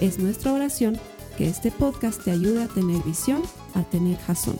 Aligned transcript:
Es 0.00 0.18
nuestra 0.18 0.52
oración 0.52 0.98
que 1.38 1.48
este 1.48 1.70
podcast 1.70 2.22
te 2.22 2.30
ayude 2.30 2.64
a 2.64 2.68
tener 2.68 3.02
visión, 3.02 3.40
a 3.74 3.82
tener 3.82 4.18
jazón. 4.18 4.58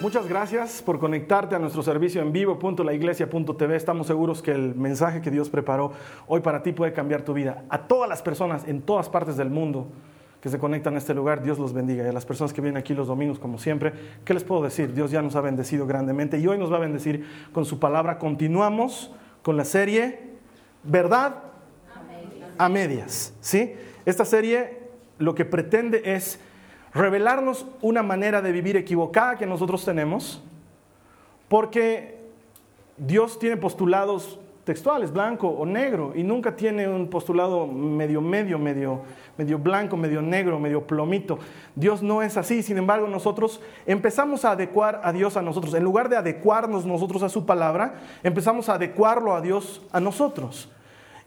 Muchas 0.00 0.28
gracias 0.28 0.82
por 0.82 0.98
conectarte 0.98 1.54
a 1.54 1.60
nuestro 1.60 1.84
servicio 1.84 2.20
en 2.20 2.32
vivo.laiglesia.tv. 2.32 3.76
Estamos 3.76 4.08
seguros 4.08 4.42
que 4.42 4.50
el 4.50 4.74
mensaje 4.74 5.20
que 5.20 5.30
Dios 5.30 5.48
preparó 5.48 5.92
hoy 6.26 6.40
para 6.40 6.64
ti 6.64 6.72
puede 6.72 6.92
cambiar 6.92 7.22
tu 7.22 7.32
vida. 7.32 7.64
A 7.68 7.86
todas 7.86 8.08
las 8.08 8.20
personas 8.20 8.66
en 8.66 8.82
todas 8.82 9.08
partes 9.08 9.36
del 9.36 9.50
mundo 9.50 9.86
que 10.40 10.48
se 10.48 10.58
conectan 10.58 10.96
a 10.96 10.98
este 10.98 11.14
lugar, 11.14 11.44
Dios 11.44 11.60
los 11.60 11.72
bendiga. 11.72 12.04
Y 12.04 12.08
a 12.08 12.12
las 12.12 12.26
personas 12.26 12.52
que 12.52 12.60
vienen 12.60 12.76
aquí 12.76 12.92
los 12.92 13.06
domingos, 13.06 13.38
como 13.38 13.56
siempre, 13.56 13.92
¿qué 14.24 14.34
les 14.34 14.42
puedo 14.42 14.62
decir? 14.62 14.92
Dios 14.94 15.12
ya 15.12 15.22
nos 15.22 15.36
ha 15.36 15.40
bendecido 15.40 15.86
grandemente 15.86 16.38
y 16.38 16.46
hoy 16.48 16.58
nos 16.58 16.72
va 16.72 16.78
a 16.78 16.80
bendecir 16.80 17.24
con 17.52 17.64
su 17.64 17.78
palabra. 17.78 18.18
Continuamos 18.18 19.12
con 19.44 19.56
la 19.56 19.64
serie 19.64 20.34
¿Verdad? 20.84 21.36
A 22.58 22.68
medias. 22.68 23.32
¿sí? 23.40 23.74
Esta 24.04 24.24
serie 24.24 24.78
lo 25.18 25.34
que 25.34 25.44
pretende 25.44 26.02
es 26.04 26.38
revelarnos 26.92 27.66
una 27.80 28.02
manera 28.02 28.42
de 28.42 28.52
vivir 28.52 28.76
equivocada 28.76 29.36
que 29.36 29.46
nosotros 29.46 29.84
tenemos, 29.84 30.42
porque 31.48 32.18
Dios 32.96 33.38
tiene 33.38 33.56
postulados 33.56 34.38
textuales, 34.64 35.12
blanco 35.12 35.48
o 35.48 35.66
negro, 35.66 36.12
y 36.14 36.22
nunca 36.22 36.56
tiene 36.56 36.88
un 36.88 37.08
postulado 37.08 37.66
medio, 37.66 38.20
medio, 38.20 38.58
medio, 38.58 39.02
medio 39.36 39.58
blanco, 39.58 39.96
medio 39.96 40.22
negro, 40.22 40.58
medio 40.58 40.86
plomito. 40.86 41.38
Dios 41.74 42.02
no 42.02 42.22
es 42.22 42.36
así, 42.36 42.62
sin 42.62 42.78
embargo 42.78 43.06
nosotros 43.06 43.60
empezamos 43.86 44.44
a 44.44 44.52
adecuar 44.52 45.00
a 45.04 45.12
Dios 45.12 45.36
a 45.36 45.42
nosotros. 45.42 45.74
En 45.74 45.84
lugar 45.84 46.08
de 46.08 46.16
adecuarnos 46.16 46.86
nosotros 46.86 47.22
a 47.22 47.28
su 47.28 47.44
palabra, 47.44 48.00
empezamos 48.22 48.68
a 48.68 48.74
adecuarlo 48.74 49.34
a 49.34 49.40
Dios 49.40 49.82
a 49.92 50.00
nosotros. 50.00 50.70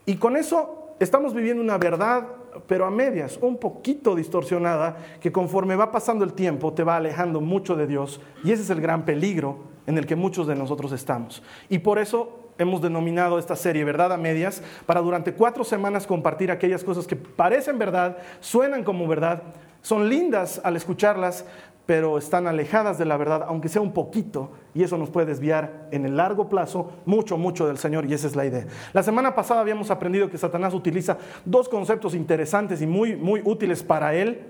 Y 0.05 0.15
con 0.15 0.35
eso 0.35 0.95
estamos 0.99 1.33
viviendo 1.33 1.61
una 1.61 1.77
verdad 1.77 2.27
pero 2.65 2.85
a 2.85 2.89
medias, 2.89 3.37
un 3.41 3.57
poquito 3.57 4.15
distorsionada, 4.15 4.97
que 5.21 5.31
conforme 5.31 5.75
va 5.75 5.91
pasando 5.91 6.25
el 6.25 6.33
tiempo 6.33 6.73
te 6.73 6.83
va 6.83 6.95
alejando 6.95 7.39
mucho 7.39 7.75
de 7.75 7.85
Dios 7.85 8.19
y 8.43 8.51
ese 8.51 8.63
es 8.63 8.69
el 8.71 8.81
gran 8.81 9.05
peligro 9.05 9.59
en 9.85 9.97
el 9.97 10.07
que 10.07 10.15
muchos 10.15 10.47
de 10.47 10.55
nosotros 10.55 10.91
estamos. 10.91 11.43
Y 11.69 11.79
por 11.79 11.99
eso 11.99 12.46
hemos 12.57 12.81
denominado 12.81 13.39
esta 13.39 13.55
serie 13.55 13.83
Verdad 13.83 14.13
a 14.13 14.17
Medias, 14.17 14.61
para 14.85 15.01
durante 15.01 15.33
cuatro 15.33 15.63
semanas 15.63 16.07
compartir 16.07 16.51
aquellas 16.51 16.83
cosas 16.83 17.07
que 17.07 17.15
parecen 17.15 17.77
verdad, 17.77 18.17
suenan 18.39 18.83
como 18.83 19.07
verdad, 19.07 19.43
son 19.81 20.09
lindas 20.09 20.59
al 20.63 20.75
escucharlas, 20.75 21.45
pero 21.85 22.17
están 22.17 22.47
alejadas 22.47 22.97
de 22.97 23.05
la 23.05 23.15
verdad, 23.15 23.45
aunque 23.47 23.69
sea 23.69 23.81
un 23.81 23.93
poquito, 23.93 24.51
y 24.73 24.83
eso 24.83 24.97
nos 24.97 25.09
puede 25.09 25.27
desviar 25.27 25.87
en 25.91 26.05
el 26.05 26.17
largo 26.17 26.49
plazo 26.49 26.91
mucho, 27.05 27.37
mucho 27.37 27.65
del 27.65 27.77
Señor, 27.77 28.05
y 28.05 28.13
esa 28.13 28.27
es 28.27 28.35
la 28.35 28.45
idea. 28.45 28.65
La 28.91 29.03
semana 29.03 29.33
pasada 29.33 29.61
habíamos 29.61 29.89
aprendido 29.89 30.29
que 30.29 30.37
Satanás 30.37 30.73
utiliza 30.73 31.17
dos 31.45 31.69
conceptos 31.69 32.13
interesantes 32.13 32.81
y 32.81 32.87
muy, 32.87 33.15
muy 33.15 33.41
útiles 33.45 33.83
para 33.83 34.13
él 34.13 34.41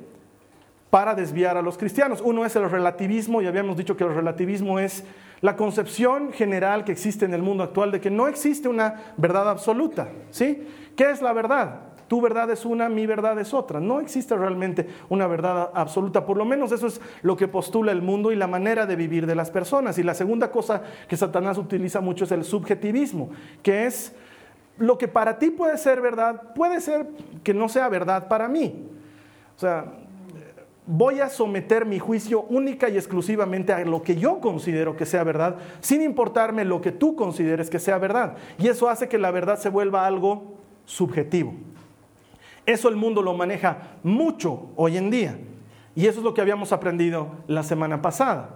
para 0.89 1.13
desviar 1.13 1.57
a 1.57 1.61
los 1.61 1.77
cristianos. 1.77 2.21
Uno 2.23 2.43
es 2.43 2.55
el 2.55 2.67
relativismo, 2.69 3.39
y 3.41 3.45
habíamos 3.45 3.77
dicho 3.77 3.95
que 3.95 4.03
el 4.03 4.15
relativismo 4.15 4.79
es 4.79 5.03
la 5.41 5.55
concepción 5.55 6.31
general 6.33 6.83
que 6.83 6.91
existe 6.91 7.25
en 7.25 7.33
el 7.33 7.41
mundo 7.41 7.63
actual 7.63 7.91
de 7.91 8.01
que 8.01 8.09
no 8.09 8.27
existe 8.27 8.67
una 8.67 9.13
verdad 9.17 9.49
absoluta. 9.49 10.09
¿sí? 10.31 10.67
¿Qué 10.95 11.11
es 11.11 11.21
la 11.21 11.33
verdad? 11.33 11.81
Tu 12.07 12.21
verdad 12.21 12.49
es 12.51 12.65
una, 12.65 12.87
mi 12.87 13.05
verdad 13.05 13.37
es 13.39 13.53
otra. 13.53 13.79
No 13.79 13.99
existe 13.99 14.35
realmente 14.35 14.87
una 15.09 15.27
verdad 15.27 15.71
absoluta. 15.73 16.25
Por 16.25 16.37
lo 16.37 16.45
menos 16.45 16.71
eso 16.71 16.87
es 16.87 17.01
lo 17.21 17.35
que 17.35 17.47
postula 17.47 17.91
el 17.91 18.01
mundo 18.01 18.31
y 18.31 18.35
la 18.35 18.47
manera 18.47 18.85
de 18.85 18.95
vivir 18.95 19.27
de 19.27 19.35
las 19.35 19.51
personas. 19.51 19.97
Y 19.97 20.03
la 20.03 20.13
segunda 20.13 20.49
cosa 20.49 20.81
que 21.07 21.17
Satanás 21.17 21.57
utiliza 21.57 21.99
mucho 21.99 22.23
es 22.23 22.31
el 22.31 22.45
subjetivismo, 22.45 23.29
que 23.61 23.85
es 23.85 24.15
lo 24.77 24.97
que 24.97 25.07
para 25.07 25.37
ti 25.37 25.49
puede 25.49 25.77
ser 25.77 26.01
verdad, 26.01 26.53
puede 26.53 26.79
ser 26.79 27.07
que 27.43 27.53
no 27.53 27.67
sea 27.67 27.89
verdad 27.89 28.29
para 28.29 28.47
mí. 28.47 28.89
O 29.55 29.59
sea, 29.59 29.91
voy 30.87 31.19
a 31.19 31.29
someter 31.29 31.85
mi 31.85 31.99
juicio 31.99 32.43
única 32.43 32.89
y 32.89 32.95
exclusivamente 32.95 33.73
a 33.73 33.83
lo 33.83 34.01
que 34.01 34.15
yo 34.15 34.39
considero 34.39 34.95
que 34.95 35.05
sea 35.05 35.23
verdad, 35.23 35.57
sin 35.81 36.01
importarme 36.01 36.63
lo 36.63 36.81
que 36.81 36.93
tú 36.93 37.15
consideres 37.15 37.69
que 37.69 37.77
sea 37.77 37.97
verdad. 37.97 38.37
Y 38.57 38.69
eso 38.69 38.89
hace 38.89 39.09
que 39.09 39.17
la 39.17 39.29
verdad 39.29 39.59
se 39.59 39.69
vuelva 39.69 40.07
algo 40.07 40.55
subjetivo. 40.85 41.53
Eso 42.65 42.89
el 42.89 42.95
mundo 42.95 43.21
lo 43.21 43.33
maneja 43.33 43.97
mucho 44.01 44.69
hoy 44.75 44.97
en 44.97 45.11
día. 45.11 45.37
Y 45.93 46.07
eso 46.07 46.19
es 46.19 46.23
lo 46.23 46.33
que 46.33 46.41
habíamos 46.41 46.71
aprendido 46.71 47.31
la 47.47 47.63
semana 47.63 48.01
pasada. 48.01 48.55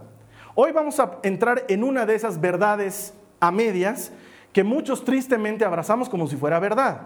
Hoy 0.56 0.72
vamos 0.72 1.00
a 1.00 1.20
entrar 1.24 1.66
en 1.68 1.84
una 1.84 2.06
de 2.06 2.16
esas 2.16 2.40
verdades 2.40 3.14
a 3.40 3.52
medias 3.52 4.12
que 4.54 4.64
muchos 4.64 5.04
tristemente 5.04 5.66
abrazamos 5.66 6.08
como 6.08 6.28
si 6.28 6.36
fuera 6.36 6.60
verdad. 6.60 7.02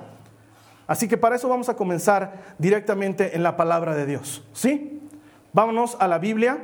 Así 0.88 1.08
que 1.08 1.18
para 1.18 1.36
eso 1.36 1.50
vamos 1.50 1.70
a 1.70 1.76
comenzar 1.76 2.56
directamente 2.58 3.36
en 3.36 3.44
la 3.44 3.56
palabra 3.56 3.96
de 3.96 4.06
Dios. 4.06 4.44
¿Sí? 4.54 5.05
Vámonos 5.56 5.96
a 6.02 6.10
la 6.10 6.20
Biblia, 6.20 6.58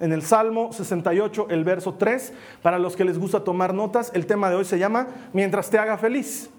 en 0.00 0.12
el 0.12 0.20
Salmo 0.20 0.70
68, 0.70 1.46
el 1.48 1.64
verso 1.64 1.94
3. 1.94 2.34
Para 2.60 2.78
los 2.78 2.94
que 2.94 3.06
les 3.06 3.18
gusta 3.18 3.42
tomar 3.42 3.72
notas, 3.72 4.10
el 4.12 4.26
tema 4.26 4.50
de 4.50 4.56
hoy 4.56 4.66
se 4.66 4.78
llama 4.78 5.08
Mientras 5.32 5.70
te 5.70 5.78
haga 5.78 5.96
feliz. 5.96 6.50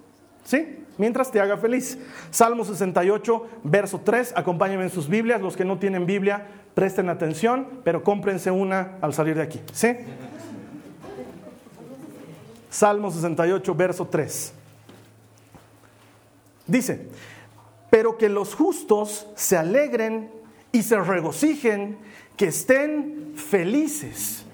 ¿Sí? 0.44 0.79
mientras 0.97 1.29
te 1.29 1.40
haga 1.40 1.57
feliz. 1.57 2.00
Salmo 2.31 2.66
68, 2.66 3.46
verso 3.63 4.01
3, 4.03 4.34
acompáñenme 4.35 4.85
en 4.85 4.90
sus 4.90 5.07
Biblias, 5.07 5.41
los 5.41 5.56
que 5.56 5.63
no 5.63 5.78
tienen 5.78 6.07
Biblia, 6.07 6.47
presten 6.73 7.07
atención, 7.09 7.68
pero 7.84 8.03
cómprense 8.03 8.50
una 8.50 8.97
al 9.02 9.13
salir 9.13 9.35
de 9.35 9.44
aquí. 9.44 9.62
¿Sí? 9.72 9.96
Salmo 12.72 13.12
68, 13.12 13.75
verso 13.75 14.07
3. 14.07 14.53
Dice, 16.66 17.09
pero 17.91 18.17
que 18.17 18.28
los 18.28 18.56
justos 18.56 19.28
se 19.35 19.56
alegren 19.56 20.44
y 20.75 20.83
se 20.83 20.99
regocijen, 20.99 21.97
que 22.35 22.47
estén 22.47 23.31
felices. 23.33 24.45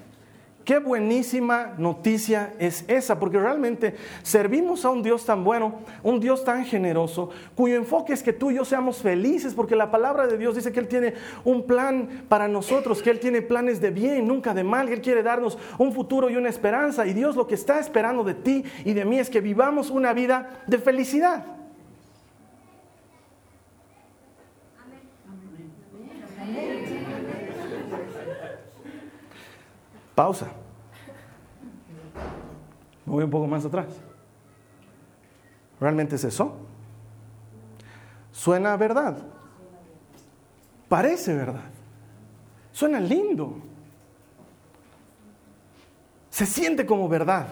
Qué 0.64 0.78
buenísima 0.78 1.74
noticia 1.78 2.54
es 2.60 2.84
esa, 2.86 3.18
porque 3.18 3.40
realmente 3.40 3.96
servimos 4.22 4.84
a 4.84 4.90
un 4.90 5.02
Dios 5.02 5.26
tan 5.26 5.42
bueno, 5.42 5.80
un 6.04 6.20
Dios 6.20 6.44
tan 6.44 6.64
generoso, 6.64 7.30
cuyo 7.56 7.74
enfoque 7.74 8.12
es 8.12 8.22
que 8.22 8.32
tú 8.32 8.52
y 8.52 8.54
yo 8.54 8.64
seamos 8.64 8.98
felices, 8.98 9.52
porque 9.52 9.74
la 9.74 9.90
palabra 9.90 10.28
de 10.28 10.38
Dios 10.38 10.54
dice 10.54 10.70
que 10.70 10.78
Él 10.78 10.86
tiene 10.86 11.14
un 11.44 11.64
plan 11.66 12.24
para 12.28 12.46
nosotros, 12.46 13.02
que 13.02 13.10
Él 13.10 13.18
tiene 13.18 13.42
planes 13.42 13.80
de 13.80 13.90
bien, 13.90 14.28
nunca 14.28 14.54
de 14.54 14.62
mal, 14.62 14.86
que 14.86 14.94
Él 14.94 15.00
quiere 15.00 15.24
darnos 15.24 15.58
un 15.76 15.92
futuro 15.92 16.30
y 16.30 16.36
una 16.36 16.50
esperanza. 16.50 17.04
Y 17.04 17.14
Dios 17.14 17.34
lo 17.34 17.48
que 17.48 17.56
está 17.56 17.80
esperando 17.80 18.22
de 18.22 18.34
ti 18.34 18.64
y 18.84 18.92
de 18.92 19.04
mí 19.04 19.18
es 19.18 19.28
que 19.28 19.40
vivamos 19.40 19.90
una 19.90 20.12
vida 20.12 20.62
de 20.68 20.78
felicidad. 20.78 21.61
Pausa. 30.14 30.48
Me 33.04 33.12
voy 33.12 33.24
un 33.24 33.30
poco 33.30 33.46
más 33.46 33.64
atrás. 33.64 33.88
¿Realmente 35.80 36.16
es 36.16 36.24
eso? 36.24 36.56
Suena 38.30 38.76
verdad. 38.76 39.18
Parece 40.88 41.34
verdad. 41.34 41.70
Suena 42.72 43.00
lindo. 43.00 43.56
Se 46.30 46.46
siente 46.46 46.86
como 46.86 47.08
verdad. 47.08 47.48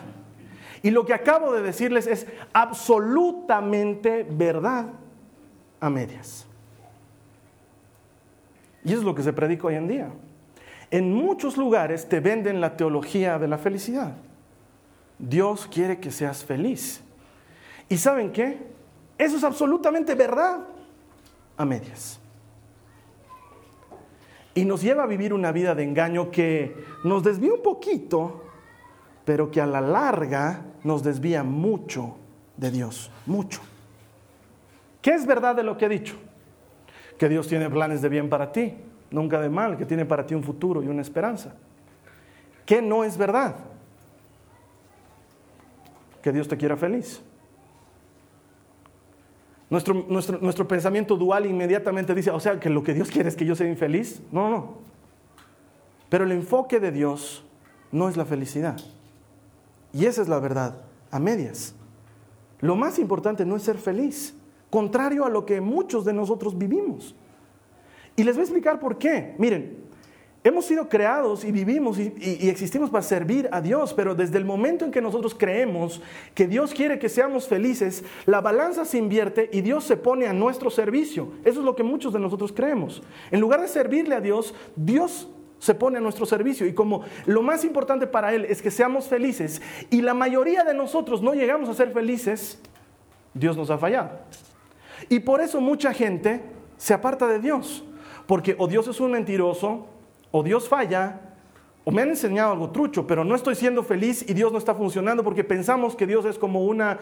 Y 0.83 0.91
lo 0.91 1.05
que 1.05 1.13
acabo 1.13 1.53
de 1.53 1.63
decirles 1.63 2.07
es 2.07 2.27
absolutamente 2.53 4.27
verdad 4.31 4.87
a 5.81 5.91
medias. 5.91 6.47
Y 8.85 8.91
eso 8.91 9.01
es 9.01 9.05
lo 9.05 9.15
que 9.15 9.23
se 9.23 9.33
predica 9.33 9.67
hoy 9.67 9.75
en 9.75 9.89
día. 9.89 10.11
En 10.91 11.13
muchos 11.13 11.57
lugares 11.57 12.09
te 12.09 12.21
venden 12.21 12.61
la 12.61 12.77
teología 12.77 13.39
de 13.39 13.49
la 13.49 13.59
felicidad. 13.59 14.15
Dios 15.19 15.69
quiere 15.71 16.01
que 16.01 16.11
seas 16.11 16.45
feliz. 16.45 17.03
¿Y 17.89 17.97
saben 17.97 18.33
qué? 18.33 18.59
Eso 19.19 19.37
es 19.37 19.45
absolutamente 19.45 20.15
verdad 20.15 20.61
a 21.57 21.65
medias. 21.65 22.19
Y 24.55 24.65
nos 24.65 24.83
lleva 24.83 25.05
a 25.05 25.07
vivir 25.07 25.33
una 25.33 25.53
vida 25.53 25.75
de 25.75 25.85
engaño 25.85 26.31
que 26.31 26.75
nos 27.05 27.23
desvía 27.23 27.53
un 27.53 27.63
poquito, 27.63 28.45
pero 29.25 29.51
que 29.51 29.61
a 29.61 29.67
la 29.67 29.81
larga 29.81 30.63
nos 30.83 31.03
desvía 31.03 31.45
mucho 31.45 32.17
de 32.57 32.71
Dios, 32.71 33.11
mucho. 33.27 33.61
¿Qué 35.03 35.11
es 35.11 35.25
verdad 35.25 35.55
de 35.55 35.63
lo 35.63 35.77
que 35.77 35.87
he 35.87 35.89
dicho? 35.89 36.17
Que 37.19 37.29
Dios 37.29 37.47
tiene 37.47 37.71
planes 37.71 38.03
de 38.03 38.09
bien 38.09 38.29
para 38.29 38.51
ti, 38.53 38.75
nunca 39.11 39.41
de 39.41 39.49
mal, 39.49 39.77
que 39.77 39.87
tiene 39.87 40.05
para 40.05 40.27
ti 40.27 40.35
un 40.35 40.43
futuro 40.43 40.83
y 40.83 40.89
una 40.89 41.03
esperanza. 41.03 41.55
¿Qué 42.65 42.81
no 42.81 43.05
es 43.05 43.17
verdad? 43.17 43.57
Que 46.23 46.33
Dios 46.33 46.49
te 46.49 46.57
quiera 46.57 46.77
feliz. 46.77 47.23
Nuestro, 49.69 49.95
nuestro, 50.09 50.39
nuestro, 50.41 50.67
pensamiento 50.67 51.17
dual 51.17 51.47
inmediatamente 51.47 52.15
dice, 52.15 52.31
o 52.31 52.41
sea, 52.41 52.59
que 52.59 52.69
lo 52.69 52.83
que 52.83 52.93
Dios 52.93 53.09
quiere 53.11 53.29
es 53.29 53.37
que 53.37 53.47
yo 53.47 53.55
sea 53.55 53.69
infeliz. 53.69 54.21
No, 54.33 54.51
no. 54.51 54.79
Pero 56.09 56.25
el 56.25 56.33
enfoque 56.33 56.81
de 56.81 56.91
Dios 56.91 57.45
no 57.93 58.09
es 58.09 58.17
la 58.17 58.25
felicidad. 58.25 58.79
Y 59.93 60.07
esa 60.07 60.23
es 60.23 60.29
la 60.29 60.41
verdad, 60.41 60.83
a 61.11 61.19
medias. 61.19 61.75
Lo 62.61 62.77
más 62.77 62.99
importante 62.99 63.47
no 63.47 63.57
es 63.57 63.63
ser 63.63 63.79
feliz, 63.79 64.35
contrario 64.71 65.25
a 65.25 65.31
lo 65.31 65.47
que 65.47 65.61
muchos 65.61 66.05
de 66.05 66.13
nosotros 66.13 66.59
vivimos. 66.59 67.15
Y 68.17 68.25
les 68.25 68.35
voy 68.35 68.43
a 68.43 68.45
explicar 68.45 68.79
por 68.79 68.99
qué. 68.99 69.35
Miren, 69.39 69.77
hemos 70.43 70.65
sido 70.65 70.89
creados 70.89 71.45
y 71.45 71.53
vivimos 71.53 71.99
y, 71.99 72.13
existimos 72.49 72.91
para 72.91 73.03
servir 73.03 73.49
a 73.53 73.61
Dios, 73.61 73.93
pero 73.95 74.15
desde 74.15 74.39
el 74.39 74.45
momento 74.45 74.85
en 74.85 74.91
que 74.91 75.01
nosotros 75.01 75.35
creemos 75.35 76.01
que 76.35 76.47
Dios 76.47 76.73
quiere 76.73 76.99
que 76.99 77.09
seamos 77.09 77.47
felices, 77.47 78.05
la 78.27 78.41
balanza 78.41 78.85
se 78.85 78.99
invierte 78.99 79.51
y 79.53 79.61
Dios 79.61 79.85
se 79.85 79.97
pone 79.97 80.27
a 80.27 80.33
nuestro 80.33 80.71
servicio. 80.71 81.33
Eso 81.45 81.61
es 81.61 81.67
lo 81.67 81.77
que 81.77 81.83
muchos 81.83 82.13
de 82.13 82.21
nosotros 82.21 82.53
creemos. 82.53 83.03
En 83.31 83.41
lugar 83.41 83.61
de 83.61 83.69
servirle 83.69 84.15
a 84.15 84.21
Dios, 84.21 84.55
Dios 84.77 85.29
se 85.59 85.75
pone 85.75 85.99
a 85.99 86.01
nuestro 86.01 86.25
servicio 86.25 86.67
y 86.67 86.73
como 86.73 87.05
lo 87.27 87.43
más 87.43 87.65
importante 87.65 88.07
para 88.07 88.35
Él 88.35 88.47
es 88.47 88.63
que 88.63 88.71
seamos 88.71 89.09
felices 89.09 89.61
y 89.91 90.01
la 90.01 90.15
mayoría 90.15 90.65
de 90.65 90.73
nosotros 90.73 91.23
no 91.23 91.35
llegamos 91.35 91.69
a 91.69 91.75
ser 91.75 91.93
felices, 91.93 92.59
Dios 93.35 93.57
nos 93.57 93.71
ha 93.71 93.77
fallado. 93.77 94.11
Y 95.09 95.21
por 95.21 95.41
eso 95.41 95.61
mucha 95.61 95.93
gente 95.93 96.41
se 96.79 96.95
aparta 96.95 97.27
de 97.27 97.39
Dios, 97.39 97.85
porque 98.31 98.55
o 98.59 98.69
Dios 98.69 98.87
es 98.87 99.01
un 99.01 99.11
mentiroso, 99.11 99.87
o 100.31 100.45
Dios 100.45 100.69
falla, 100.69 101.19
o 101.83 101.91
me 101.91 102.03
han 102.03 102.11
enseñado 102.11 102.53
algo 102.53 102.71
trucho, 102.71 103.05
pero 103.05 103.25
no 103.25 103.35
estoy 103.35 103.57
siendo 103.57 103.83
feliz 103.83 104.25
y 104.29 104.35
Dios 104.35 104.53
no 104.53 104.59
está 104.59 104.73
funcionando 104.73 105.25
porque 105.25 105.43
pensamos 105.43 105.97
que 105.97 106.07
Dios 106.07 106.25
es 106.25 106.39
como 106.39 106.65
una 106.65 107.01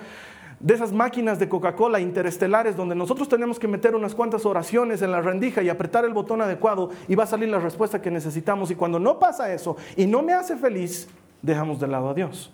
de 0.58 0.72
esas 0.72 0.90
máquinas 0.90 1.38
de 1.38 1.46
Coca-Cola 1.46 2.00
interestelares 2.00 2.78
donde 2.78 2.94
nosotros 2.94 3.28
tenemos 3.28 3.58
que 3.58 3.68
meter 3.68 3.94
unas 3.94 4.14
cuantas 4.14 4.46
oraciones 4.46 5.02
en 5.02 5.12
la 5.12 5.20
rendija 5.20 5.60
y 5.60 5.68
apretar 5.68 6.06
el 6.06 6.14
botón 6.14 6.40
adecuado 6.40 6.88
y 7.08 7.14
va 7.14 7.24
a 7.24 7.26
salir 7.26 7.50
la 7.50 7.58
respuesta 7.58 8.00
que 8.00 8.10
necesitamos. 8.10 8.70
Y 8.70 8.74
cuando 8.74 8.98
no 8.98 9.18
pasa 9.18 9.52
eso 9.52 9.76
y 9.96 10.06
no 10.06 10.22
me 10.22 10.32
hace 10.32 10.56
feliz, 10.56 11.10
dejamos 11.42 11.78
de 11.78 11.88
lado 11.88 12.08
a 12.08 12.14
Dios. 12.14 12.50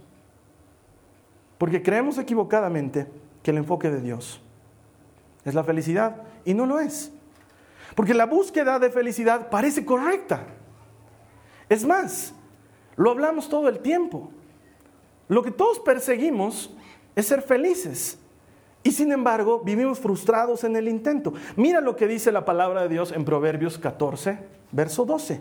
Porque 1.58 1.80
creemos 1.80 2.18
equivocadamente 2.18 3.06
que 3.40 3.52
el 3.52 3.58
enfoque 3.58 3.88
de 3.88 4.00
Dios 4.00 4.40
es 5.44 5.54
la 5.54 5.62
felicidad 5.62 6.22
y 6.44 6.54
no 6.54 6.66
lo 6.66 6.80
es. 6.80 7.13
Porque 7.94 8.14
la 8.14 8.26
búsqueda 8.26 8.78
de 8.78 8.90
felicidad 8.90 9.50
parece 9.50 9.84
correcta. 9.84 10.46
Es 11.68 11.84
más, 11.84 12.34
lo 12.96 13.10
hablamos 13.10 13.48
todo 13.48 13.68
el 13.68 13.80
tiempo. 13.80 14.30
Lo 15.28 15.42
que 15.42 15.50
todos 15.50 15.80
perseguimos 15.80 16.74
es 17.14 17.26
ser 17.26 17.42
felices. 17.42 18.18
Y 18.82 18.92
sin 18.92 19.12
embargo, 19.12 19.62
vivimos 19.64 19.98
frustrados 19.98 20.62
en 20.64 20.76
el 20.76 20.88
intento. 20.88 21.32
Mira 21.56 21.80
lo 21.80 21.96
que 21.96 22.06
dice 22.06 22.30
la 22.30 22.44
palabra 22.44 22.82
de 22.82 22.90
Dios 22.90 23.12
en 23.12 23.24
Proverbios 23.24 23.78
14, 23.78 24.38
verso 24.72 25.04
12. 25.06 25.40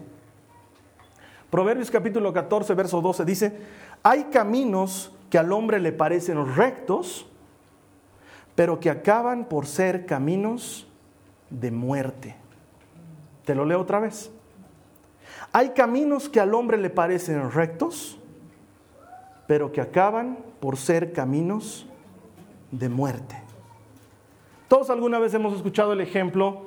Proverbios 1.50 1.92
capítulo 1.92 2.32
14, 2.32 2.74
verso 2.74 3.02
12 3.02 3.26
dice, 3.26 3.58
hay 4.02 4.24
caminos 4.26 5.12
que 5.30 5.38
al 5.38 5.52
hombre 5.52 5.80
le 5.80 5.92
parecen 5.92 6.56
rectos, 6.56 7.28
pero 8.56 8.80
que 8.80 8.90
acaban 8.90 9.46
por 9.46 9.68
ser 9.68 10.06
caminos 10.06 10.88
de 11.50 11.70
muerte. 11.70 12.43
Te 13.46 13.56
lo 13.56 13.66
leo 13.66 13.82
otra 13.82 14.00
vez. 14.00 14.32
Hay 15.52 15.70
caminos 15.70 16.30
que 16.30 16.40
al 16.40 16.54
hombre 16.54 16.78
le 16.78 16.90
parecen 16.90 17.52
rectos, 17.52 18.18
pero 19.48 19.72
que 19.72 19.82
acaban 19.82 20.38
por 20.60 20.78
ser 20.78 21.14
caminos 21.14 21.86
de 22.72 22.90
muerte. 22.90 23.42
Todos 24.68 24.90
alguna 24.90 25.20
vez 25.20 25.34
hemos 25.34 25.54
escuchado 25.56 25.94
el 25.94 26.02
ejemplo 26.02 26.64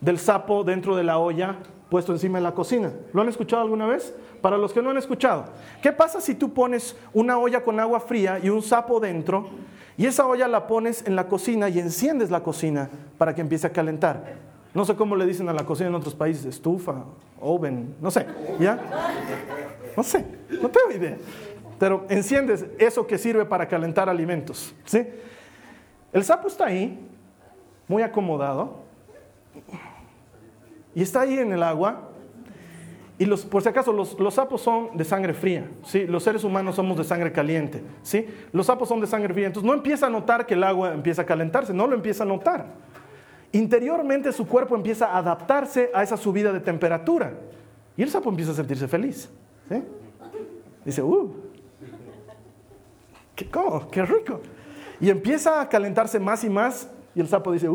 del 0.00 0.18
sapo 0.18 0.64
dentro 0.64 0.96
de 0.96 1.04
la 1.04 1.18
olla 1.18 1.56
puesto 1.90 2.12
encima 2.12 2.38
de 2.38 2.44
la 2.44 2.54
cocina. 2.54 2.92
¿Lo 3.12 3.20
han 3.20 3.28
escuchado 3.28 3.62
alguna 3.62 3.86
vez? 3.86 4.14
Para 4.40 4.56
los 4.56 4.72
que 4.72 4.80
no 4.80 4.90
han 4.90 4.96
escuchado, 4.96 5.44
¿qué 5.82 5.92
pasa 5.92 6.20
si 6.20 6.34
tú 6.34 6.54
pones 6.54 6.96
una 7.12 7.36
olla 7.36 7.62
con 7.62 7.78
agua 7.78 8.00
fría 8.00 8.38
y 8.42 8.48
un 8.48 8.62
sapo 8.62 9.00
dentro 9.00 9.50
y 9.98 10.06
esa 10.06 10.26
olla 10.26 10.48
la 10.48 10.66
pones 10.66 11.06
en 11.06 11.14
la 11.14 11.28
cocina 11.28 11.68
y 11.68 11.78
enciendes 11.78 12.30
la 12.30 12.42
cocina 12.42 12.88
para 13.18 13.34
que 13.34 13.42
empiece 13.42 13.66
a 13.66 13.72
calentar? 13.72 14.36
No 14.74 14.84
sé 14.84 14.94
cómo 14.94 15.16
le 15.16 15.26
dicen 15.26 15.48
a 15.48 15.52
la 15.52 15.64
cocina 15.64 15.88
en 15.88 15.94
otros 15.96 16.14
países, 16.14 16.44
estufa, 16.44 17.04
oven, 17.40 17.94
no 18.00 18.10
sé, 18.10 18.26
¿ya? 18.58 18.78
No 19.96 20.02
sé, 20.02 20.24
no 20.62 20.68
tengo 20.68 20.92
idea 20.92 21.16
pero 21.80 22.04
enciendes 22.10 22.66
eso 22.78 23.06
que 23.06 23.16
sirve 23.16 23.46
para 23.46 23.66
calentar 23.66 24.10
alimentos. 24.10 24.74
¿sí? 24.84 25.06
El 26.12 26.22
sapo 26.22 26.46
está 26.46 26.66
ahí, 26.66 27.00
muy 27.88 28.02
acomodado, 28.02 28.80
y 30.94 31.02
está 31.02 31.22
ahí 31.22 31.38
en 31.38 31.52
el 31.54 31.62
agua. 31.62 32.10
Y 33.18 33.24
los, 33.24 33.46
por 33.46 33.62
si 33.62 33.70
acaso, 33.70 33.94
los, 33.94 34.34
sapos 34.34 34.60
son 34.60 34.94
de 34.94 35.04
sangre 35.04 35.32
fría, 35.32 35.70
¿sí? 35.84 36.06
los 36.06 36.22
seres 36.22 36.44
humanos 36.44 36.76
somos 36.76 36.98
de 36.98 37.04
sangre 37.04 37.32
caliente. 37.32 37.82
¿sí? 38.02 38.28
Los 38.52 38.66
sapos 38.66 38.86
son 38.86 39.00
de 39.00 39.06
sangre 39.06 39.32
fría, 39.32 39.46
entonces 39.46 39.66
no 39.66 39.72
empieza 39.72 40.06
a 40.06 40.10
notar 40.10 40.44
que 40.44 40.52
el 40.52 40.64
agua 40.64 40.92
empieza 40.92 41.22
a 41.22 41.26
calentarse, 41.26 41.72
no 41.72 41.86
lo 41.86 41.94
empieza 41.94 42.24
a 42.24 42.26
notar. 42.26 42.66
Interiormente 43.52 44.32
su 44.32 44.46
cuerpo 44.46 44.76
empieza 44.76 45.06
a 45.06 45.18
adaptarse 45.18 45.90
a 45.92 46.02
esa 46.02 46.16
subida 46.16 46.52
de 46.52 46.60
temperatura 46.60 47.34
y 47.96 48.02
el 48.02 48.10
sapo 48.10 48.30
empieza 48.30 48.52
a 48.52 48.54
sentirse 48.54 48.86
feliz. 48.86 49.28
¿sí? 49.68 49.82
Dice, 50.84 51.02
uh, 51.02 51.32
¿Qué, 53.34 53.50
¿Cómo? 53.50 53.90
¡Qué 53.90 54.04
rico! 54.04 54.40
Y 55.00 55.10
empieza 55.10 55.60
a 55.60 55.68
calentarse 55.68 56.20
más 56.20 56.44
y 56.44 56.50
más 56.50 56.88
y 57.14 57.20
el 57.20 57.28
sapo 57.28 57.52
dice, 57.52 57.68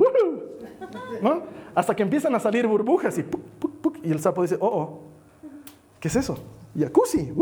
¿no? 1.21 1.43
Hasta 1.73 1.95
que 1.95 2.03
empiezan 2.03 2.33
a 2.35 2.39
salir 2.39 2.67
burbujas 2.67 3.17
y, 3.17 3.25
y 4.03 4.11
el 4.11 4.19
sapo 4.19 4.43
dice, 4.43 4.57
oh, 4.59 4.67
oh, 4.67 5.01
¿qué 5.99 6.07
es 6.07 6.15
eso? 6.15 6.37
Jacuzzi, 6.77 7.33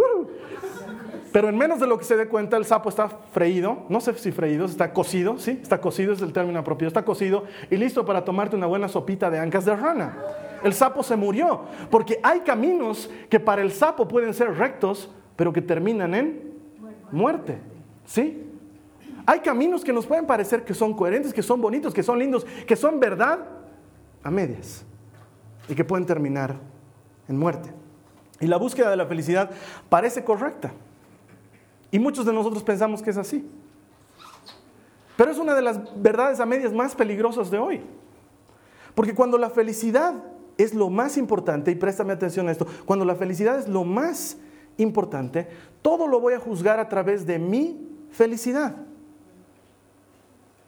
Pero 1.33 1.49
en 1.49 1.57
menos 1.57 1.79
de 1.79 1.87
lo 1.87 1.97
que 1.97 2.05
se 2.05 2.15
dé 2.15 2.27
cuenta, 2.27 2.57
el 2.57 2.63
sapo 2.63 2.89
está 2.89 3.09
freído, 3.09 3.87
no 3.89 3.99
sé 3.99 4.13
si 4.13 4.31
freído, 4.31 4.65
está 4.65 4.93
cocido, 4.93 5.39
¿sí? 5.39 5.59
Está 5.59 5.81
cocido 5.81 6.13
es 6.13 6.21
el 6.21 6.31
término 6.31 6.59
apropiado, 6.59 6.89
está 6.89 7.03
cocido 7.03 7.45
y 7.71 7.75
listo 7.75 8.05
para 8.05 8.23
tomarte 8.23 8.55
una 8.55 8.67
buena 8.67 8.87
sopita 8.87 9.31
de 9.31 9.39
ancas 9.39 9.65
de 9.65 9.75
rana. 9.75 10.15
El 10.63 10.75
sapo 10.75 11.01
se 11.01 11.15
murió, 11.15 11.61
porque 11.89 12.19
hay 12.21 12.41
caminos 12.41 13.09
que 13.31 13.39
para 13.39 13.63
el 13.63 13.71
sapo 13.71 14.07
pueden 14.07 14.35
ser 14.35 14.55
rectos, 14.55 15.09
pero 15.35 15.51
que 15.51 15.63
terminan 15.63 16.13
en 16.13 16.53
muerte. 17.11 17.57
¿Sí? 18.05 18.43
Hay 19.25 19.39
caminos 19.39 19.83
que 19.83 19.91
nos 19.91 20.05
pueden 20.05 20.27
parecer 20.27 20.63
que 20.63 20.75
son 20.75 20.93
coherentes, 20.93 21.33
que 21.33 21.41
son 21.41 21.59
bonitos, 21.59 21.95
que 21.95 22.03
son 22.03 22.19
lindos, 22.19 22.45
que 22.67 22.75
son 22.75 22.99
verdad 22.99 23.39
a 24.21 24.29
medias 24.29 24.85
y 25.67 25.73
que 25.73 25.83
pueden 25.83 26.05
terminar 26.05 26.57
en 27.27 27.39
muerte. 27.39 27.71
Y 28.39 28.45
la 28.45 28.57
búsqueda 28.57 28.91
de 28.91 28.97
la 28.97 29.07
felicidad 29.07 29.49
parece 29.89 30.23
correcta. 30.23 30.71
Y 31.93 31.99
muchos 31.99 32.25
de 32.25 32.33
nosotros 32.33 32.63
pensamos 32.63 33.03
que 33.03 33.11
es 33.11 33.17
así. 33.17 33.47
Pero 35.15 35.29
es 35.29 35.37
una 35.37 35.53
de 35.53 35.61
las 35.61 35.79
verdades 36.01 36.39
a 36.39 36.45
medias 36.47 36.73
más 36.73 36.95
peligrosas 36.95 37.51
de 37.51 37.59
hoy. 37.59 37.81
Porque 38.95 39.13
cuando 39.13 39.37
la 39.37 39.51
felicidad 39.51 40.15
es 40.57 40.73
lo 40.73 40.89
más 40.89 41.17
importante, 41.17 41.69
y 41.69 41.75
préstame 41.75 42.11
atención 42.11 42.47
a 42.49 42.51
esto, 42.51 42.65
cuando 42.85 43.05
la 43.05 43.13
felicidad 43.13 43.59
es 43.59 43.67
lo 43.67 43.83
más 43.83 44.37
importante, 44.77 45.47
todo 45.83 46.07
lo 46.07 46.19
voy 46.19 46.33
a 46.33 46.39
juzgar 46.39 46.79
a 46.79 46.89
través 46.89 47.27
de 47.27 47.37
mi 47.37 47.87
felicidad. 48.09 48.75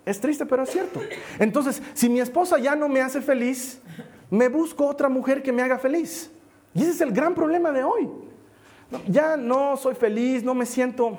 Es 0.06 0.22
triste, 0.22 0.46
pero 0.46 0.62
es 0.62 0.70
cierto. 0.70 1.00
Entonces, 1.40 1.82
si 1.96 2.08
mi 2.08 2.20
esposa 2.20 2.60
ya 2.60 2.76
no 2.76 2.88
me 2.88 3.02
hace 3.02 3.20
feliz, 3.20 3.82
me 4.30 4.48
busco 4.48 4.86
otra 4.86 5.10
mujer 5.10 5.42
que 5.42 5.52
me 5.52 5.64
haga 5.64 5.80
feliz. 5.80 6.30
Y 6.76 6.84
ese 6.84 6.92
es 6.92 7.02
el 7.02 7.12
gran 7.12 7.34
problema 7.34 7.72
de 7.72 7.84
hoy. 7.84 8.08
Ya 9.08 9.38
no 9.38 9.78
soy 9.78 9.96
feliz, 9.96 10.44
no 10.44 10.54
me 10.54 10.66
siento 10.66 11.18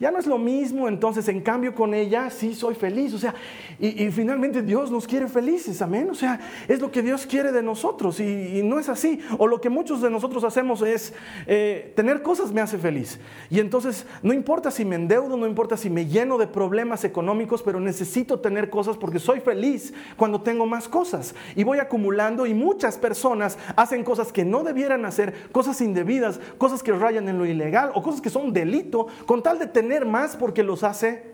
ya 0.00 0.10
no 0.10 0.18
es 0.18 0.26
lo 0.26 0.38
mismo, 0.38 0.88
entonces 0.88 1.28
en 1.28 1.42
cambio 1.42 1.74
con 1.74 1.92
ella 1.92 2.30
sí 2.30 2.54
soy 2.54 2.74
feliz. 2.74 3.12
O 3.12 3.18
sea, 3.18 3.34
y, 3.78 4.10
finalmente 4.10 4.62
Dios 4.62 4.90
nos 4.90 5.06
quiere 5.06 5.28
felices, 5.28 5.82
amén. 5.82 6.08
O 6.10 6.14
sea, 6.14 6.40
es 6.68 6.80
lo 6.80 6.90
que 6.90 7.02
Dios 7.02 7.26
quiere 7.26 7.52
de 7.52 7.62
nosotros 7.62 8.18
y, 8.18 8.62
no 8.64 8.78
es 8.78 8.88
así. 8.88 9.20
O 9.36 9.46
lo 9.46 9.60
que 9.60 9.68
muchos 9.68 10.00
de 10.00 10.08
nosotros 10.08 10.42
hacemos 10.42 10.80
es 10.80 11.12
eh, 11.46 11.92
tener 11.96 12.22
cosas 12.22 12.50
me 12.50 12.62
hace 12.62 12.78
feliz. 12.78 13.20
Y 13.50 13.60
entonces 13.60 14.06
no 14.22 14.32
importa 14.32 14.70
si 14.70 14.86
me 14.86 14.96
endeudo, 14.96 15.36
no 15.36 15.46
importa 15.46 15.76
si 15.76 15.90
me 15.90 16.06
lleno 16.06 16.38
de 16.38 16.46
problemas 16.46 17.04
económicos, 17.04 17.62
pero 17.62 17.78
necesito 17.78 18.40
tener 18.40 18.70
cosas 18.70 18.96
porque 18.96 19.18
soy 19.18 19.40
feliz 19.40 19.92
cuando 20.16 20.40
tengo 20.40 20.64
más 20.64 20.88
cosas. 20.88 21.34
Y 21.54 21.62
voy 21.62 21.78
acumulando 21.78 22.46
y 22.46 22.54
muchas 22.54 22.96
personas 22.96 23.58
hacen 23.76 24.02
cosas 24.02 24.32
que 24.32 24.46
no 24.46 24.64
debieran 24.64 25.04
hacer, 25.04 25.50
cosas 25.52 25.78
indebidas, 25.82 26.40
cosas 26.56 26.82
que 26.82 26.92
rayan 26.92 27.28
en 27.28 27.36
lo 27.36 27.44
ilegal 27.44 27.90
o 27.94 28.02
cosas 28.02 28.22
que 28.22 28.30
son 28.30 28.54
delito 28.54 29.06
con 29.26 29.42
tal 29.42 29.58
de 29.58 29.66
tener 29.66 29.89
más 30.06 30.36
porque 30.36 30.62
los 30.62 30.84
hace 30.84 31.30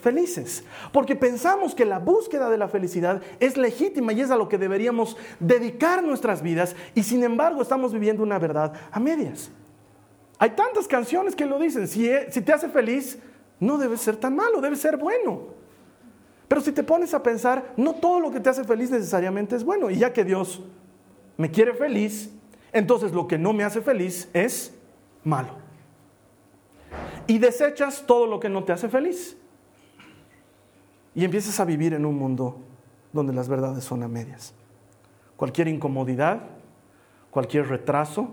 felices. 0.00 0.64
Porque 0.92 1.14
pensamos 1.14 1.74
que 1.74 1.84
la 1.84 1.98
búsqueda 1.98 2.50
de 2.50 2.58
la 2.58 2.68
felicidad 2.68 3.22
es 3.38 3.56
legítima 3.56 4.12
y 4.12 4.22
es 4.22 4.30
a 4.30 4.36
lo 4.36 4.48
que 4.48 4.58
deberíamos 4.58 5.16
dedicar 5.38 6.02
nuestras 6.02 6.42
vidas 6.42 6.74
y 6.94 7.02
sin 7.02 7.22
embargo 7.22 7.62
estamos 7.62 7.92
viviendo 7.92 8.22
una 8.22 8.38
verdad 8.38 8.72
a 8.90 8.98
medias. 8.98 9.50
Hay 10.38 10.50
tantas 10.50 10.88
canciones 10.88 11.36
que 11.36 11.44
lo 11.44 11.58
dicen, 11.58 11.86
si, 11.86 12.08
e, 12.08 12.32
si 12.32 12.40
te 12.40 12.52
hace 12.52 12.68
feliz, 12.70 13.18
no 13.60 13.76
debe 13.76 13.98
ser 13.98 14.16
tan 14.16 14.34
malo, 14.34 14.60
debe 14.60 14.76
ser 14.76 14.96
bueno. 14.96 15.60
Pero 16.48 16.62
si 16.62 16.72
te 16.72 16.82
pones 16.82 17.12
a 17.14 17.22
pensar, 17.22 17.74
no 17.76 17.94
todo 17.94 18.18
lo 18.18 18.30
que 18.30 18.40
te 18.40 18.48
hace 18.48 18.64
feliz 18.64 18.90
necesariamente 18.90 19.54
es 19.54 19.62
bueno. 19.62 19.90
Y 19.90 19.98
ya 19.98 20.12
que 20.12 20.24
Dios 20.24 20.62
me 21.36 21.50
quiere 21.50 21.74
feliz, 21.74 22.30
entonces 22.72 23.12
lo 23.12 23.28
que 23.28 23.38
no 23.38 23.52
me 23.52 23.64
hace 23.64 23.82
feliz 23.82 24.28
es 24.32 24.74
malo. 25.22 25.69
Y 27.26 27.38
desechas 27.38 28.04
todo 28.06 28.26
lo 28.26 28.40
que 28.40 28.48
no 28.48 28.64
te 28.64 28.72
hace 28.72 28.88
feliz. 28.88 29.36
Y 31.14 31.24
empiezas 31.24 31.58
a 31.60 31.64
vivir 31.64 31.94
en 31.94 32.04
un 32.06 32.16
mundo 32.16 32.58
donde 33.12 33.32
las 33.32 33.48
verdades 33.48 33.84
son 33.84 34.02
a 34.02 34.08
medias. 34.08 34.54
Cualquier 35.36 35.68
incomodidad, 35.68 36.42
cualquier 37.30 37.68
retraso, 37.68 38.32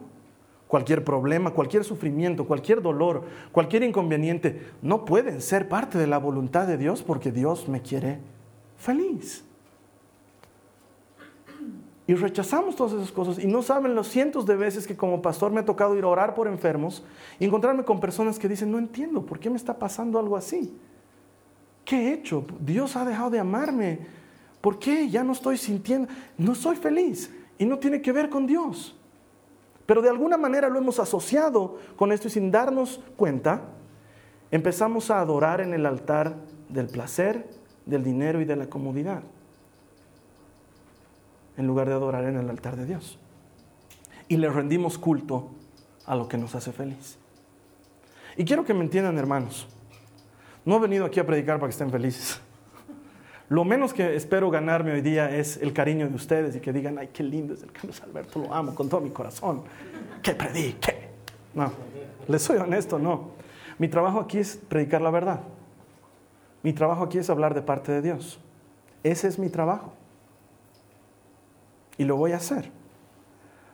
cualquier 0.67 1.03
problema, 1.03 1.51
cualquier 1.51 1.83
sufrimiento, 1.83 2.45
cualquier 2.45 2.81
dolor, 2.81 3.23
cualquier 3.51 3.83
inconveniente, 3.83 4.71
no 4.81 5.05
pueden 5.05 5.41
ser 5.41 5.69
parte 5.69 5.97
de 5.97 6.07
la 6.07 6.17
voluntad 6.17 6.67
de 6.67 6.77
Dios 6.77 7.03
porque 7.03 7.31
Dios 7.31 7.67
me 7.67 7.81
quiere 7.81 8.19
feliz. 8.77 9.46
Y 12.07 12.15
rechazamos 12.15 12.77
todas 12.77 12.93
esas 12.93 13.11
cosas 13.11 13.37
y 13.37 13.47
no 13.47 13.61
saben 13.61 13.93
los 13.93 14.07
cientos 14.07 14.45
de 14.45 14.55
veces 14.55 14.87
que 14.87 14.95
como 14.95 15.21
pastor 15.21 15.51
me 15.51 15.59
ha 15.59 15.65
tocado 15.65 15.93
ir 15.97 16.05
a 16.05 16.07
orar 16.07 16.33
por 16.33 16.47
enfermos 16.47 17.03
y 17.37 17.43
encontrarme 17.43 17.83
con 17.83 17.99
personas 17.99 18.39
que 18.39 18.47
dicen, 18.47 18.71
no 18.71 18.79
entiendo, 18.79 19.25
¿por 19.25 19.39
qué 19.39 19.49
me 19.49 19.57
está 19.57 19.77
pasando 19.77 20.17
algo 20.17 20.37
así? 20.37 20.73
¿Qué 21.83 22.07
he 22.07 22.13
hecho? 22.13 22.45
Dios 22.61 22.95
ha 22.95 23.03
dejado 23.03 23.29
de 23.29 23.39
amarme. 23.39 23.99
¿Por 24.61 24.79
qué? 24.79 25.09
Ya 25.09 25.21
no 25.21 25.33
estoy 25.33 25.57
sintiendo, 25.57 26.07
no 26.37 26.55
soy 26.55 26.77
feliz 26.77 27.29
y 27.57 27.65
no 27.65 27.77
tiene 27.77 28.01
que 28.01 28.13
ver 28.13 28.29
con 28.29 28.47
Dios. 28.47 28.95
Pero 29.85 30.01
de 30.01 30.09
alguna 30.09 30.37
manera 30.37 30.69
lo 30.69 30.79
hemos 30.79 30.99
asociado 30.99 31.77
con 31.97 32.13
esto 32.13 32.29
y 32.29 32.31
sin 32.31 32.51
darnos 32.51 33.01
cuenta, 33.17 33.63
empezamos 34.49 35.11
a 35.11 35.19
adorar 35.19 35.59
en 35.59 35.73
el 35.73 35.85
altar 35.85 36.37
del 36.69 36.87
placer, 36.87 37.49
del 37.85 38.03
dinero 38.03 38.39
y 38.39 38.45
de 38.45 38.55
la 38.55 38.69
comodidad 38.69 39.23
en 41.57 41.67
lugar 41.67 41.87
de 41.87 41.93
adorar 41.93 42.23
en 42.25 42.37
el 42.37 42.49
altar 42.49 42.75
de 42.75 42.85
Dios. 42.85 43.19
Y 44.27 44.37
le 44.37 44.49
rendimos 44.49 44.97
culto 44.97 45.49
a 46.05 46.15
lo 46.15 46.27
que 46.27 46.37
nos 46.37 46.55
hace 46.55 46.71
feliz. 46.71 47.17
Y 48.37 48.45
quiero 48.45 48.63
que 48.63 48.73
me 48.73 48.83
entiendan, 48.83 49.17
hermanos. 49.17 49.67
No 50.63 50.77
he 50.77 50.79
venido 50.79 51.05
aquí 51.05 51.19
a 51.19 51.25
predicar 51.25 51.57
para 51.59 51.67
que 51.67 51.71
estén 51.71 51.89
felices. 51.89 52.39
Lo 53.49 53.63
menos 53.63 53.93
que 53.93 54.15
espero 54.15 54.49
ganarme 54.51 54.91
hoy 54.91 55.01
día 55.01 55.35
es 55.35 55.57
el 55.57 55.73
cariño 55.73 56.07
de 56.07 56.15
ustedes 56.15 56.55
y 56.55 56.59
que 56.59 56.73
digan, 56.73 56.97
ay, 56.99 57.09
qué 57.13 57.23
lindo 57.23 57.53
es 57.53 57.63
el 57.63 57.71
Carlos 57.71 58.01
Alberto, 58.01 58.39
lo 58.39 58.53
amo 58.53 58.75
con 58.75 58.89
todo 58.89 59.01
mi 59.01 59.09
corazón. 59.09 59.63
Que 60.21 60.33
predique. 60.35 61.07
No, 61.53 61.71
les 62.27 62.41
soy 62.41 62.57
honesto, 62.57 62.99
no. 62.99 63.31
Mi 63.79 63.87
trabajo 63.87 64.19
aquí 64.19 64.39
es 64.39 64.57
predicar 64.57 65.01
la 65.01 65.09
verdad. 65.09 65.39
Mi 66.61 66.73
trabajo 66.73 67.05
aquí 67.05 67.17
es 67.17 67.29
hablar 67.29 67.53
de 67.53 67.61
parte 67.61 67.93
de 67.93 68.01
Dios. 68.01 68.39
Ese 69.03 69.29
es 69.29 69.39
mi 69.39 69.49
trabajo 69.49 69.93
y 71.97 72.05
lo 72.05 72.15
voy 72.15 72.31
a 72.31 72.37
hacer. 72.37 72.71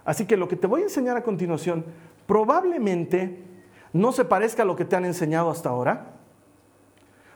Así 0.06 0.26
que 0.26 0.38
lo 0.38 0.48
que 0.48 0.56
te 0.56 0.68
voy 0.68 0.82
a 0.82 0.86
enseñar 0.86 1.18
a 1.18 1.24
continuación 1.24 1.86
probablemente 2.26 3.44
no 3.94 4.12
se 4.12 4.26
parezca 4.26 4.64
a 4.64 4.66
lo 4.66 4.76
que 4.76 4.86
te 4.86 4.96
han 4.96 5.06
enseñado 5.06 5.50
hasta 5.50 5.70
ahora. 5.70 6.14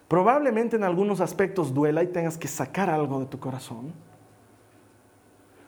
Probablemente 0.08 0.76
en 0.76 0.84
algunos 0.84 1.22
aspectos 1.22 1.74
duela 1.74 2.04
y 2.04 2.08
tengas 2.08 2.38
que 2.38 2.48
sacar 2.48 2.90
algo 2.90 3.20
de 3.20 3.26
tu 3.26 3.40
corazón. 3.40 3.94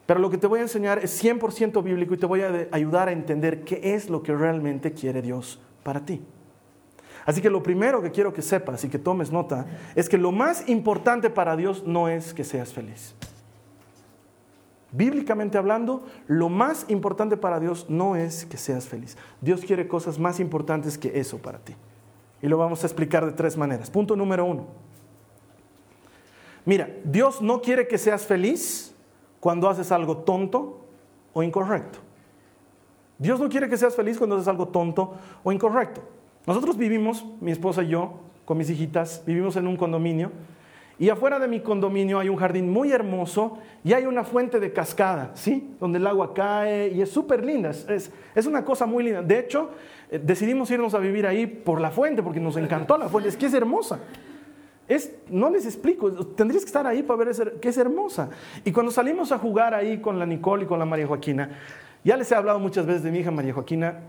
Pero 0.06 0.20
lo 0.20 0.30
que 0.30 0.38
te 0.38 0.48
voy 0.48 0.60
a 0.60 0.64
enseñar 0.64 1.00
es 1.00 1.24
100% 1.24 1.84
bíblico 1.84 2.16
y 2.16 2.18
te 2.18 2.26
voy 2.26 2.42
a 2.42 2.68
ayudar 2.72 3.10
a 3.10 3.12
entender 3.12 3.64
qué 3.64 3.94
es 3.94 4.10
lo 4.10 4.24
que 4.24 4.34
realmente 4.34 4.94
quiere 4.94 5.22
Dios 5.22 5.62
para 5.84 6.04
ti. 6.04 6.22
Así 7.26 7.42
que 7.42 7.50
lo 7.50 7.62
primero 7.62 8.02
que 8.02 8.10
quiero 8.10 8.34
que 8.34 8.42
sepas 8.42 8.84
y 8.84 8.90
que 8.90 8.98
tomes 8.98 9.32
nota 9.32 9.68
es 9.94 10.10
que 10.10 10.18
lo 10.18 10.32
más 10.32 10.68
importante 10.68 11.30
para 11.30 11.56
Dios 11.56 11.84
no 11.86 12.08
es 12.08 12.34
que 12.34 12.44
seas 12.44 12.74
feliz. 12.74 13.14
Bíblicamente 14.92 15.58
hablando, 15.58 16.04
lo 16.28 16.50
más 16.50 16.86
importante 16.90 17.38
para 17.38 17.60
Dios 17.60 17.86
no 17.90 18.16
es 18.16 18.46
que 18.46 18.58
seas 18.58 18.88
feliz. 18.88 19.18
Dios 19.40 19.62
quiere 19.62 19.88
cosas 19.88 20.18
más 20.18 20.40
importantes 20.40 20.98
que 20.98 21.20
eso 21.20 21.38
para 21.38 21.60
ti. 21.60 21.76
Y 22.42 22.48
lo 22.48 22.58
vamos 22.58 22.84
a 22.84 22.88
explicar 22.88 23.26
de 23.26 23.34
tres 23.34 23.56
maneras. 23.56 23.92
Punto 23.92 24.16
número 24.16 24.46
uno. 24.46 24.66
Mira, 26.66 26.90
Dios 27.04 27.42
no 27.42 27.62
quiere 27.62 27.88
que 27.88 27.98
seas 27.98 28.26
feliz 28.26 28.96
cuando 29.40 29.70
haces 29.70 29.92
algo 29.92 30.18
tonto 30.18 30.86
o 31.34 31.44
incorrecto. 31.44 32.00
Dios 33.18 33.40
no 33.40 33.50
quiere 33.50 33.70
que 33.70 33.78
seas 33.78 33.96
feliz 33.96 34.18
cuando 34.18 34.38
haces 34.38 34.48
algo 34.48 34.70
tonto 34.70 35.16
o 35.44 35.52
incorrecto. 35.52 36.02
Nosotros 36.48 36.78
vivimos, 36.78 37.26
mi 37.42 37.52
esposa 37.52 37.84
y 37.84 37.90
yo, 37.90 38.22
con 38.46 38.58
mis 38.58 38.70
hijitas, 38.70 39.22
vivimos 39.26 39.56
en 39.56 39.68
un 39.68 39.78
condominio 39.78 40.32
y 41.00 41.10
afuera 41.10 41.40
de 41.40 41.48
mi 41.48 41.62
condominio 41.62 42.20
hay 42.20 42.28
un 42.28 42.36
jardín 42.36 42.70
muy 42.70 42.92
hermoso 42.92 43.58
y 43.86 43.94
hay 43.94 44.06
una 44.06 44.26
fuente 44.26 44.60
de 44.60 44.74
cascada, 44.74 45.32
¿sí? 45.34 45.74
Donde 45.80 45.98
el 45.98 46.06
agua 46.06 46.34
cae 46.34 46.90
y 46.90 47.02
es 47.02 47.10
súper 47.10 47.46
linda, 47.46 47.70
es, 47.70 48.12
es, 48.36 48.46
una 48.46 48.66
cosa 48.66 48.86
muy 48.86 49.06
linda. 49.06 49.22
De 49.22 49.40
hecho, 49.40 49.70
eh, 50.12 50.20
decidimos 50.22 50.70
irnos 50.70 50.94
a 50.94 51.00
vivir 51.00 51.26
ahí 51.26 51.48
por 51.48 51.80
la 51.80 51.90
fuente 51.90 52.22
porque 52.22 52.42
nos 52.42 52.58
encantó 52.58 52.98
la 52.98 53.08
fuente, 53.08 53.30
es 53.30 53.38
que 53.38 53.46
es 53.46 53.54
hermosa. 53.54 54.00
Es, 54.90 55.16
no 55.30 55.50
les 55.50 55.66
explico, 55.66 56.12
tendrías 56.12 56.64
que 56.64 56.68
estar 56.68 56.86
ahí 56.86 57.02
para 57.02 57.24
ver 57.24 57.60
que 57.62 57.70
es 57.70 57.78
hermosa. 57.78 58.30
Y 58.66 58.74
cuando 58.74 58.92
salimos 58.92 59.32
a 59.32 59.38
jugar 59.38 59.74
ahí 59.74 60.02
con 60.02 60.20
la 60.20 60.26
Nicole 60.26 60.64
y 60.64 60.68
con 60.68 60.80
la 60.80 60.86
María 60.86 61.08
Joaquina, 61.08 61.50
ya 62.04 62.18
les 62.18 62.30
he 62.30 62.36
hablado 62.36 62.60
muchas 62.60 62.86
veces 62.86 63.04
de 63.04 63.12
mi 63.12 63.20
hija 63.20 63.32
María 63.32 63.54
Joaquina, 63.54 64.00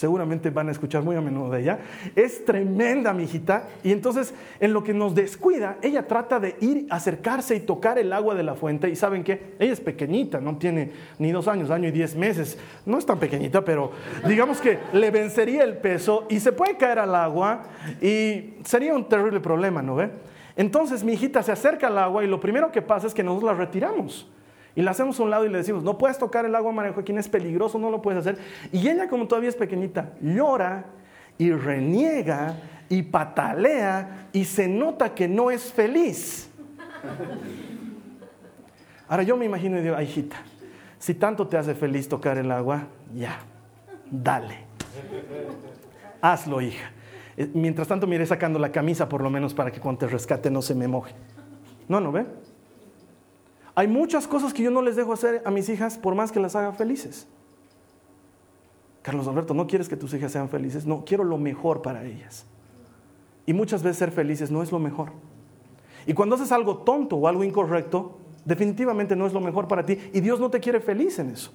seguramente 0.00 0.48
van 0.48 0.68
a 0.68 0.72
escuchar 0.72 1.02
muy 1.02 1.14
a 1.14 1.20
menudo 1.20 1.50
de 1.50 1.60
ella, 1.60 1.78
es 2.16 2.42
tremenda 2.46 3.12
mi 3.12 3.24
hijita, 3.24 3.68
y 3.84 3.92
entonces 3.92 4.32
en 4.58 4.72
lo 4.72 4.82
que 4.82 4.94
nos 4.94 5.14
descuida, 5.14 5.76
ella 5.82 6.06
trata 6.06 6.40
de 6.40 6.56
ir, 6.60 6.86
acercarse 6.88 7.54
y 7.54 7.60
tocar 7.60 7.98
el 7.98 8.10
agua 8.14 8.34
de 8.34 8.42
la 8.42 8.54
fuente, 8.54 8.88
y 8.88 8.96
saben 8.96 9.22
que 9.22 9.54
ella 9.58 9.74
es 9.74 9.80
pequeñita, 9.80 10.40
no 10.40 10.56
tiene 10.56 10.90
ni 11.18 11.32
dos 11.32 11.48
años, 11.48 11.70
año 11.70 11.88
y 11.88 11.90
diez 11.90 12.16
meses, 12.16 12.56
no 12.86 12.96
es 12.96 13.04
tan 13.04 13.18
pequeñita, 13.18 13.62
pero 13.62 13.92
digamos 14.26 14.62
que 14.62 14.78
le 14.94 15.10
vencería 15.10 15.64
el 15.64 15.76
peso 15.76 16.26
y 16.30 16.40
se 16.40 16.52
puede 16.52 16.78
caer 16.78 16.98
al 16.98 17.14
agua 17.14 17.64
y 18.00 18.54
sería 18.64 18.94
un 18.94 19.06
terrible 19.06 19.40
problema, 19.40 19.82
¿no 19.82 19.96
ve? 19.96 20.08
Entonces 20.56 21.04
mi 21.04 21.12
hijita 21.12 21.42
se 21.42 21.52
acerca 21.52 21.88
al 21.88 21.98
agua 21.98 22.24
y 22.24 22.26
lo 22.26 22.40
primero 22.40 22.72
que 22.72 22.80
pasa 22.80 23.06
es 23.06 23.12
que 23.12 23.22
nosotros 23.22 23.52
la 23.52 23.58
retiramos. 23.58 24.26
Y 24.80 24.82
la 24.82 24.92
hacemos 24.92 25.20
a 25.20 25.24
un 25.24 25.28
lado 25.28 25.44
y 25.44 25.50
le 25.50 25.58
decimos, 25.58 25.84
no 25.84 25.98
puedes 25.98 26.16
tocar 26.16 26.46
el 26.46 26.54
agua, 26.54 26.72
María 26.72 26.94
es 26.96 27.28
peligroso, 27.28 27.78
no 27.78 27.90
lo 27.90 28.00
puedes 28.00 28.26
hacer. 28.26 28.38
Y 28.72 28.88
ella, 28.88 29.08
como 29.08 29.28
todavía 29.28 29.50
es 29.50 29.54
pequeñita, 29.54 30.12
llora 30.22 30.86
y 31.36 31.52
reniega 31.52 32.56
y 32.88 33.02
patalea 33.02 34.28
y 34.32 34.46
se 34.46 34.68
nota 34.68 35.14
que 35.14 35.28
no 35.28 35.50
es 35.50 35.70
feliz. 35.70 36.48
Ahora 39.06 39.22
yo 39.22 39.36
me 39.36 39.44
imagino 39.44 39.78
y 39.78 39.82
digo, 39.82 40.00
hijita, 40.00 40.36
si 40.98 41.12
tanto 41.12 41.46
te 41.46 41.58
hace 41.58 41.74
feliz 41.74 42.08
tocar 42.08 42.38
el 42.38 42.50
agua, 42.50 42.84
ya, 43.14 43.38
dale. 44.10 44.60
Hazlo, 46.22 46.62
hija. 46.62 46.90
Eh, 47.36 47.50
mientras 47.52 47.86
tanto, 47.86 48.06
mire 48.06 48.24
sacando 48.24 48.58
la 48.58 48.72
camisa 48.72 49.10
por 49.10 49.20
lo 49.20 49.28
menos 49.28 49.52
para 49.52 49.70
que 49.70 49.78
cuando 49.78 49.98
te 49.98 50.06
rescate 50.06 50.50
no 50.50 50.62
se 50.62 50.74
me 50.74 50.88
moje. 50.88 51.12
No, 51.86 52.00
¿no 52.00 52.10
ve? 52.12 52.24
Hay 53.74 53.88
muchas 53.88 54.26
cosas 54.26 54.52
que 54.52 54.62
yo 54.62 54.70
no 54.70 54.82
les 54.82 54.96
dejo 54.96 55.12
hacer 55.12 55.42
a 55.44 55.50
mis 55.50 55.68
hijas 55.68 55.98
por 55.98 56.14
más 56.14 56.32
que 56.32 56.40
las 56.40 56.56
haga 56.56 56.72
felices. 56.72 57.26
Carlos 59.02 59.26
Alberto, 59.28 59.54
¿no 59.54 59.66
quieres 59.66 59.88
que 59.88 59.96
tus 59.96 60.12
hijas 60.14 60.32
sean 60.32 60.48
felices? 60.48 60.86
No, 60.86 61.04
quiero 61.04 61.24
lo 61.24 61.38
mejor 61.38 61.82
para 61.82 62.04
ellas. 62.04 62.46
Y 63.46 63.52
muchas 63.52 63.82
veces 63.82 63.98
ser 63.98 64.12
felices 64.12 64.50
no 64.50 64.62
es 64.62 64.70
lo 64.70 64.78
mejor. 64.78 65.12
Y 66.06 66.14
cuando 66.14 66.34
haces 66.34 66.52
algo 66.52 66.78
tonto 66.78 67.16
o 67.16 67.28
algo 67.28 67.44
incorrecto, 67.44 68.18
definitivamente 68.44 69.16
no 69.16 69.26
es 69.26 69.32
lo 69.32 69.40
mejor 69.40 69.68
para 69.68 69.84
ti. 69.84 69.98
Y 70.12 70.20
Dios 70.20 70.40
no 70.40 70.50
te 70.50 70.60
quiere 70.60 70.80
feliz 70.80 71.18
en 71.18 71.30
eso. 71.30 71.52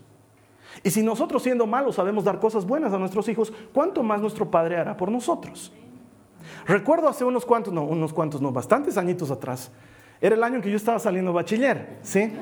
Y 0.84 0.90
si 0.90 1.04
nosotros 1.04 1.44
siendo 1.44 1.66
malos 1.66 1.96
sabemos 1.96 2.24
dar 2.24 2.40
cosas 2.40 2.66
buenas 2.66 2.94
a 2.94 2.98
nuestros 2.98 3.28
hijos, 3.30 3.54
¿cuánto 3.74 4.04
más 4.04 4.22
nuestro 4.22 4.50
Padre 4.50 4.78
hará 4.78 4.98
por 4.98 5.12
nosotros? 5.12 5.72
Recuerdo 6.66 7.08
hace 7.08 7.24
unos 7.24 7.46
cuantos, 7.46 7.74
no, 7.74 7.84
unos 7.84 8.14
cuantos, 8.14 8.42
no, 8.42 8.52
bastantes 8.52 8.98
añitos 8.98 9.32
atrás, 9.32 9.72
era 10.22 10.36
el 10.36 10.44
año 10.44 10.56
en 10.56 10.62
que 10.62 10.70
yo 10.70 10.78
estaba 10.78 11.00
saliendo 11.00 11.34
bachiller, 11.34 11.98
¿sí? 12.02 12.34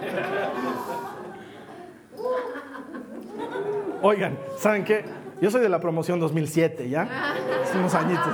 Oigan, 4.02 4.38
¿saben 4.58 4.84
qué? 4.84 5.06
Yo 5.42 5.50
soy 5.50 5.62
de 5.62 5.70
la 5.70 5.80
promoción 5.80 6.20
2007, 6.20 6.90
¿ya? 6.90 7.08
Hace 7.64 7.78
unos 7.78 7.94
añitos. 7.96 8.34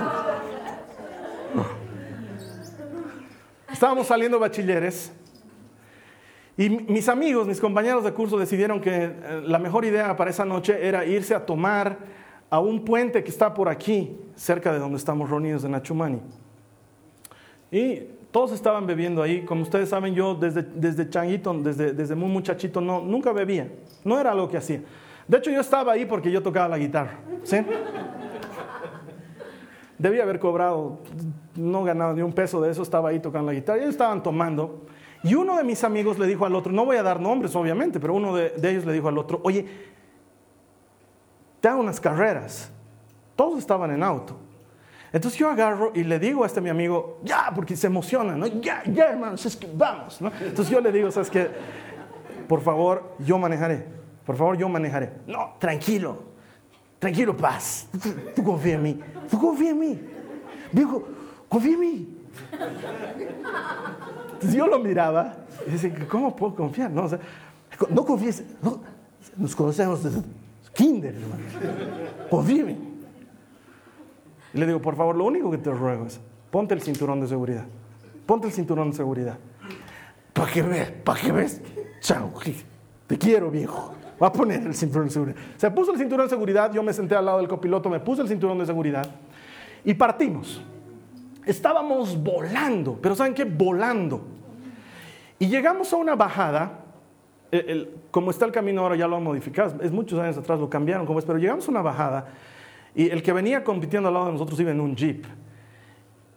Estábamos 3.71 4.07
saliendo 4.07 4.39
bachilleres 4.39 5.13
y 6.59 6.69
mis 6.69 7.07
amigos, 7.07 7.47
mis 7.47 7.61
compañeros 7.61 8.03
de 8.03 8.11
curso 8.11 8.37
decidieron 8.37 8.81
que 8.81 8.91
eh, 8.93 9.41
la 9.45 9.59
mejor 9.59 9.85
idea 9.85 10.17
para 10.17 10.29
esa 10.29 10.43
noche 10.43 10.85
era 10.85 11.05
irse 11.05 11.33
a 11.33 11.45
tomar 11.45 11.97
a 12.49 12.59
un 12.59 12.83
puente 12.83 13.23
que 13.23 13.29
está 13.29 13.53
por 13.53 13.69
aquí, 13.69 14.17
cerca 14.35 14.73
de 14.73 14.79
donde 14.79 14.97
estamos 14.97 15.29
reunidos 15.29 15.63
en 15.63 15.73
Achumani. 15.73 16.19
Y 17.71 18.03
todos 18.31 18.51
estaban 18.51 18.85
bebiendo 18.85 19.23
ahí. 19.23 19.43
Como 19.43 19.63
ustedes 19.63 19.89
saben, 19.89 20.13
yo 20.13 20.35
desde, 20.35 20.61
desde 20.63 21.09
changuito, 21.09 21.53
desde, 21.53 21.93
desde 21.93 22.15
muy 22.15 22.29
muchachito, 22.29 22.79
no, 22.79 23.01
nunca 23.01 23.31
bebía. 23.31 23.71
No 24.03 24.19
era 24.19 24.31
algo 24.31 24.47
que 24.47 24.57
hacía. 24.57 24.81
De 25.27 25.37
hecho, 25.37 25.51
yo 25.51 25.61
estaba 25.61 25.93
ahí 25.93 26.05
porque 26.05 26.31
yo 26.31 26.41
tocaba 26.41 26.67
la 26.67 26.77
guitarra. 26.77 27.19
¿sí? 27.43 27.57
Debía 29.97 30.23
haber 30.23 30.39
cobrado, 30.39 30.99
no 31.55 31.83
ganaba 31.83 32.13
ni 32.13 32.21
un 32.21 32.33
peso 32.33 32.61
de 32.61 32.71
eso, 32.71 32.83
estaba 32.83 33.09
ahí 33.09 33.19
tocando 33.19 33.51
la 33.51 33.53
guitarra. 33.53 33.79
Ellos 33.79 33.91
estaban 33.91 34.23
tomando. 34.23 34.85
Y 35.23 35.35
uno 35.35 35.57
de 35.57 35.63
mis 35.63 35.83
amigos 35.83 36.17
le 36.17 36.25
dijo 36.27 36.45
al 36.45 36.55
otro, 36.55 36.71
no 36.71 36.85
voy 36.85 36.97
a 36.97 37.03
dar 37.03 37.19
nombres 37.19 37.55
obviamente, 37.55 37.99
pero 37.99 38.13
uno 38.13 38.35
de, 38.35 38.51
de 38.51 38.71
ellos 38.71 38.85
le 38.85 38.93
dijo 38.93 39.09
al 39.09 39.17
otro, 39.17 39.41
oye, 39.43 39.65
te 41.59 41.67
hago 41.67 41.81
unas 41.81 41.99
carreras. 41.99 42.71
Todos 43.35 43.59
estaban 43.59 43.91
en 43.91 44.03
auto. 44.03 44.37
Entonces 45.11 45.39
yo 45.39 45.49
agarro 45.49 45.91
y 45.95 46.03
le 46.03 46.19
digo 46.19 46.43
a 46.43 46.47
este 46.47 46.61
mi 46.61 46.69
amigo, 46.69 47.19
ya, 47.23 47.51
porque 47.55 47.75
se 47.75 47.87
emociona, 47.87 48.35
¿no? 48.35 48.45
Ya, 48.47 48.83
ya, 48.85 49.05
hermanos, 49.05 49.45
es 49.45 49.55
que 49.55 49.67
vamos, 49.73 50.21
¿no? 50.21 50.31
Entonces 50.39 50.69
yo 50.69 50.79
le 50.79 50.91
digo, 50.91 51.11
¿sabes 51.11 51.29
qué? 51.29 51.49
Por 52.47 52.61
favor, 52.61 53.15
yo 53.19 53.37
manejaré. 53.37 53.85
Por 54.25 54.35
favor, 54.35 54.57
yo 54.57 54.69
manejaré. 54.69 55.11
No, 55.25 55.55
tranquilo, 55.57 56.23
tranquilo, 56.99 57.35
paz. 57.35 57.87
Tú, 57.91 58.13
tú 58.35 58.43
confía 58.43 58.75
en 58.75 58.83
mí. 58.83 58.99
Tú 59.29 59.39
confía 59.39 59.71
en 59.71 59.79
mí. 59.79 59.99
Dijo, 60.71 61.07
confía 61.47 61.73
en 61.73 61.79
mí. 61.79 62.17
Entonces 64.33 64.53
yo 64.53 64.67
lo 64.67 64.79
miraba 64.79 65.35
y 65.67 65.71
decía, 65.71 65.91
¿cómo 66.07 66.35
puedo 66.35 66.55
confiar? 66.55 66.91
No, 66.91 67.05
o 67.05 67.09
no 67.89 68.05
confíes. 68.05 68.43
No, 68.61 68.81
nos 69.35 69.55
conocemos 69.55 70.03
desde 70.03 70.21
kinder, 70.73 71.15
hermano. 71.15 71.43
Confía 72.29 72.61
en 72.61 72.67
mí. 72.67 72.88
Y 74.53 74.57
le 74.57 74.65
digo, 74.65 74.81
por 74.81 74.95
favor, 74.95 75.15
lo 75.15 75.25
único 75.25 75.51
que 75.51 75.57
te 75.57 75.71
ruego 75.71 76.05
es, 76.05 76.19
ponte 76.51 76.73
el 76.73 76.81
cinturón 76.81 77.21
de 77.21 77.27
seguridad. 77.27 77.65
Ponte 78.25 78.47
el 78.47 78.53
cinturón 78.53 78.91
de 78.91 78.97
seguridad. 78.97 79.37
Para 80.33 80.51
que 80.51 80.61
veas, 80.61 80.91
para 80.91 81.19
que 81.19 81.31
veas. 81.31 81.61
Chao, 82.01 82.31
te 83.07 83.17
quiero, 83.17 83.49
viejo. 83.49 83.93
Va 84.21 84.27
a 84.27 84.33
poner 84.33 84.61
el 84.61 84.73
cinturón 84.73 85.07
de 85.07 85.13
seguridad. 85.13 85.37
Se 85.57 85.71
puso 85.71 85.91
el 85.91 85.97
cinturón 85.97 86.25
de 86.25 86.29
seguridad, 86.29 86.71
yo 86.73 86.83
me 86.83 86.93
senté 86.93 87.15
al 87.15 87.25
lado 87.25 87.37
del 87.37 87.47
copiloto, 87.47 87.89
me 87.89 87.99
puse 87.99 88.21
el 88.21 88.27
cinturón 88.27 88.59
de 88.59 88.65
seguridad 88.65 89.09
y 89.83 89.93
partimos. 89.93 90.61
Estábamos 91.45 92.21
volando, 92.21 92.99
pero 93.01 93.15
¿saben 93.15 93.33
qué? 93.33 93.45
Volando. 93.45 94.21
Y 95.39 95.47
llegamos 95.47 95.91
a 95.93 95.95
una 95.95 96.15
bajada, 96.15 96.81
como 98.11 98.29
está 98.29 98.45
el 98.45 98.51
camino 98.51 98.81
ahora 98.81 98.95
ya 98.95 99.07
lo 99.07 99.15
han 99.15 99.23
modificado, 99.23 99.81
es 99.81 99.91
muchos 99.91 100.19
años 100.19 100.37
atrás 100.37 100.59
lo 100.59 100.69
cambiaron 100.69 101.05
como 101.05 101.17
es, 101.17 101.25
pero 101.25 101.39
llegamos 101.39 101.67
a 101.67 101.71
una 101.71 101.81
bajada 101.81 102.27
y 102.99 103.09
el 103.09 103.23
que 103.23 103.31
venía 103.31 103.63
compitiendo 103.63 104.09
al 104.09 104.13
lado 104.13 104.25
de 104.25 104.33
nosotros 104.33 104.59
iba 104.59 104.71
en 104.71 104.81
un 104.81 104.93
jeep. 104.93 105.23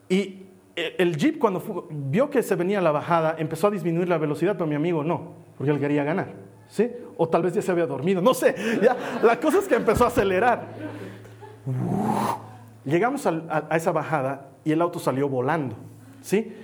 Y 0.08 0.44
el 0.76 1.16
jeep 1.16 1.40
cuando 1.40 1.88
vio 1.90 2.30
que 2.30 2.40
se 2.40 2.54
venía 2.54 2.80
la 2.80 2.92
bajada 2.92 3.34
empezó 3.36 3.66
a 3.66 3.72
disminuir 3.72 4.08
la 4.08 4.16
velocidad, 4.16 4.52
pero 4.52 4.68
mi 4.68 4.76
amigo 4.76 5.02
no, 5.02 5.32
porque 5.58 5.72
él 5.72 5.80
quería 5.80 6.04
ganar. 6.04 6.28
¿sí? 6.68 6.88
O 7.16 7.28
tal 7.28 7.42
vez 7.42 7.54
ya 7.54 7.62
se 7.62 7.72
había 7.72 7.84
dormido, 7.84 8.22
no 8.22 8.32
sé. 8.32 8.54
Ya, 8.80 8.96
la 9.24 9.40
cosa 9.40 9.58
es 9.58 9.66
que 9.66 9.74
empezó 9.74 10.04
a 10.04 10.06
acelerar. 10.06 10.68
Llegamos 12.84 13.26
a, 13.26 13.30
a, 13.30 13.66
a 13.68 13.76
esa 13.76 13.90
bajada 13.90 14.50
y 14.64 14.70
el 14.70 14.80
auto 14.82 15.00
salió 15.00 15.28
volando. 15.28 15.74
¿sí? 16.20 16.54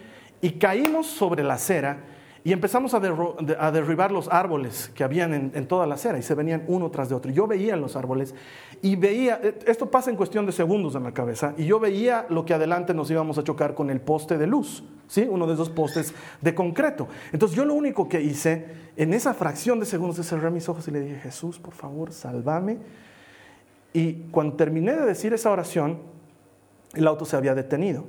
Y 0.40 0.50
caímos 0.50 1.08
sobre 1.08 1.42
la 1.42 1.54
acera 1.54 2.04
y 2.44 2.52
empezamos 2.52 2.94
a, 2.94 3.00
derribar 3.00 4.12
los 4.12 4.28
árboles 4.28 4.90
que 4.94 5.02
habían 5.02 5.34
en, 5.34 5.66
toda 5.66 5.86
la 5.86 5.96
acera 5.96 6.18
y 6.18 6.22
se 6.22 6.34
venían 6.34 6.64
uno 6.68 6.90
tras 6.90 7.08
de 7.08 7.14
otro. 7.14 7.30
Yo 7.30 7.46
veía 7.46 7.76
los 7.76 7.96
árboles 7.96 8.34
y 8.80 8.96
veía, 8.96 9.40
esto 9.66 9.90
pasa 9.90 10.10
en 10.10 10.16
cuestión 10.16 10.46
de 10.46 10.52
segundos 10.52 10.94
en 10.94 11.02
la 11.02 11.12
cabeza, 11.12 11.54
y 11.56 11.66
yo 11.66 11.80
veía 11.80 12.26
lo 12.28 12.44
que 12.44 12.54
adelante 12.54 12.94
nos 12.94 13.10
íbamos 13.10 13.38
a 13.38 13.44
chocar 13.44 13.74
con 13.74 13.90
el 13.90 14.00
poste 14.00 14.38
de 14.38 14.46
luz, 14.46 14.84
¿sí? 15.08 15.26
uno 15.28 15.46
de 15.46 15.54
esos 15.54 15.68
postes 15.68 16.14
de 16.40 16.54
concreto. 16.54 17.08
Entonces 17.32 17.56
yo 17.56 17.64
lo 17.64 17.74
único 17.74 18.08
que 18.08 18.20
hice 18.20 18.66
en 18.96 19.12
esa 19.14 19.34
fracción 19.34 19.80
de 19.80 19.86
segundos 19.86 20.18
es 20.18 20.26
cerrar 20.26 20.52
mis 20.52 20.68
ojos 20.68 20.86
y 20.86 20.92
le 20.92 21.00
dije, 21.00 21.16
Jesús, 21.16 21.58
por 21.58 21.74
favor, 21.74 22.12
sálvame. 22.12 22.78
Y 23.92 24.12
cuando 24.30 24.54
terminé 24.54 24.92
de 24.92 25.06
decir 25.06 25.32
esa 25.32 25.50
oración, 25.50 25.98
el 26.94 27.06
auto 27.06 27.24
se 27.24 27.36
había 27.36 27.54
detenido. 27.54 28.04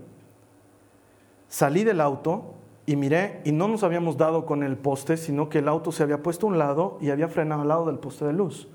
Salí 1.47 1.83
del 1.83 1.99
auto 1.99 2.58
y 2.89 2.95
miré 2.95 3.41
y 3.43 3.51
no 3.51 3.67
nos 3.67 3.83
habíamos 3.83 4.17
dado 4.17 4.47
con 4.47 4.63
el 4.63 4.75
poste, 4.75 5.15
sino 5.15 5.47
que 5.47 5.59
el 5.59 5.67
auto 5.67 5.91
se 5.91 6.01
había 6.01 6.23
puesto 6.23 6.47
a 6.47 6.49
un 6.49 6.57
lado 6.57 6.97
y 6.99 7.11
había 7.11 7.27
frenado 7.27 7.61
al 7.61 7.67
lado 7.67 7.85
del 7.85 7.99
poste 7.99 8.25
de 8.25 8.33
luz. 8.33 8.67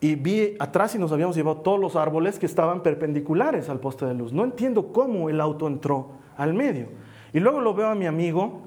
Y 0.00 0.16
vi 0.16 0.56
atrás 0.58 0.96
y 0.96 0.98
nos 0.98 1.12
habíamos 1.12 1.36
llevado 1.36 1.58
todos 1.58 1.78
los 1.78 1.94
árboles 1.94 2.40
que 2.40 2.46
estaban 2.46 2.82
perpendiculares 2.82 3.68
al 3.68 3.78
poste 3.78 4.04
de 4.04 4.14
luz. 4.14 4.32
No 4.32 4.42
entiendo 4.42 4.92
cómo 4.92 5.30
el 5.30 5.40
auto 5.40 5.68
entró 5.68 6.08
al 6.36 6.54
medio. 6.54 6.88
Y 7.32 7.38
luego 7.38 7.60
lo 7.60 7.72
veo 7.72 7.86
a 7.86 7.94
mi 7.94 8.06
amigo 8.06 8.62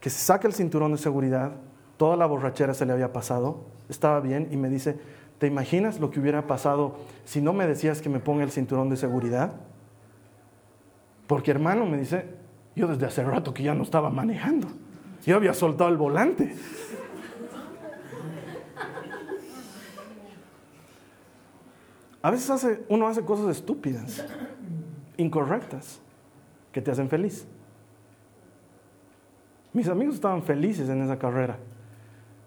que 0.00 0.10
se 0.10 0.18
saca 0.18 0.48
el 0.48 0.52
cinturón 0.52 0.90
de 0.90 0.98
seguridad, 0.98 1.52
toda 1.96 2.16
la 2.16 2.26
borrachera 2.26 2.74
se 2.74 2.84
le 2.84 2.92
había 2.92 3.12
pasado, 3.12 3.66
estaba 3.88 4.18
bien 4.18 4.48
y 4.50 4.56
me 4.56 4.68
dice, 4.68 4.98
¿te 5.38 5.46
imaginas 5.46 6.00
lo 6.00 6.10
que 6.10 6.18
hubiera 6.18 6.48
pasado 6.48 6.96
si 7.24 7.40
no 7.40 7.52
me 7.52 7.68
decías 7.68 8.02
que 8.02 8.08
me 8.08 8.18
ponga 8.18 8.42
el 8.42 8.50
cinturón 8.50 8.88
de 8.88 8.96
seguridad? 8.96 9.60
Porque 11.28 11.52
hermano, 11.52 11.86
me 11.86 11.98
dice, 11.98 12.41
yo 12.74 12.86
desde 12.86 13.06
hace 13.06 13.22
rato 13.22 13.52
que 13.52 13.62
ya 13.62 13.74
no 13.74 13.82
estaba 13.82 14.10
manejando. 14.10 14.68
Yo 15.24 15.36
había 15.36 15.54
soltado 15.54 15.90
el 15.90 15.96
volante. 15.96 16.54
A 22.22 22.30
veces 22.30 22.50
hace, 22.50 22.84
uno 22.88 23.08
hace 23.08 23.24
cosas 23.24 23.48
estúpidas, 23.56 24.24
incorrectas, 25.16 26.00
que 26.70 26.80
te 26.80 26.90
hacen 26.90 27.08
feliz. 27.08 27.46
Mis 29.72 29.88
amigos 29.88 30.14
estaban 30.14 30.42
felices 30.42 30.88
en 30.88 31.02
esa 31.02 31.18
carrera. 31.18 31.58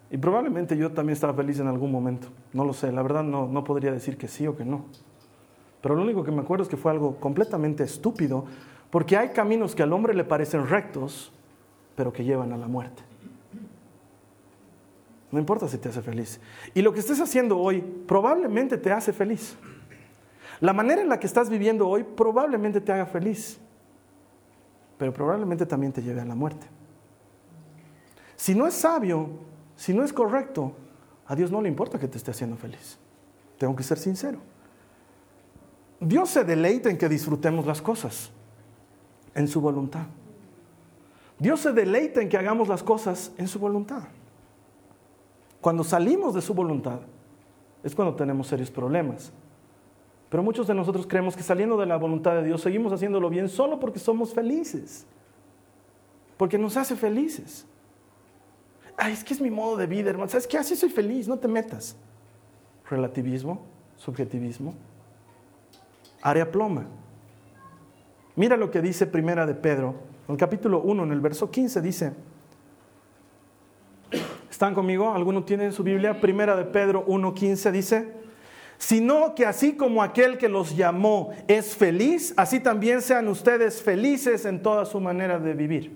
Y 0.09 0.17
probablemente 0.17 0.77
yo 0.77 0.91
también 0.91 1.13
estaba 1.13 1.33
feliz 1.33 1.59
en 1.59 1.67
algún 1.67 1.91
momento. 1.91 2.29
No 2.53 2.63
lo 2.63 2.73
sé, 2.73 2.91
la 2.91 3.01
verdad 3.01 3.23
no, 3.23 3.47
no 3.47 3.63
podría 3.63 3.91
decir 3.91 4.17
que 4.17 4.27
sí 4.27 4.47
o 4.47 4.55
que 4.55 4.63
no. 4.63 4.85
Pero 5.81 5.95
lo 5.95 6.03
único 6.03 6.23
que 6.23 6.31
me 6.31 6.41
acuerdo 6.41 6.63
es 6.63 6.69
que 6.69 6.77
fue 6.77 6.91
algo 6.91 7.17
completamente 7.17 7.83
estúpido 7.83 8.45
porque 8.95 9.17
hay 9.17 9.31
caminos 9.31 9.75
que 9.75 9.84
al 9.84 9.91
hombre 9.91 10.13
le 10.13 10.23
parecen 10.23 10.69
rectos, 10.69 11.29
pero 11.97 12.13
que 12.13 12.23
llevan 12.23 12.53
a 12.53 12.58
la 12.58 12.69
muerte. 12.69 13.03
No 15.29 15.38
importa 15.38 15.67
si 15.67 15.77
te 15.77 15.89
hace 15.89 16.01
feliz. 16.01 16.39
Y 16.73 16.81
lo 16.81 16.93
que 16.93 17.01
estés 17.01 17.19
haciendo 17.19 17.60
hoy 17.60 17.81
probablemente 17.81 18.77
te 18.77 18.93
hace 18.93 19.12
feliz. 19.12 19.58
La 20.62 20.71
manera 20.71 21.01
en 21.01 21.10
la 21.10 21.19
que 21.19 21.27
estás 21.27 21.49
viviendo 21.49 21.89
hoy 21.89 22.05
probablemente 22.05 22.79
te 22.79 22.93
haga 22.93 23.05
feliz, 23.05 23.60
pero 24.97 25.12
probablemente 25.12 25.65
también 25.65 25.91
te 25.91 26.01
lleve 26.01 26.21
a 26.21 26.25
la 26.25 26.36
muerte. 26.36 26.65
Si 28.38 28.55
no 28.55 28.65
es 28.65 28.75
sabio, 28.75 29.27
si 29.75 29.93
no 29.93 30.05
es 30.05 30.13
correcto, 30.13 30.71
a 31.27 31.36
Dios 31.36 31.51
no 31.51 31.62
le 31.62 31.67
importa 31.67 31.99
que 31.99 32.08
te 32.08 32.17
esté 32.17 32.31
haciendo 32.31 32.55
feliz. 32.55 32.97
Tengo 33.58 33.75
que 33.75 33.84
ser 33.84 33.97
sincero. 33.97 34.39
Dios 35.99 36.29
se 36.29 36.45
deleita 36.45 36.89
en 36.89 36.97
que 36.97 37.10
disfrutemos 37.10 37.65
las 37.65 37.81
cosas 37.81 38.31
en 39.36 39.48
su 39.48 39.62
voluntad. 39.62 40.06
Dios 41.38 41.60
se 41.60 41.74
deleita 41.74 42.21
en 42.21 42.30
que 42.30 42.38
hagamos 42.38 42.67
las 42.67 42.82
cosas 42.82 43.32
en 43.38 43.48
su 43.48 43.60
voluntad. 43.60 44.04
Cuando 45.62 45.84
salimos 45.84 46.34
de 46.34 46.41
su 46.41 46.54
voluntad 46.54 47.00
es 47.84 47.93
cuando 47.93 48.15
tenemos 48.15 48.48
serios 48.48 48.71
problemas. 48.71 49.32
Pero 50.30 50.41
muchos 50.41 50.67
de 50.67 50.74
nosotros 50.74 51.06
creemos 51.06 51.36
que 51.36 51.43
saliendo 51.43 51.78
de 51.78 51.86
la 51.86 51.98
voluntad 51.98 52.36
de 52.36 52.43
Dios 52.43 52.62
seguimos 52.62 52.91
haciéndolo 52.91 53.30
bien 53.30 53.50
solo 53.50 53.80
porque 53.80 54.00
somos 54.00 54.34
felices. 54.34 55.06
Porque 56.38 56.58
nos 56.58 56.78
hace 56.78 56.95
felices. 56.95 57.65
Ay, 58.98 59.13
es 59.13 59.24
que 59.24 59.34
es 59.34 59.41
mi 59.41 59.52
modo 59.52 59.78
de 59.78 59.88
vida, 59.88 60.10
hermano. 60.10 60.30
¿Sabes 60.30 60.48
qué? 60.48 60.58
Así 60.58 60.76
soy 60.76 60.89
feliz, 60.89 61.28
no 61.28 61.38
te 61.38 61.48
metas. 61.48 61.95
Relativismo, 62.89 63.62
subjetivismo, 63.98 64.74
área 66.21 66.50
ploma. 66.50 66.86
Mira 68.36 68.58
lo 68.58 68.69
que 68.69 68.82
dice 68.82 69.08
Primera 69.08 69.45
de 69.45 69.56
Pedro, 69.56 69.95
en 70.28 70.34
el 70.34 70.38
capítulo 70.38 70.82
1, 70.82 71.04
en 71.04 71.12
el 71.12 71.21
verso 71.21 71.50
15 71.50 71.82
dice, 71.82 72.13
¿están 74.50 74.74
conmigo? 74.74 75.13
¿Alguno 75.13 75.43
tiene 75.43 75.65
en 75.65 75.71
su 75.71 75.84
Biblia? 75.84 76.19
Primera 76.19 76.56
de 76.56 76.65
Pedro 76.65 77.06
1.15 77.06 77.71
dice, 77.71 78.12
sino 78.78 79.36
que 79.36 79.45
así 79.45 79.78
como 79.78 80.04
aquel 80.04 80.38
que 80.38 80.50
los 80.50 80.76
llamó 80.76 81.32
es 81.48 81.76
feliz, 81.76 82.34
así 82.36 82.60
también 82.60 83.02
sean 83.02 83.28
ustedes 83.30 83.82
felices 83.82 84.43
en 84.45 84.62
toda 84.62 84.86
su 84.86 85.00
manera 85.00 85.39
de 85.39 85.54
vivir. 85.54 85.95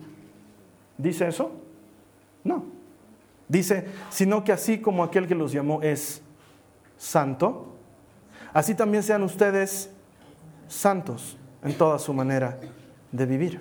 ¿Dice 0.97 1.28
eso? 1.28 1.52
No. 2.43 2.65
Dice, 3.49 3.86
sino 4.10 4.43
que 4.45 4.54
así 4.54 4.80
como 4.80 5.04
aquel 5.04 5.28
que 5.28 5.36
los 5.36 5.52
llamó 5.52 5.82
es 5.82 6.21
santo, 6.97 7.73
así 8.54 8.75
también 8.75 9.04
sean 9.04 9.23
ustedes 9.23 9.89
santos 10.67 11.38
en 11.63 11.74
toda 11.74 12.00
su 12.00 12.13
manera 12.13 12.58
de 13.12 13.26
vivir. 13.26 13.60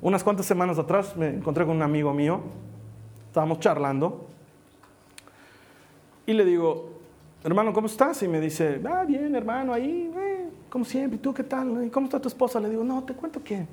Unas 0.00 0.22
cuantas 0.22 0.46
semanas 0.46 0.78
atrás 0.78 1.16
me 1.16 1.28
encontré 1.28 1.64
con 1.64 1.76
un 1.76 1.82
amigo 1.82 2.12
mío, 2.12 2.40
estábamos 3.28 3.58
charlando 3.60 4.26
y 6.26 6.32
le 6.32 6.44
digo, 6.44 6.90
hermano, 7.42 7.72
¿cómo 7.72 7.86
estás? 7.86 8.22
Y 8.22 8.28
me 8.28 8.40
dice, 8.40 8.80
ah, 8.86 9.04
bien, 9.06 9.34
hermano, 9.34 9.72
ahí, 9.72 10.12
eh, 10.16 10.48
como 10.70 10.84
siempre, 10.84 11.16
¿y 11.16 11.20
tú 11.20 11.32
qué 11.32 11.42
tal? 11.42 11.84
¿Y 11.84 11.90
cómo 11.90 12.06
está 12.06 12.20
tu 12.20 12.28
esposa? 12.28 12.60
Le 12.60 12.70
digo, 12.70 12.84
no, 12.84 13.02
te 13.02 13.14
cuento 13.14 13.42
que 13.42 13.66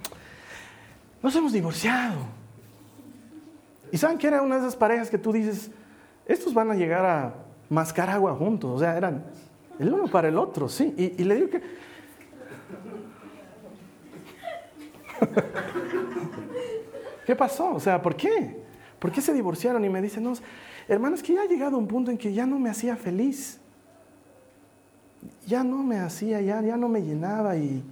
nos 1.22 1.36
hemos 1.36 1.54
divorciado. 1.54 2.20
¿Y 3.92 3.98
saben 3.98 4.18
que 4.18 4.28
era 4.28 4.42
una 4.42 4.56
de 4.56 4.62
esas 4.62 4.76
parejas 4.76 5.10
que 5.10 5.18
tú 5.18 5.34
dices, 5.34 5.70
estos 6.26 6.54
van 6.54 6.72
a 6.72 6.76
llegar 6.76 7.06
a 7.06 7.34
mascar 7.70 8.10
agua 8.10 8.34
juntos? 8.36 8.72
O 8.72 8.80
sea, 8.80 8.96
eran 8.96 9.24
el 9.82 9.94
uno 9.94 10.08
para 10.08 10.28
el 10.28 10.38
otro, 10.38 10.70
sí. 10.70 10.94
Y, 10.96 11.24
le 11.24 11.36
digo 11.36 11.50
que... 11.50 11.60
¿Qué 17.26 17.36
pasó? 17.36 17.74
O 17.74 17.80
sea, 17.80 18.00
¿por 18.02 18.16
qué? 18.16 18.62
¿Por 19.00 19.12
qué 19.12 19.22
se 19.22 19.34
divorciaron? 19.34 19.84
Y 19.84 19.90
me 19.90 20.02
dicen, 20.02 20.24
no, 20.24 20.34
hermano, 20.88 21.16
es 21.16 21.24
que 21.24 21.34
ya 21.34 21.42
ha 21.42 21.46
llegado 21.46 21.80
un 21.80 21.88
punto 21.88 22.12
en 22.12 22.20
que 22.20 22.32
ya 22.32 22.46
no 22.46 22.60
me 22.60 22.70
hacía 22.70 22.96
feliz. 22.96 23.60
Ya 25.48 25.64
no 25.64 25.82
me 25.82 25.98
hacía, 25.98 26.42
ya, 26.42 26.62
ya 26.62 26.78
no 26.78 26.88
me 26.88 27.02
llenaba 27.02 27.58
y, 27.58 27.84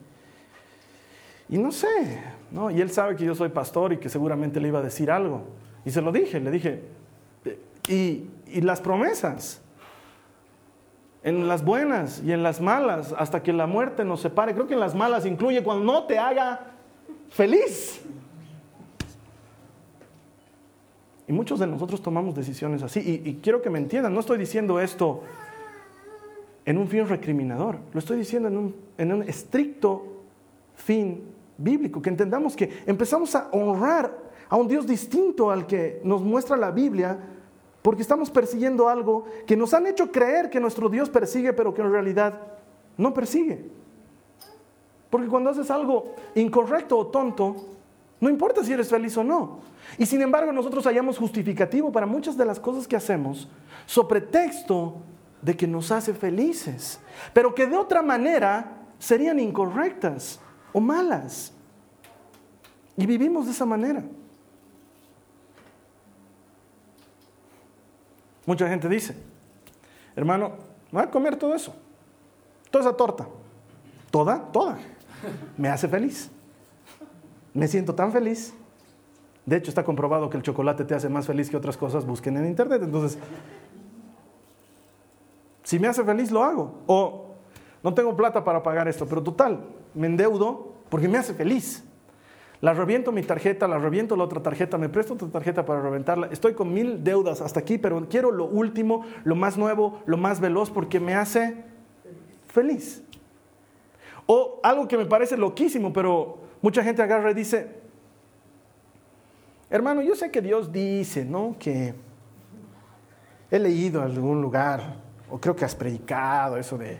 y 1.50 1.58
no 1.58 1.72
sé, 1.72 2.20
¿no? 2.52 2.70
Y 2.70 2.82
él 2.82 2.92
sabe 2.92 3.16
que 3.16 3.26
yo 3.26 3.34
soy 3.34 3.50
pastor 3.50 3.94
y 3.94 3.98
que 3.98 4.10
seguramente 4.10 4.60
le 4.60 4.68
iba 4.68 4.78
a 4.78 4.84
decir 4.84 5.10
algo. 5.10 5.42
Y 5.86 5.90
se 5.90 6.02
lo 6.02 6.12
dije, 6.12 6.40
le 6.40 6.52
dije, 6.52 6.84
y, 7.88 8.26
y 8.48 8.62
las 8.62 8.80
promesas, 8.80 9.64
en 11.24 11.48
las 11.48 11.64
buenas 11.64 12.22
y 12.24 12.32
en 12.32 12.44
las 12.44 12.62
malas, 12.62 13.14
hasta 13.18 13.44
que 13.44 13.52
la 13.52 13.68
muerte 13.68 14.06
nos 14.06 14.22
separe. 14.22 14.54
Creo 14.54 14.68
que 14.68 14.74
en 14.74 14.80
las 14.80 14.96
malas 14.96 15.26
incluye 15.26 15.64
cuando 15.64 15.84
no 15.84 16.04
te 16.04 16.18
haga 16.18 16.72
feliz. 17.30 18.02
Y 21.28 21.32
muchos 21.32 21.60
de 21.60 21.68
nosotros 21.68 22.02
tomamos 22.02 22.34
decisiones 22.34 22.82
así. 22.82 23.22
Y, 23.24 23.36
quiero 23.36 23.62
que 23.62 23.70
me 23.70 23.78
entiendan, 23.78 24.14
no 24.14 24.20
estoy 24.20 24.38
diciendo 24.38 24.80
esto 24.80 25.22
en 26.66 26.78
un 26.78 26.88
fin 26.88 27.08
recriminador, 27.08 27.80
lo 27.94 28.00
estoy 28.00 28.18
diciendo 28.18 28.48
en 28.48 28.58
un, 28.58 28.76
en 28.98 29.14
un 29.14 29.24
estricto 29.24 30.24
fin 30.76 31.24
bíblico, 31.58 32.02
que 32.02 32.10
entendamos 32.10 32.56
que 32.56 32.84
empezamos 32.86 33.36
a 33.36 33.50
honrar 33.52 34.16
a 34.50 34.56
un 34.56 34.68
Dios 34.68 34.88
distinto 34.88 35.52
al 35.52 35.68
que 35.68 36.02
nos 36.04 36.22
muestra 36.22 36.58
la 36.58 36.72
Biblia, 36.72 37.20
porque 37.90 38.04
estamos 38.04 38.30
persiguiendo 38.30 38.88
algo 38.88 39.26
que 39.48 39.58
nos 39.58 39.74
han 39.74 39.88
hecho 39.88 40.12
creer 40.12 40.52
que 40.52 40.60
nuestro 40.60 40.90
Dios 40.90 41.10
persigue, 41.10 41.54
pero 41.54 41.74
que 41.74 41.82
en 41.82 41.92
realidad 41.92 42.40
no 42.98 43.16
persigue. 43.16 43.66
Porque 45.10 45.28
cuando 45.28 45.50
haces 45.50 45.72
algo 45.72 46.14
incorrecto 46.36 47.00
o 47.00 47.08
tonto, 47.08 47.56
no 48.22 48.30
importa 48.30 48.64
si 48.64 48.74
eres 48.74 48.90
feliz 48.90 49.18
o 49.18 49.24
no. 49.24 49.62
Y 49.98 50.06
sin 50.06 50.22
embargo 50.22 50.52
nosotros 50.52 50.86
hallamos 50.86 51.18
justificativo 51.18 51.92
para 51.92 52.06
muchas 52.06 52.38
de 52.38 52.46
las 52.46 52.60
cosas 52.60 52.88
que 52.88 52.96
hacemos, 52.96 53.50
sobre 53.88 54.22
pretexto 54.22 54.98
de 55.42 55.58
que 55.58 55.66
nos 55.66 55.92
hace 55.92 56.14
felices, 56.14 57.00
pero 57.34 57.56
que 57.56 57.66
de 57.66 57.76
otra 57.76 58.04
manera 58.04 58.84
serían 59.00 59.40
incorrectas 59.40 60.40
o 60.74 60.80
malas. 60.80 61.54
Y 62.96 63.08
vivimos 63.08 63.48
de 63.48 63.52
esa 63.52 63.66
manera. 63.66 64.04
Mucha 68.46 68.68
gente 68.68 68.90
dice, 68.90 69.16
hermano, 70.16 70.54
voy 70.92 71.04
a 71.04 71.12
comer 71.12 71.36
todo 71.36 71.54
eso, 71.54 71.76
toda 72.72 72.86
esa 72.86 72.98
torta, 72.98 73.28
toda, 74.12 74.52
toda, 74.52 74.78
me 75.58 75.70
hace 75.70 75.88
feliz. 75.88 76.32
Me 77.54 77.68
siento 77.68 77.96
tan 77.96 78.12
feliz. 78.12 78.54
De 79.46 79.58
hecho, 79.58 79.72
está 79.72 79.84
comprobado 79.84 80.30
que 80.30 80.38
el 80.38 80.44
chocolate 80.44 80.86
te 80.86 80.94
hace 80.94 81.10
más 81.10 81.26
feliz 81.26 81.50
que 81.50 81.58
otras 81.58 81.76
cosas. 81.76 82.06
Busquen 82.06 82.38
en 82.38 82.46
internet. 82.46 82.84
Entonces, 82.84 83.18
si 85.64 85.80
me 85.80 85.88
hace 85.88 86.04
feliz, 86.04 86.32
lo 86.32 86.44
hago. 86.44 86.82
O 86.86 87.36
no 87.84 87.94
tengo 87.94 88.16
plata 88.16 88.44
para 88.44 88.62
pagar 88.62 88.88
esto, 88.88 89.08
pero 89.08 89.24
total, 89.24 89.66
me 89.94 90.08
endeudo 90.08 90.74
porque 90.90 91.08
me 91.08 91.18
hace 91.18 91.34
feliz. 91.34 91.84
La 92.62 92.74
reviento 92.74 93.12
mi 93.12 93.24
tarjeta, 93.24 93.68
la 93.68 93.78
reviento 93.78 94.16
la 94.18 94.26
otra 94.26 94.42
tarjeta, 94.44 94.78
me 94.78 94.90
presto 94.90 95.14
otra 95.14 95.30
tarjeta 95.30 95.66
para 95.66 95.82
reventarla. 95.82 96.28
Estoy 96.32 96.54
con 96.54 96.74
mil 96.74 97.04
deudas 97.04 97.42
hasta 97.42 97.62
aquí, 97.62 97.78
pero 97.78 98.08
quiero 98.10 98.32
lo 98.32 98.46
último, 98.46 99.06
lo 99.24 99.36
más 99.36 99.58
nuevo, 99.58 100.02
lo 100.06 100.18
más 100.18 100.42
veloz, 100.42 100.70
porque 100.70 101.00
me 101.00 101.16
hace 101.16 101.64
feliz. 102.48 103.02
O 104.26 104.60
algo 104.62 104.88
que 104.88 104.98
me 104.98 105.06
parece 105.06 105.38
loquísimo, 105.38 105.94
pero 105.94 106.50
Mucha 106.62 106.84
gente 106.84 107.02
agarra 107.02 107.32
y 107.32 107.34
dice, 107.34 107.70
hermano, 109.70 110.02
yo 110.02 110.16
sé 110.16 110.30
que 110.30 110.42
Dios 110.42 110.72
dice, 110.72 111.24
¿no? 111.24 111.56
Que 111.58 111.94
he 113.50 113.60
leído 113.60 114.02
en 114.02 114.12
algún 114.12 114.42
lugar, 114.42 114.98
o 115.30 115.40
creo 115.40 115.56
que 115.56 115.64
has 115.64 115.74
predicado 115.74 116.58
eso 116.58 116.78
de, 116.78 117.00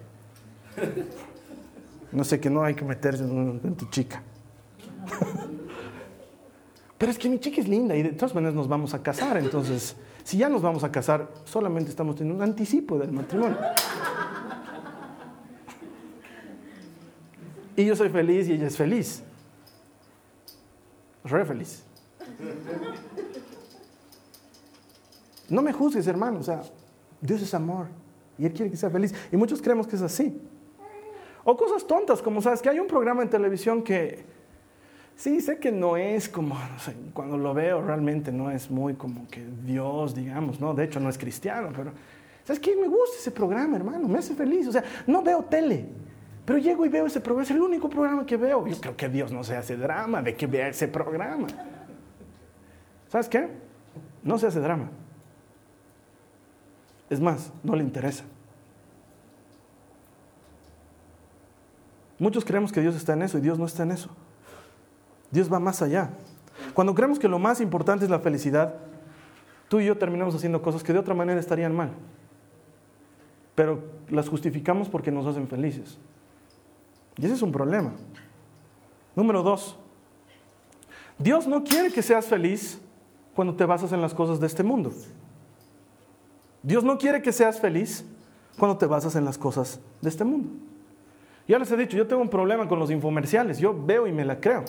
no 2.14 2.24
sé, 2.24 2.40
que 2.40 2.50
no 2.50 2.64
hay 2.64 2.74
que 2.74 2.86
meterse 2.86 3.24
en, 3.24 3.76
tu 3.76 3.86
chica. 3.90 4.24
Pero 6.98 7.12
es 7.12 7.18
que 7.18 7.30
mi 7.30 7.40
chica 7.40 7.62
es 7.62 7.68
linda 7.68 7.96
y 7.96 8.04
de 8.04 8.12
todas 8.12 8.36
maneras 8.36 8.56
nos 8.56 8.68
vamos 8.68 8.94
a 8.94 9.02
casar, 9.02 9.38
entonces, 9.38 9.96
si 10.24 10.38
ya 10.38 10.50
nos 10.50 10.62
vamos 10.62 10.84
a 10.84 10.92
casar, 10.92 11.30
solamente 11.46 11.90
estamos 11.90 12.16
teniendo 12.16 12.44
un 12.44 12.50
anticipo 12.50 12.98
del 12.98 13.12
matrimonio. 13.12 13.58
Y 17.76 17.86
yo 17.86 17.96
soy 17.96 18.10
feliz 18.10 18.50
y 18.50 18.54
ella 18.54 18.68
es 18.68 18.76
feliz 18.76 19.24
re 21.30 21.46
feliz. 21.46 21.84
No 25.50 25.62
me 25.62 25.74
juzgues, 25.74 26.08
hermano. 26.08 26.40
O 26.40 26.44
sea, 26.44 26.62
Dios 27.22 27.42
es 27.42 27.54
amor 27.54 27.88
y 28.38 28.46
Él 28.46 28.54
quiere 28.54 28.72
que 28.72 28.78
sea 28.78 28.90
feliz. 28.90 29.14
Y 29.32 29.38
muchos 29.38 29.62
creemos 29.62 29.88
que 29.88 29.96
es 29.96 30.02
así. 30.02 30.40
O 31.44 31.56
cosas 31.56 31.86
tontas, 31.88 32.22
como 32.22 32.42
sabes 32.42 32.62
que 32.62 32.70
hay 32.70 32.80
un 32.80 32.88
programa 32.88 33.24
en 33.24 33.30
televisión 33.30 33.82
que 33.82 34.24
sí 35.20 35.42
sé 35.42 35.58
que 35.60 35.70
no 35.70 35.98
es 35.98 36.30
como, 36.30 36.58
cuando 37.14 37.38
lo 37.38 37.54
veo 37.54 37.82
realmente 37.82 38.32
no 38.32 38.50
es 38.50 38.72
muy 38.72 38.94
como 38.94 39.28
que 39.28 39.46
Dios, 39.66 40.16
digamos, 40.16 40.62
¿no? 40.62 40.74
De 40.74 40.86
hecho, 40.86 41.02
no 41.02 41.10
es 41.10 41.18
cristiano, 41.18 41.72
pero 41.76 41.92
¿sabes 42.46 42.60
qué? 42.62 42.74
Me 42.74 42.88
gusta 42.88 43.18
ese 43.20 43.32
programa, 43.32 43.76
hermano, 43.76 44.08
me 44.08 44.20
hace 44.20 44.34
feliz. 44.34 44.68
O 44.68 44.72
sea, 44.72 44.84
no 45.08 45.22
veo 45.22 45.44
tele. 45.44 45.88
Pero 46.46 46.58
llego 46.58 46.86
y 46.86 46.90
veo 46.90 47.06
ese 47.06 47.20
programa, 47.20 47.44
es 47.44 47.52
el 47.52 47.62
único 47.62 47.90
programa 47.90 48.26
que 48.26 48.38
veo. 48.38 48.66
Yo 48.66 48.80
creo 48.80 48.96
que 48.96 49.10
Dios 49.10 49.34
no 49.34 49.44
se 49.44 49.58
hace 49.58 49.76
drama 49.76 50.22
de 50.22 50.36
que 50.36 50.48
vea 50.48 50.70
ese 50.70 50.88
programa. 50.88 51.48
¿Sabes 53.10 53.28
qué? 53.28 53.50
No 54.24 54.38
se 54.38 54.48
hace 54.48 54.62
drama. 54.62 54.90
Es 57.10 57.20
más, 57.20 57.52
no 57.62 57.76
le 57.76 57.84
interesa. 57.84 58.24
Muchos 62.18 62.46
creemos 62.46 62.72
que 62.72 62.80
Dios 62.80 62.96
está 62.96 63.14
en 63.14 63.24
eso 63.24 63.38
y 63.38 63.42
Dios 63.42 63.60
no 63.60 63.66
está 63.66 63.84
en 63.84 63.92
eso. 63.92 64.16
Dios 65.32 65.52
va 65.52 65.60
más 65.60 65.82
allá. 65.82 66.12
Cuando 66.74 66.94
creemos 66.94 67.20
que 67.20 67.28
lo 67.28 67.40
más 67.40 67.62
importante 67.62 68.06
es 68.06 68.12
la 68.12 68.20
felicidad, 68.20 68.76
tú 69.68 69.80
y 69.80 69.86
yo 69.86 69.98
terminamos 69.98 70.36
haciendo 70.36 70.62
cosas 70.62 70.84
que 70.84 70.94
de 70.94 71.00
otra 71.00 71.14
manera 71.14 71.40
estarían 71.40 71.76
mal. 71.76 71.92
Pero 73.56 73.84
las 74.10 74.30
justificamos 74.30 74.90
porque 74.90 75.12
nos 75.12 75.26
hacen 75.26 75.48
felices. 75.48 75.98
Y 77.18 77.26
ese 77.26 77.36
es 77.36 77.42
un 77.42 77.52
problema. 77.52 77.92
Número 79.16 79.44
dos, 79.44 79.78
Dios 81.18 81.48
no 81.48 81.64
quiere 81.64 81.92
que 81.92 82.02
seas 82.02 82.26
feliz 82.26 82.80
cuando 83.36 83.56
te 83.56 83.66
basas 83.66 83.92
en 83.92 84.02
las 84.02 84.14
cosas 84.14 84.40
de 84.40 84.48
este 84.48 84.64
mundo. 84.64 84.94
Dios 86.64 86.84
no 86.84 86.98
quiere 86.98 87.22
que 87.22 87.32
seas 87.32 87.60
feliz 87.60 88.06
cuando 88.58 88.78
te 88.78 88.86
basas 88.86 89.16
en 89.16 89.26
las 89.26 89.38
cosas 89.38 89.80
de 90.02 90.10
este 90.10 90.24
mundo. 90.24 90.50
Ya 91.48 91.58
les 91.58 91.72
he 91.72 91.78
dicho, 91.78 91.98
yo 91.98 92.06
tengo 92.06 92.22
un 92.22 92.30
problema 92.30 92.68
con 92.68 92.80
los 92.80 92.92
infomerciales, 92.92 93.58
yo 93.58 93.76
veo 93.86 94.08
y 94.08 94.12
me 94.12 94.24
la 94.24 94.40
creo. 94.40 94.64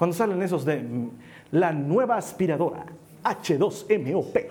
Cuando 0.00 0.16
salen 0.16 0.40
esos 0.40 0.64
de 0.64 0.82
la 1.50 1.74
nueva 1.74 2.16
aspiradora 2.16 2.86
H2MOP 3.22 4.46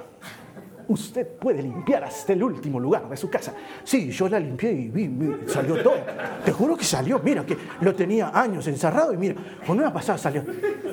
usted 0.89 1.27
puede 1.27 1.61
limpiar 1.61 2.03
hasta 2.03 2.33
el 2.33 2.43
último 2.43 2.79
lugar 2.79 3.07
de 3.07 3.15
su 3.15 3.29
casa. 3.29 3.53
Sí, 3.83 4.11
yo 4.11 4.27
la 4.27 4.39
limpié 4.39 4.71
y 4.71 4.89
vi, 4.89 5.09
salió 5.47 5.81
todo. 5.81 5.95
Te 6.43 6.51
juro 6.51 6.75
que 6.75 6.83
salió. 6.83 7.19
Mira, 7.23 7.45
que 7.45 7.57
lo 7.81 7.95
tenía 7.95 8.31
años 8.33 8.67
encerrado 8.67 9.13
y 9.13 9.17
mira, 9.17 9.35
cuando 9.65 9.83
iba 9.83 9.89
a 9.89 9.93
pasar 9.93 10.19
salió. 10.19 10.43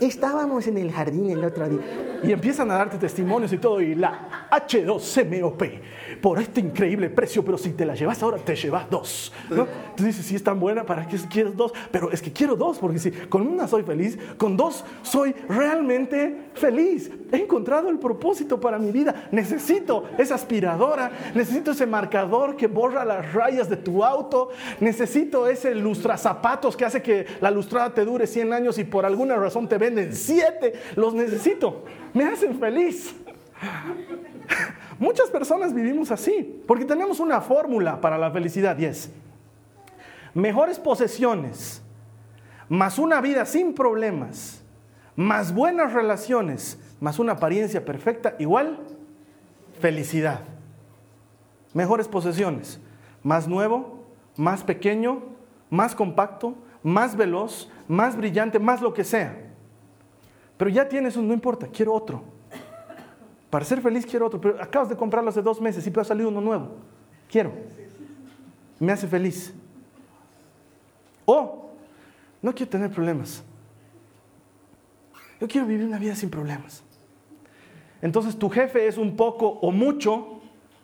Estábamos 0.00 0.66
en 0.66 0.78
el 0.78 0.92
jardín 0.92 1.30
el 1.30 1.42
otro 1.42 1.68
día. 1.68 1.80
Y 2.22 2.32
empiezan 2.32 2.70
a 2.70 2.74
darte 2.74 2.98
testimonios 2.98 3.52
y 3.52 3.58
todo. 3.58 3.80
Y 3.80 3.94
la 3.94 4.48
H2CMOP, 4.50 5.80
por 6.20 6.38
este 6.38 6.60
increíble 6.60 7.08
precio, 7.10 7.44
pero 7.44 7.56
si 7.56 7.70
te 7.70 7.86
la 7.86 7.94
llevas 7.94 8.22
ahora, 8.22 8.38
te 8.38 8.54
llevas 8.54 8.88
dos. 8.90 9.32
¿no? 9.50 9.66
Tú 9.96 10.04
dices, 10.04 10.26
si 10.26 10.36
es 10.36 10.44
tan 10.44 10.60
buena, 10.60 10.84
¿para 10.84 11.06
qué 11.06 11.16
quieres 11.30 11.56
dos? 11.56 11.72
Pero 11.90 12.10
es 12.12 12.20
que 12.20 12.32
quiero 12.32 12.54
dos, 12.56 12.78
porque 12.78 12.98
si 12.98 13.10
con 13.10 13.46
una 13.46 13.66
soy 13.66 13.82
feliz, 13.82 14.18
con 14.36 14.56
dos 14.56 14.84
soy 15.02 15.34
realmente 15.48 16.50
feliz. 16.54 17.10
He 17.32 17.36
encontrado 17.36 17.88
el 17.88 17.98
propósito 17.98 18.60
para 18.60 18.78
mi 18.78 18.92
vida. 18.92 19.28
Necesito 19.32 20.04
esa 20.18 20.36
aspiradora, 20.36 21.10
necesito 21.34 21.72
ese 21.72 21.86
marcador 21.86 22.56
que 22.56 22.66
borra 22.66 23.04
las 23.04 23.32
rayas 23.32 23.68
de 23.68 23.76
tu 23.76 24.04
auto, 24.04 24.50
necesito 24.80 25.48
ese 25.48 25.74
zapatos 26.16 26.76
que 26.76 26.84
hace 26.84 27.02
que 27.02 27.26
la 27.40 27.50
lustrada 27.50 27.92
te 27.92 28.04
dure 28.04 28.26
100 28.26 28.52
años 28.52 28.78
y 28.78 28.84
por 28.84 29.04
alguna 29.04 29.36
razón 29.36 29.68
te 29.68 29.78
venden 29.78 30.14
7. 30.14 30.72
Los 30.94 31.14
necesito, 31.14 31.84
me 32.14 32.24
hacen 32.24 32.58
feliz. 32.58 33.14
Muchas 34.98 35.30
personas 35.30 35.74
vivimos 35.74 36.10
así, 36.10 36.62
porque 36.66 36.84
tenemos 36.84 37.20
una 37.20 37.40
fórmula 37.40 38.00
para 38.00 38.16
la 38.16 38.30
felicidad 38.30 38.78
y 38.78 38.86
es, 38.86 39.10
mejores 40.34 40.78
posesiones, 40.78 41.82
más 42.68 42.98
una 42.98 43.20
vida 43.20 43.44
sin 43.44 43.74
problemas, 43.74 44.62
más 45.14 45.54
buenas 45.54 45.92
relaciones, 45.92 46.78
más 47.00 47.18
una 47.18 47.32
apariencia 47.32 47.84
perfecta, 47.84 48.34
igual 48.38 48.78
felicidad. 49.80 50.40
Mejores 51.74 52.08
posesiones, 52.08 52.80
más 53.22 53.46
nuevo, 53.46 54.04
más 54.36 54.62
pequeño, 54.62 55.22
más 55.70 55.94
compacto, 55.94 56.54
más 56.82 57.16
veloz, 57.16 57.70
más 57.88 58.16
brillante, 58.16 58.58
más 58.58 58.80
lo 58.80 58.94
que 58.94 59.04
sea. 59.04 59.36
Pero 60.56 60.70
ya 60.70 60.88
tienes 60.88 61.16
un, 61.16 61.28
no 61.28 61.34
importa, 61.34 61.66
quiero 61.66 61.92
otro. 61.92 62.22
Para 63.50 63.64
ser 63.64 63.80
feliz 63.80 64.06
quiero 64.06 64.26
otro, 64.26 64.40
pero 64.40 64.60
acabas 64.62 64.88
de 64.88 64.96
comprarlo 64.96 65.30
hace 65.30 65.42
dos 65.42 65.60
meses 65.60 65.86
y 65.86 65.90
te 65.90 66.00
ha 66.00 66.04
salido 66.04 66.28
uno 66.28 66.40
nuevo. 66.40 66.76
Quiero. 67.30 67.52
Me 68.78 68.92
hace 68.92 69.06
feliz. 69.06 69.54
O, 71.24 71.70
no 72.42 72.54
quiero 72.54 72.70
tener 72.70 72.90
problemas. 72.90 73.42
Yo 75.40 75.48
quiero 75.48 75.66
vivir 75.66 75.84
una 75.84 75.98
vida 75.98 76.14
sin 76.14 76.30
problemas. 76.30 76.82
Entonces 78.02 78.38
tu 78.38 78.50
jefe 78.50 78.86
es 78.86 78.98
un 78.98 79.16
poco 79.16 79.48
o 79.48 79.70
mucho 79.70 80.40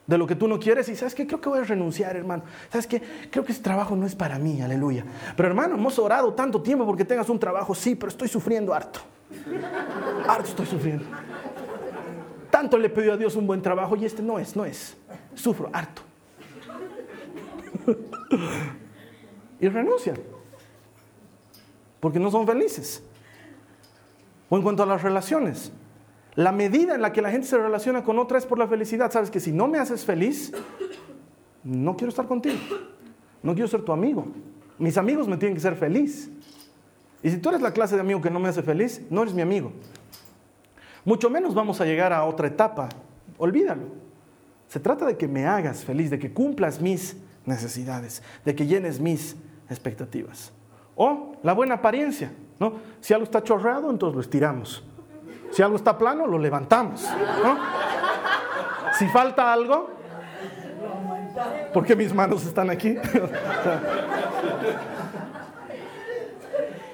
de 0.06 0.18
lo 0.18 0.26
que 0.26 0.34
tú 0.34 0.48
no 0.48 0.58
quieres 0.58 0.88
y 0.88 0.96
sabes 0.96 1.14
que 1.14 1.26
creo 1.26 1.40
que 1.40 1.48
voy 1.48 1.60
a 1.60 1.64
renunciar, 1.64 2.16
hermano. 2.16 2.42
Sabes 2.70 2.86
que 2.86 3.02
creo 3.30 3.44
que 3.44 3.52
ese 3.52 3.62
trabajo 3.62 3.96
no 3.96 4.06
es 4.06 4.14
para 4.14 4.38
mí, 4.38 4.60
aleluya. 4.60 5.04
Pero 5.36 5.48
hermano, 5.48 5.76
hemos 5.76 5.98
orado 5.98 6.34
tanto 6.34 6.60
tiempo 6.60 6.84
porque 6.84 7.04
tengas 7.04 7.28
un 7.28 7.38
trabajo, 7.38 7.74
sí, 7.74 7.94
pero 7.94 8.08
estoy 8.10 8.28
sufriendo 8.28 8.74
harto. 8.74 9.00
Harto 10.26 10.48
estoy 10.48 10.66
sufriendo. 10.66 11.04
Tanto 12.50 12.76
le 12.76 12.90
pidió 12.90 13.14
a 13.14 13.16
Dios 13.16 13.36
un 13.36 13.46
buen 13.46 13.62
trabajo 13.62 13.96
y 13.96 14.04
este 14.04 14.22
no 14.22 14.38
es, 14.38 14.54
no 14.56 14.64
es. 14.64 14.96
Sufro 15.34 15.70
harto. 15.72 16.02
y 19.60 19.68
renuncian. 19.68 20.18
Porque 22.00 22.18
no 22.18 22.30
son 22.30 22.46
felices. 22.46 23.02
O 24.50 24.56
en 24.56 24.62
cuanto 24.62 24.82
a 24.82 24.86
las 24.86 25.02
relaciones, 25.02 25.72
la 26.34 26.52
medida 26.52 26.94
en 26.94 27.02
la 27.02 27.12
que 27.12 27.20
la 27.20 27.30
gente 27.30 27.46
se 27.46 27.58
relaciona 27.58 28.02
con 28.02 28.18
otra 28.18 28.38
es 28.38 28.46
por 28.46 28.58
la 28.58 28.66
felicidad. 28.66 29.10
Sabes 29.10 29.30
que 29.30 29.40
si 29.40 29.52
no 29.52 29.68
me 29.68 29.78
haces 29.78 30.04
feliz, 30.04 30.52
no 31.62 31.96
quiero 31.96 32.08
estar 32.08 32.26
contigo. 32.26 32.58
No 33.42 33.54
quiero 33.54 33.68
ser 33.68 33.82
tu 33.82 33.92
amigo. 33.92 34.26
Mis 34.78 34.96
amigos 34.96 35.28
me 35.28 35.36
tienen 35.36 35.54
que 35.54 35.60
ser 35.60 35.76
feliz. 35.76 36.30
Y 37.22 37.30
si 37.30 37.38
tú 37.38 37.50
eres 37.50 37.60
la 37.60 37.72
clase 37.72 37.94
de 37.94 38.00
amigo 38.00 38.20
que 38.20 38.30
no 38.30 38.40
me 38.40 38.48
hace 38.48 38.62
feliz, 38.62 39.02
no 39.10 39.22
eres 39.22 39.34
mi 39.34 39.42
amigo. 39.42 39.72
Mucho 41.04 41.28
menos 41.28 41.54
vamos 41.54 41.80
a 41.80 41.84
llegar 41.84 42.12
a 42.12 42.24
otra 42.24 42.46
etapa. 42.46 42.88
Olvídalo. 43.38 43.88
Se 44.68 44.80
trata 44.80 45.04
de 45.04 45.16
que 45.16 45.28
me 45.28 45.44
hagas 45.46 45.84
feliz, 45.84 46.10
de 46.10 46.18
que 46.18 46.32
cumplas 46.32 46.80
mis 46.80 47.16
necesidades, 47.44 48.22
de 48.44 48.54
que 48.54 48.66
llenes 48.66 49.00
mis 49.00 49.36
expectativas. 49.68 50.52
O 50.96 51.36
la 51.42 51.52
buena 51.52 51.74
apariencia, 51.74 52.32
¿no? 52.58 52.74
Si 53.00 53.12
algo 53.12 53.24
está 53.24 53.42
chorreado, 53.42 53.90
entonces 53.90 54.14
lo 54.14 54.20
estiramos. 54.20 54.84
Si 55.52 55.62
algo 55.62 55.76
está 55.76 55.96
plano, 55.96 56.26
lo 56.26 56.38
levantamos. 56.38 57.08
Si 58.98 59.06
falta 59.08 59.52
algo, 59.52 59.90
porque 61.72 61.96
mis 61.96 62.14
manos 62.14 62.46
están 62.46 62.70
aquí. 62.70 62.96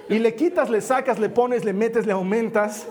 y 0.08 0.18
le 0.18 0.34
quitas, 0.34 0.70
le 0.70 0.80
sacas, 0.80 1.18
le 1.18 1.28
pones, 1.28 1.64
le 1.64 1.72
metes, 1.72 2.06
le 2.06 2.12
aumentas. 2.12 2.86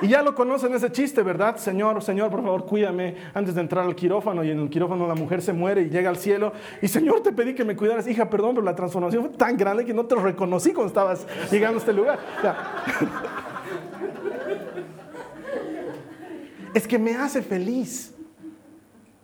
Y 0.00 0.08
ya 0.08 0.20
lo 0.20 0.34
conocen 0.34 0.74
ese 0.74 0.90
chiste, 0.90 1.22
¿verdad? 1.22 1.58
Señor, 1.58 2.02
Señor, 2.02 2.28
por 2.28 2.42
favor, 2.42 2.66
cuídame 2.66 3.14
antes 3.34 3.54
de 3.54 3.60
entrar 3.60 3.84
al 3.84 3.94
quirófano. 3.94 4.42
Y 4.42 4.50
en 4.50 4.58
el 4.58 4.68
quirófano 4.68 5.06
la 5.06 5.14
mujer 5.14 5.42
se 5.42 5.52
muere 5.52 5.82
y 5.82 5.90
llega 5.90 6.10
al 6.10 6.16
cielo. 6.16 6.52
Y 6.80 6.88
Señor, 6.88 7.22
te 7.22 7.32
pedí 7.32 7.54
que 7.54 7.64
me 7.64 7.76
cuidaras. 7.76 8.08
Hija, 8.08 8.28
perdón, 8.28 8.56
pero 8.56 8.64
la 8.64 8.74
transformación 8.74 9.26
fue 9.26 9.36
tan 9.36 9.56
grande 9.56 9.84
que 9.84 9.94
no 9.94 10.06
te 10.06 10.16
reconocí 10.16 10.72
cuando 10.72 10.88
estabas 10.88 11.24
llegando 11.52 11.76
a 11.76 11.78
este 11.78 11.92
lugar. 11.92 12.18
es 16.74 16.86
que 16.86 16.98
me 16.98 17.14
hace 17.14 17.42
feliz. 17.42 18.14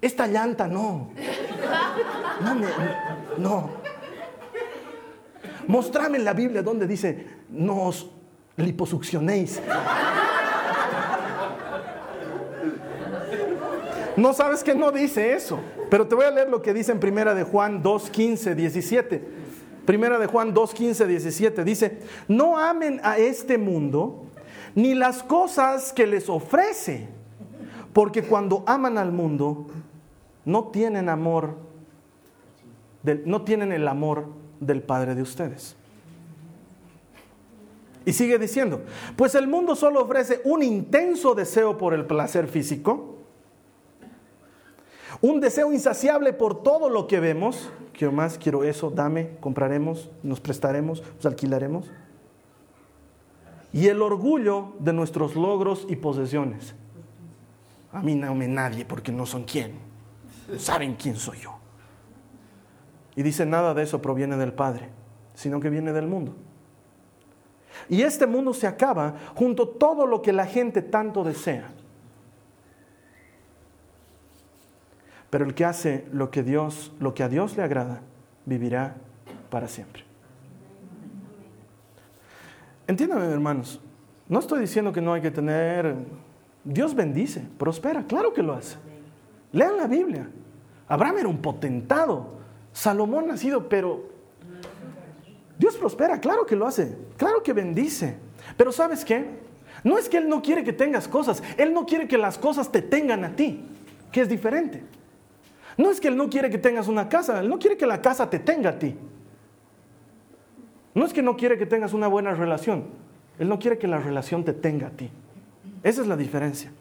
Esta 0.01 0.27
llanta 0.27 0.69
no. 0.69 1.11
No, 2.43 2.55
me, 2.55 2.67
no. 3.39 3.71
Mostrame 5.67 6.19
en 6.19 6.25
la 6.25 6.33
Biblia 6.33 6.63
donde 6.63 6.87
dice, 6.87 7.27
no 7.51 7.89
os 7.89 8.09
liposuccionéis. 8.57 9.61
No 14.17 14.33
sabes 14.33 14.65
que 14.65 14.75
no 14.75 14.91
dice 14.91 15.33
eso, 15.35 15.61
pero 15.91 16.09
te 16.09 16.15
voy 16.15 16.25
a 16.25 16.31
leer 16.31 16.49
lo 16.49 16.61
que 16.61 16.75
dice 16.75 16.91
en 16.91 16.99
Primera 16.99 17.35
de 17.35 17.45
Juan 17.45 17.83
2, 17.83 18.11
15, 18.11 18.55
17. 18.55 19.23
Primera 19.85 20.19
de 20.19 20.27
Juan 20.27 20.53
2, 20.53 20.75
15, 20.75 21.07
17 21.07 21.65
dice, 21.65 22.01
no 22.27 22.59
amen 22.59 23.01
a 23.03 23.17
este 23.17 23.59
mundo 23.59 24.28
ni 24.75 24.95
las 24.95 25.23
cosas 25.23 25.93
que 25.93 26.07
les 26.07 26.29
ofrece, 26.29 27.09
porque 27.93 28.23
cuando 28.23 28.65
aman 28.67 28.99
al 28.99 29.13
mundo 29.13 29.67
no 30.45 30.69
tienen 30.69 31.09
amor, 31.09 31.57
no 33.25 33.43
tienen 33.43 33.73
el 33.73 33.89
amor 33.89 34.27
del 34.61 34.83
Padre 34.83 35.15
de 35.15 35.23
ustedes. 35.23 35.77
Y 38.05 38.13
sigue 38.15 38.39
diciendo, 38.39 38.83
pues 39.17 39.35
el 39.35 39.47
mundo 39.47 39.77
solo 39.77 40.03
ofrece 40.03 40.41
un 40.45 40.63
intenso 40.63 41.35
deseo 41.35 41.77
por 41.77 41.93
el 41.93 42.07
placer 42.07 42.49
físico, 42.49 43.17
un 45.21 45.41
deseo 45.41 45.73
insaciable 45.73 46.33
por 46.33 46.63
todo 46.63 46.89
lo 46.89 47.07
que 47.07 47.21
vemos. 47.21 47.71
Quiero 47.93 48.13
más, 48.13 48.39
quiero 48.39 48.65
eso, 48.65 48.91
dame, 48.91 49.37
compraremos, 49.41 50.11
nos 50.23 50.41
prestaremos, 50.41 51.03
nos 51.17 51.27
alquilaremos. 51.27 51.91
Y 53.73 53.89
el 53.89 54.01
orgullo 54.03 54.75
de 54.79 54.93
nuestros 54.93 55.35
logros 55.35 55.87
y 55.89 55.97
posesiones. 55.97 56.75
A 57.93 58.01
mí 58.01 58.15
no 58.15 58.35
me 58.35 58.49
nadie 58.49 58.85
porque 58.85 59.13
no 59.13 59.27
son 59.27 59.45
quién. 59.45 59.73
Saben 60.59 60.95
quién 60.95 61.17
soy 61.17 61.39
yo. 61.41 61.59
Y 63.15 63.23
dice, 63.23 63.45
nada 63.45 63.75
de 63.75 63.83
eso 63.83 64.01
proviene 64.01 64.37
del 64.37 64.53
Padre, 64.53 64.89
sino 65.35 65.61
que 65.61 65.71
viene 65.71 65.93
del 65.93 66.07
mundo. 66.07 66.37
Y 67.89 68.03
este 68.03 68.27
mundo 68.27 68.55
se 68.55 68.67
acaba 68.67 69.17
junto 69.35 69.63
a 69.65 69.79
todo 69.79 70.07
lo 70.07 70.23
que 70.23 70.33
la 70.33 70.47
gente 70.47 70.83
tanto 70.83 71.25
desea. 71.25 71.69
Pero 75.31 75.45
el 75.45 75.55
que 75.55 75.65
hace 75.65 76.07
lo 76.13 76.31
que 76.31 76.43
Dios, 76.43 76.93
lo 77.01 77.15
que 77.15 77.23
a 77.23 77.29
Dios 77.29 77.57
le 77.57 77.63
agrada, 77.63 78.01
vivirá 78.47 78.97
para 79.51 79.69
siempre. 79.69 80.08
Entiéndame, 82.89 83.27
hermanos. 83.27 83.81
No 84.29 84.41
estoy 84.41 84.61
diciendo 84.61 84.93
que 84.93 85.01
no 85.01 85.13
hay 85.13 85.21
que 85.21 85.31
tener. 85.31 85.95
Dios 86.65 86.95
bendice, 86.95 87.45
prospera, 87.59 88.05
claro 88.05 88.33
que 88.33 88.43
lo 88.43 88.55
hace. 88.55 88.77
Lean 89.53 89.77
la 89.77 89.87
Biblia. 89.87 90.29
Abraham 90.89 91.19
era 91.19 91.29
un 91.29 91.39
potentado. 91.39 92.39
Salomón 92.73 93.31
ha 93.31 93.37
sido, 93.37 93.69
pero 93.69 94.09
Dios 95.59 95.77
prospera, 95.77 96.19
claro 96.21 96.47
que 96.47 96.57
lo 96.57 96.67
hace, 96.67 96.97
claro 97.17 97.43
que 97.43 97.53
bendice. 97.53 98.17
Pero 98.57 98.73
¿sabes 98.73 99.05
qué? 99.05 99.27
No 99.85 99.99
es 99.99 100.09
que 100.09 100.19
Él 100.19 100.29
no 100.29 100.41
quiere 100.41 100.65
que 100.65 100.73
tengas 100.73 101.09
cosas, 101.09 101.43
Él 101.57 101.75
no 101.75 101.85
quiere 101.85 102.09
que 102.09 102.17
las 102.17 102.39
cosas 102.39 102.73
te 102.73 102.81
tengan 102.81 103.25
a 103.25 103.37
ti, 103.37 103.65
que 104.11 104.23
es 104.23 104.29
diferente. 104.29 104.83
No 105.77 105.91
es 105.91 106.01
que 106.01 106.09
Él 106.09 106.17
no 106.17 106.31
quiere 106.31 106.49
que 106.51 106.59
tengas 106.59 106.89
una 106.89 107.09
casa, 107.09 107.41
Él 107.41 107.49
no 107.49 107.59
quiere 107.59 107.77
que 107.77 107.87
la 107.87 108.01
casa 108.01 108.31
te 108.31 108.39
tenga 108.39 108.71
a 108.71 108.79
ti. 108.79 108.97
No 110.99 111.07
es 111.07 111.13
que 111.13 111.23
no 111.23 111.37
quiere 111.37 111.57
que 111.57 111.65
tengas 111.65 111.93
una 111.93 112.09
buena 112.09 112.35
relación, 112.35 112.87
Él 113.39 113.49
no 113.49 113.61
quiere 113.61 113.79
que 113.79 113.87
la 113.87 113.99
relación 114.01 114.45
te 114.45 114.53
tenga 114.53 114.89
a 114.89 114.91
ti. 114.91 115.09
Esa 115.85 116.01
es 116.01 116.09
la 116.09 116.17
diferencia. 116.17 116.73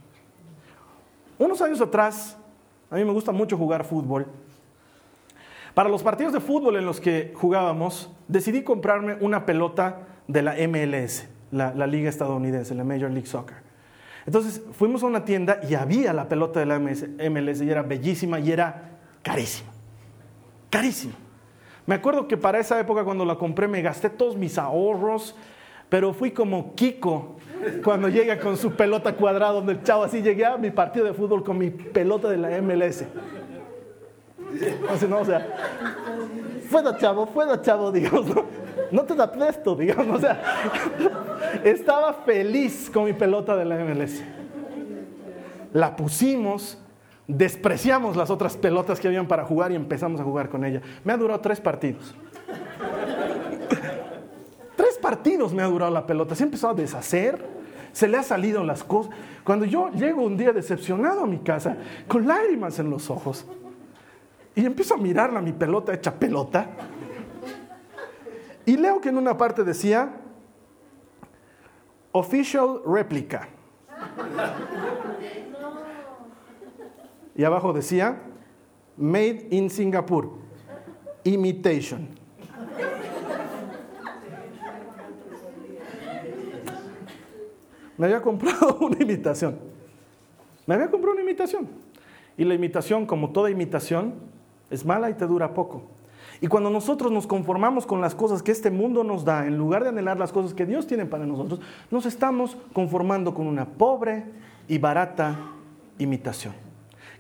Unos 1.38 1.62
años 1.62 1.80
atrás, 1.82 2.36
a 2.90 2.96
mí 2.96 3.06
me 3.06 3.12
gusta 3.12 3.32
mucho 3.32 3.56
jugar 3.56 3.86
fútbol. 3.86 4.26
Para 5.76 5.88
los 5.88 6.02
partidos 6.02 6.34
de 6.34 6.40
fútbol 6.40 6.78
en 6.78 6.86
los 6.88 7.00
que 7.00 7.32
jugábamos, 7.36 8.12
decidí 8.28 8.64
comprarme 8.64 9.18
una 9.22 9.46
pelota 9.46 10.08
de 10.28 10.42
la 10.42 10.56
MLS, 10.68 11.28
la, 11.52 11.86
liga 11.86 12.10
estadounidense, 12.10 12.74
la 12.74 12.84
Major 12.84 13.12
League 13.12 13.28
Soccer. 13.28 13.58
Entonces 14.26 14.64
fuimos 14.72 15.04
a 15.04 15.06
una 15.06 15.26
tienda 15.26 15.60
y 15.70 15.76
había 15.76 16.12
la 16.12 16.28
pelota 16.28 16.60
de 16.60 16.66
la 16.66 16.80
MLS 16.80 17.62
y 17.62 17.70
era 17.70 17.84
bellísima 17.84 18.40
y 18.40 18.52
era 18.52 18.98
carísima. 19.22 19.70
Carísima. 20.72 21.14
Me 21.88 21.96
acuerdo 21.96 22.28
que 22.28 22.36
para 22.38 22.60
esa 22.60 22.80
época 22.80 23.06
cuando 23.06 23.26
la 23.26 23.36
compré 23.36 23.68
me 23.68 23.82
gasté 23.82 24.10
todos 24.10 24.36
mis 24.36 24.58
ahorros, 24.58 25.34
pero 25.88 26.14
fui 26.14 26.32
como 26.32 26.76
Kiko 26.76 27.38
cuando 27.82 28.10
llega 28.10 28.38
con 28.40 28.58
su 28.58 28.74
pelota 28.74 29.14
cuadrada 29.14 29.54
donde 29.54 29.72
el 29.72 29.84
chavo 29.84 30.04
así 30.04 30.22
llegué 30.22 30.46
a 30.46 30.58
mi 30.58 30.70
partido 30.70 31.06
de 31.06 31.14
fútbol 31.14 31.46
con 31.46 31.58
mi 31.58 31.70
pelota 31.70 32.30
de 32.30 32.38
la 32.38 32.62
MLS. 32.62 33.06
no, 35.10 35.20
o 35.20 35.26
sea, 35.26 35.48
fuera 36.70 36.98
chavo, 36.98 37.26
fuera 37.28 37.62
chavo, 37.62 37.90
digamos, 37.94 38.28
¿no? 38.28 38.46
no 38.92 39.04
te 39.04 39.16
da 39.16 39.32
presto, 39.32 39.74
digamos, 39.74 40.18
o 40.18 40.20
sea, 40.20 40.42
estaba 41.64 42.14
feliz 42.14 42.90
con 42.94 43.06
mi 43.06 43.14
pelota 43.14 43.56
de 43.56 43.64
la 43.64 43.78
MLS. 43.78 44.24
La 45.72 45.96
pusimos, 45.96 46.78
despreciamos 47.28 48.16
las 48.16 48.30
otras 48.30 48.58
pelotas 48.58 49.00
que 49.00 49.08
habían 49.08 49.28
para 49.28 49.44
jugar 49.46 49.72
y 49.72 49.76
empezamos 49.76 50.20
a 50.22 50.24
jugar 50.24 50.50
con 50.50 50.64
ella. 50.64 50.82
Me 51.04 51.14
ha 51.14 51.18
durado 51.18 51.40
tres 51.42 51.60
partidos. 51.60 52.16
partidos 55.08 55.54
me 55.54 55.64
ha 55.64 55.68
durado 55.68 55.90
la 55.90 56.06
pelota. 56.06 56.36
Se 56.36 56.44
ha 56.44 56.48
empezado 56.48 56.74
a 56.74 56.76
deshacer, 56.76 57.42
se 57.94 58.10
le 58.10 58.18
ha 58.18 58.24
salido 58.24 58.62
las 58.62 58.84
cosas. 58.84 59.14
Cuando 59.44 59.66
yo 59.66 59.90
llego 59.92 60.22
un 60.22 60.36
día 60.36 60.52
decepcionado 60.52 61.22
a 61.22 61.26
mi 61.26 61.40
casa, 61.40 61.78
con 62.10 62.28
lágrimas 62.28 62.78
en 62.80 62.90
los 62.90 63.10
ojos, 63.10 63.46
y 64.54 64.66
empiezo 64.66 64.96
a 64.96 64.98
mirarla, 64.98 65.40
mi 65.40 65.54
pelota 65.54 65.94
hecha 65.94 66.14
pelota, 66.14 66.72
y 68.66 68.76
leo 68.76 69.00
que 69.00 69.08
en 69.08 69.18
una 69.18 69.38
parte 69.38 69.64
decía, 69.64 70.12
official 72.12 72.82
replica. 72.86 73.48
Y 77.38 77.44
abajo 77.44 77.72
decía, 77.72 78.20
made 78.98 79.48
in 79.52 79.70
Singapore, 79.70 80.28
imitation. 81.24 82.10
Me 87.98 88.06
había 88.06 88.22
comprado 88.22 88.78
una 88.82 88.98
imitación. 89.02 89.58
Me 90.66 90.76
había 90.76 90.90
comprado 90.90 91.14
una 91.14 91.24
imitación. 91.24 91.68
Y 92.38 92.44
la 92.44 92.54
imitación, 92.54 93.06
como 93.06 93.32
toda 93.32 93.50
imitación, 93.50 94.16
es 94.70 94.86
mala 94.86 95.10
y 95.10 95.14
te 95.16 95.26
dura 95.26 95.54
poco. 95.54 95.84
Y 96.40 96.48
cuando 96.48 96.70
nosotros 96.70 97.12
nos 97.12 97.26
conformamos 97.26 97.88
con 97.88 98.00
las 98.00 98.14
cosas 98.14 98.44
que 98.44 98.52
este 98.52 98.70
mundo 98.70 99.04
nos 99.04 99.26
da, 99.26 99.48
en 99.48 99.58
lugar 99.58 99.84
de 99.84 99.90
anhelar 99.90 100.20
las 100.20 100.32
cosas 100.32 100.54
que 100.54 100.66
Dios 100.66 100.86
tiene 100.86 101.06
para 101.06 101.26
nosotros, 101.26 101.60
nos 101.90 102.06
estamos 102.06 102.58
conformando 102.74 103.34
con 103.34 103.48
una 103.48 103.66
pobre 103.66 104.26
y 104.68 104.78
barata 104.78 105.36
imitación, 105.98 106.54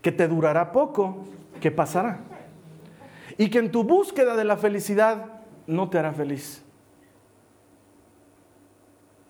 que 0.02 0.12
te 0.12 0.28
durará 0.28 0.72
poco, 0.72 1.26
que 1.60 1.72
pasará. 1.72 2.22
Y 3.38 3.50
que 3.50 3.60
en 3.60 3.72
tu 3.72 3.84
búsqueda 3.84 4.36
de 4.36 4.44
la 4.44 4.58
felicidad 4.58 5.42
no 5.68 5.90
te 5.90 6.00
hará 6.00 6.14
feliz. 6.14 6.64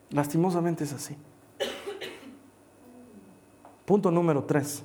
Lastimosamente 0.10 0.84
es 0.84 0.94
así. 0.94 1.18
Punto 3.86 4.12
número 4.12 4.44
tres. 4.44 4.84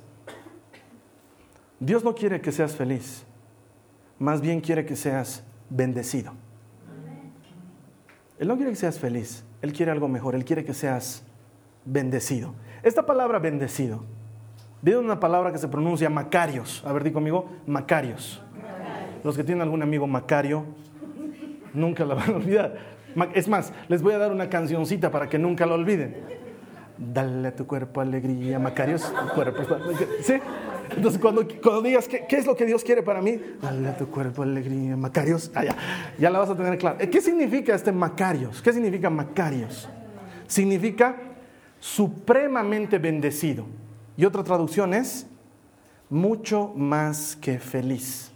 Dios 1.79 2.03
no 2.03 2.15
quiere 2.15 2.39
que 2.39 2.53
seas 2.53 2.73
feliz, 2.73 3.25
más 4.17 4.39
bien 4.39 4.61
quiere 4.61 4.85
que 4.85 4.95
seas 4.95 5.43
bendecido. 5.69 6.31
Él 8.39 8.47
no 8.47 8.55
quiere 8.55 8.71
que 8.71 8.77
seas 8.77 8.99
feliz, 8.99 9.43
Él 9.61 9.73
quiere 9.73 9.91
algo 9.91 10.07
mejor, 10.07 10.35
Él 10.35 10.45
quiere 10.45 10.63
que 10.63 10.73
seas 10.73 11.23
bendecido. 11.83 12.53
Esta 12.83 13.05
palabra 13.05 13.39
bendecido 13.39 14.05
viene 14.83 14.99
una 14.99 15.19
palabra 15.19 15.51
que 15.51 15.57
se 15.57 15.67
pronuncia 15.67 16.09
Macarios. 16.09 16.83
A 16.85 16.91
ver, 16.91 17.03
di 17.03 17.11
conmigo, 17.11 17.49
Macarios. 17.65 18.41
Los 19.23 19.37
que 19.37 19.43
tienen 19.43 19.61
algún 19.61 19.81
amigo 19.81 20.05
Macario, 20.05 20.65
nunca 21.73 22.05
la 22.05 22.13
van 22.15 22.29
a 22.31 22.35
olvidar. 22.35 22.93
Es 23.33 23.47
más, 23.47 23.71
les 23.87 24.01
voy 24.01 24.13
a 24.13 24.17
dar 24.17 24.31
una 24.31 24.49
cancioncita 24.49 25.09
para 25.09 25.29
que 25.29 25.39
nunca 25.39 25.65
lo 25.65 25.75
olviden. 25.75 26.17
Dale 26.97 27.47
a 27.47 27.55
tu 27.55 27.65
cuerpo 27.65 28.01
alegría, 28.01 28.59
Macarios. 28.59 29.11
¿Sí? 30.21 30.33
Entonces, 30.95 31.19
cuando, 31.19 31.47
cuando 31.61 31.81
digas, 31.81 32.07
¿qué, 32.07 32.25
¿qué, 32.27 32.37
es 32.37 32.45
lo 32.45 32.55
que 32.55 32.65
Dios 32.65 32.83
quiere 32.83 33.01
para 33.01 33.21
mí? 33.21 33.39
Dale 33.61 33.87
a 33.87 33.97
tu 33.97 34.07
cuerpo 34.07 34.43
alegría, 34.43 34.97
Macarios. 34.97 35.51
Ah, 35.55 35.63
ya, 35.63 35.75
ya 36.19 36.29
la 36.29 36.39
vas 36.39 36.49
a 36.49 36.55
tener 36.55 36.77
clara. 36.77 36.97
¿Qué 36.97 37.21
significa 37.21 37.73
este 37.73 37.91
Macarios? 37.91 38.61
¿Qué 38.61 38.73
significa 38.73 39.09
Macarios? 39.09 39.89
Significa 40.47 41.15
supremamente 41.79 42.99
bendecido. 42.99 43.65
Y 44.15 44.25
otra 44.25 44.43
traducción 44.43 44.93
es 44.93 45.27
mucho 46.09 46.73
más 46.75 47.35
que 47.35 47.59
feliz. 47.59 48.31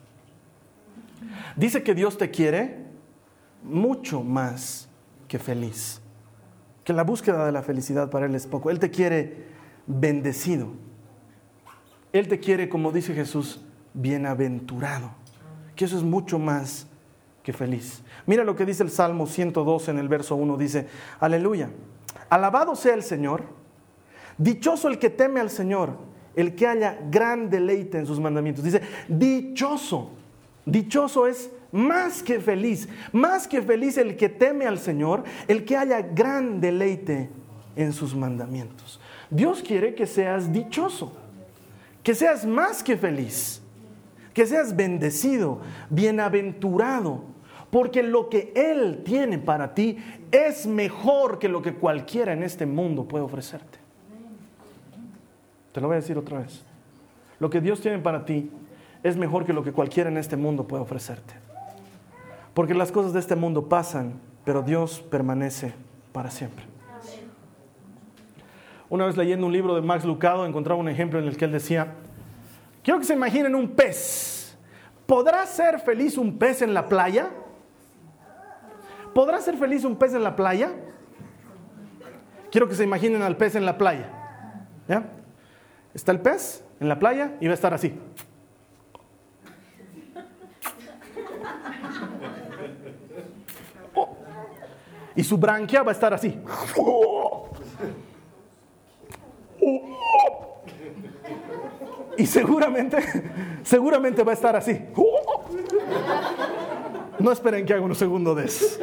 Dice 1.56 1.84
que 1.84 1.96
Dios 1.96 2.18
te 2.18 2.32
quiere 2.32 2.86
mucho 3.64 4.24
más 4.24 4.88
que 5.28 5.40
feliz 5.40 6.02
que 6.88 6.94
la 6.94 7.04
búsqueda 7.04 7.46
de 7.46 7.52
la 7.52 7.64
felicidad 7.64 8.10
para 8.10 8.28
Él 8.28 8.36
es 8.36 8.48
poco. 8.48 8.70
Él 8.70 8.80
te 8.80 8.90
quiere 8.90 9.44
bendecido. 9.88 10.70
Él 12.14 12.30
te 12.30 12.40
quiere, 12.40 12.70
como 12.70 12.94
dice 12.94 13.14
Jesús, 13.14 13.60
bienaventurado. 13.94 15.12
Que 15.76 15.84
eso 15.84 15.98
es 15.98 16.04
mucho 16.04 16.40
más 16.40 16.88
que 17.44 17.52
feliz. 17.52 18.04
Mira 18.26 18.46
lo 18.46 18.56
que 18.56 18.66
dice 18.66 18.84
el 18.84 18.90
Salmo 18.90 19.28
102 19.28 19.90
en 19.90 19.98
el 19.98 20.08
verso 20.08 20.38
1. 20.38 20.56
Dice, 20.56 20.88
aleluya. 21.20 21.72
Alabado 22.30 22.74
sea 22.74 22.94
el 22.94 23.04
Señor. 23.04 23.44
Dichoso 24.38 24.88
el 24.88 25.00
que 25.00 25.10
teme 25.10 25.40
al 25.40 25.50
Señor, 25.50 25.98
el 26.36 26.56
que 26.56 26.68
haya 26.68 26.98
gran 27.10 27.50
deleite 27.50 27.98
en 27.98 28.06
sus 28.06 28.20
mandamientos. 28.20 28.64
Dice, 28.64 28.82
dichoso. 29.08 30.12
Dichoso 30.66 31.26
es 31.26 31.50
más 31.72 32.22
que 32.22 32.40
feliz, 32.40 32.88
más 33.12 33.48
que 33.48 33.62
feliz 33.62 33.98
el 33.98 34.16
que 34.16 34.30
teme 34.30 34.66
al 34.66 34.80
Señor, 34.80 35.24
el 35.48 35.66
que 35.66 35.78
haya 35.78 36.02
gran 36.02 36.60
deleite 36.60 37.30
en 37.76 37.94
sus 37.94 38.16
mandamientos. 38.16 39.00
Dios 39.30 39.62
quiere 39.62 39.96
que 39.96 40.06
seas 40.06 40.52
dichoso, 40.52 41.14
que 42.04 42.14
seas 42.14 42.46
más 42.46 42.84
que 42.84 42.98
feliz, 42.98 43.62
que 44.34 44.46
seas 44.46 44.76
bendecido, 44.76 45.62
bienaventurado, 45.90 47.24
porque 47.70 48.04
lo 48.04 48.30
que 48.30 48.54
Él 48.56 49.02
tiene 49.04 49.38
para 49.38 49.74
ti 49.74 49.98
es 50.32 50.66
mejor 50.68 51.40
que 51.40 51.50
lo 51.50 51.62
que 51.62 51.74
cualquiera 51.74 52.34
en 52.34 52.44
este 52.44 52.66
mundo 52.66 53.08
puede 53.08 53.24
ofrecerte. 53.26 53.87
Te 55.78 55.82
lo 55.82 55.90
voy 55.90 55.94
a 55.94 56.00
decir 56.00 56.18
otra 56.18 56.40
vez. 56.40 56.64
Lo 57.38 57.52
que 57.52 57.62
Dios 57.62 57.82
tiene 57.82 58.00
para 58.00 58.26
ti 58.26 58.50
es 59.04 59.16
mejor 59.16 59.46
que 59.46 59.54
lo 59.54 59.64
que 59.64 59.72
cualquiera 59.72 60.10
en 60.10 60.18
este 60.18 60.36
mundo 60.36 60.68
puede 60.68 60.82
ofrecerte. 60.82 61.36
Porque 62.56 62.74
las 62.74 62.92
cosas 62.92 63.14
de 63.14 63.20
este 63.20 63.36
mundo 63.36 63.70
pasan, 63.70 64.20
pero 64.44 64.64
Dios 64.64 65.02
permanece 65.02 65.76
para 66.14 66.32
siempre. 66.32 66.66
Una 68.90 69.06
vez 69.06 69.18
leyendo 69.18 69.46
un 69.46 69.54
libro 69.54 69.76
de 69.76 69.84
Max 69.84 70.04
Lucado 70.04 70.48
encontraba 70.48 70.80
un 70.80 70.90
ejemplo 70.90 71.20
en 71.20 71.28
el 71.28 71.38
que 71.38 71.46
él 71.46 71.52
decía, 71.52 71.94
quiero 72.82 72.98
que 73.00 73.06
se 73.06 73.14
imaginen 73.14 73.54
un 73.54 73.70
pez. 73.70 74.58
¿Podrá 75.06 75.46
ser 75.46 75.80
feliz 75.80 76.18
un 76.18 76.40
pez 76.40 76.64
en 76.64 76.74
la 76.74 76.90
playa? 76.90 77.30
¿Podrá 79.14 79.40
ser 79.42 79.58
feliz 79.58 79.86
un 79.86 79.96
pez 79.96 80.16
en 80.16 80.24
la 80.24 80.36
playa? 80.36 80.72
Quiero 82.50 82.68
que 82.68 82.74
se 82.74 82.84
imaginen 82.84 83.22
al 83.22 83.38
pez 83.38 83.54
en 83.54 83.64
la 83.64 83.78
playa. 83.78 84.10
¿Ya? 84.88 85.12
Está 85.98 86.12
el 86.12 86.20
pez 86.20 86.64
en 86.80 86.90
la 86.90 87.00
playa 87.00 87.34
y 87.42 87.48
va 87.48 87.54
a 87.54 87.56
estar 87.56 87.74
así. 87.74 87.92
y 95.16 95.24
su 95.24 95.40
branquia 95.40 95.82
va 95.82 95.90
a 95.90 95.94
estar 95.96 96.14
así. 96.14 96.40
Y 102.16 102.28
seguramente, 102.28 102.98
seguramente 103.64 104.24
va 104.24 104.34
a 104.34 104.36
estar 104.36 104.56
así. 104.56 104.80
No 107.18 107.32
esperen 107.32 107.66
que 107.66 107.74
haga 107.74 107.82
un 107.82 107.96
segundo 107.96 108.36
de 108.36 108.46
eso. 108.46 108.80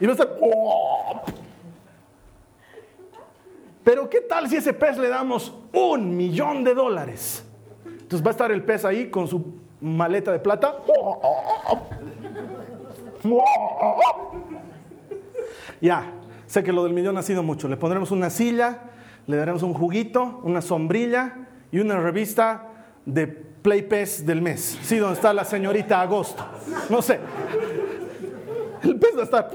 y 0.00 0.06
va 0.06 0.10
a 0.10 0.14
estar. 0.14 0.28
Pero 3.88 4.10
¿qué 4.10 4.20
tal 4.20 4.46
si 4.50 4.56
ese 4.56 4.74
pez 4.74 4.98
le 4.98 5.08
damos 5.08 5.54
un 5.72 6.14
millón 6.14 6.62
de 6.62 6.74
dólares? 6.74 7.42
Entonces 7.86 8.22
va 8.22 8.28
a 8.28 8.32
estar 8.32 8.52
el 8.52 8.62
pez 8.62 8.84
ahí 8.84 9.08
con 9.08 9.26
su 9.26 9.42
maleta 9.80 10.30
de 10.30 10.38
plata. 10.40 10.76
Ya, 15.80 16.12
sé 16.46 16.62
que 16.62 16.70
lo 16.70 16.84
del 16.84 16.92
millón 16.92 17.16
ha 17.16 17.22
sido 17.22 17.42
mucho. 17.42 17.66
Le 17.66 17.78
pondremos 17.78 18.10
una 18.10 18.28
silla, 18.28 18.90
le 19.26 19.38
daremos 19.38 19.62
un 19.62 19.72
juguito, 19.72 20.42
una 20.42 20.60
sombrilla 20.60 21.48
y 21.72 21.78
una 21.78 21.98
revista 21.98 22.68
de 23.06 23.26
Play 23.26 23.80
Pez 23.80 24.26
del 24.26 24.42
mes. 24.42 24.78
Sí, 24.82 24.98
donde 24.98 25.14
está 25.14 25.32
la 25.32 25.46
señorita 25.46 26.02
Agosto. 26.02 26.44
No 26.90 27.00
sé. 27.00 27.20
El 28.82 28.98
pez 28.98 29.16
va 29.16 29.22
a 29.22 29.24
estar. 29.24 29.50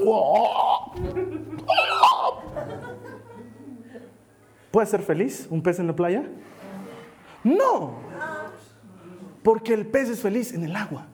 ¿Puede 4.74 4.88
ser 4.88 5.04
feliz 5.04 5.46
un 5.52 5.62
pez 5.62 5.78
en 5.78 5.86
la 5.86 5.96
playa? 5.96 6.24
No. 7.44 7.94
Porque 9.44 9.72
el 9.72 9.86
pez 9.86 10.10
es 10.10 10.20
feliz 10.20 10.52
en 10.52 10.64
el 10.64 10.76
agua. 10.76 11.06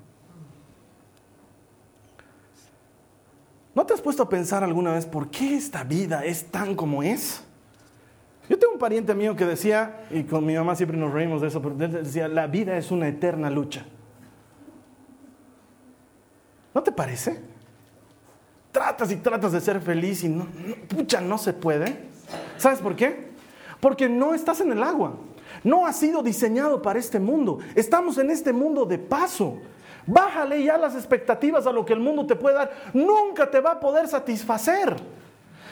¿No 3.75 3.85
te 3.85 3.93
has 3.93 3.99
puesto 3.99 4.23
a 4.23 4.29
pensar 4.29 4.63
alguna 4.63 4.93
vez 4.93 5.05
por 5.05 5.29
qué 5.29 5.57
esta 5.57 5.83
vida 5.83 6.23
es 6.23 6.49
tan 6.49 6.73
como 6.73 7.03
es? 7.03 7.43
Yo 8.47 8.57
tengo 8.57 8.71
un 8.71 8.79
pariente 8.79 9.13
mío 9.13 9.35
que 9.35 9.45
decía, 9.45 10.07
y 10.09 10.23
con 10.23 10.45
mi 10.45 10.55
mamá 10.55 10.73
siempre 10.77 10.97
nos 10.97 11.11
reímos 11.11 11.41
de 11.41 11.49
eso, 11.49 11.61
pero 11.61 11.75
decía, 11.75 12.29
la 12.29 12.47
vida 12.47 12.77
es 12.77 12.91
una 12.91 13.09
eterna 13.09 13.49
lucha. 13.49 13.85
¿No 16.73 16.81
te 16.81 16.93
parece? 16.93 17.41
Tratas 18.71 19.11
y 19.11 19.17
tratas 19.17 19.51
de 19.51 19.59
ser 19.59 19.81
feliz 19.81 20.23
y 20.23 20.29
no, 20.29 20.47
pucha, 20.87 21.19
no 21.19 21.37
se 21.37 21.51
puede. 21.51 22.07
¿Sabes 22.55 22.79
por 22.79 22.95
qué? 22.95 23.28
Porque 23.79 24.09
no 24.09 24.33
estás 24.33 24.61
en 24.61 24.71
el 24.71 24.83
agua. 24.83 25.13
No 25.63 25.85
has 25.85 25.97
sido 25.97 26.21
diseñado 26.21 26.81
para 26.81 26.99
este 26.99 27.19
mundo. 27.19 27.59
Estamos 27.75 28.17
en 28.17 28.29
este 28.29 28.53
mundo 28.53 28.85
de 28.85 28.97
paso. 28.97 29.57
Bájale 30.05 30.63
ya 30.63 30.77
las 30.77 30.95
expectativas 30.95 31.67
a 31.67 31.71
lo 31.71 31.85
que 31.85 31.93
el 31.93 31.99
mundo 31.99 32.25
te 32.25 32.35
puede 32.35 32.55
dar. 32.55 32.71
Nunca 32.93 33.49
te 33.49 33.59
va 33.59 33.73
a 33.73 33.79
poder 33.79 34.07
satisfacer. 34.07 34.95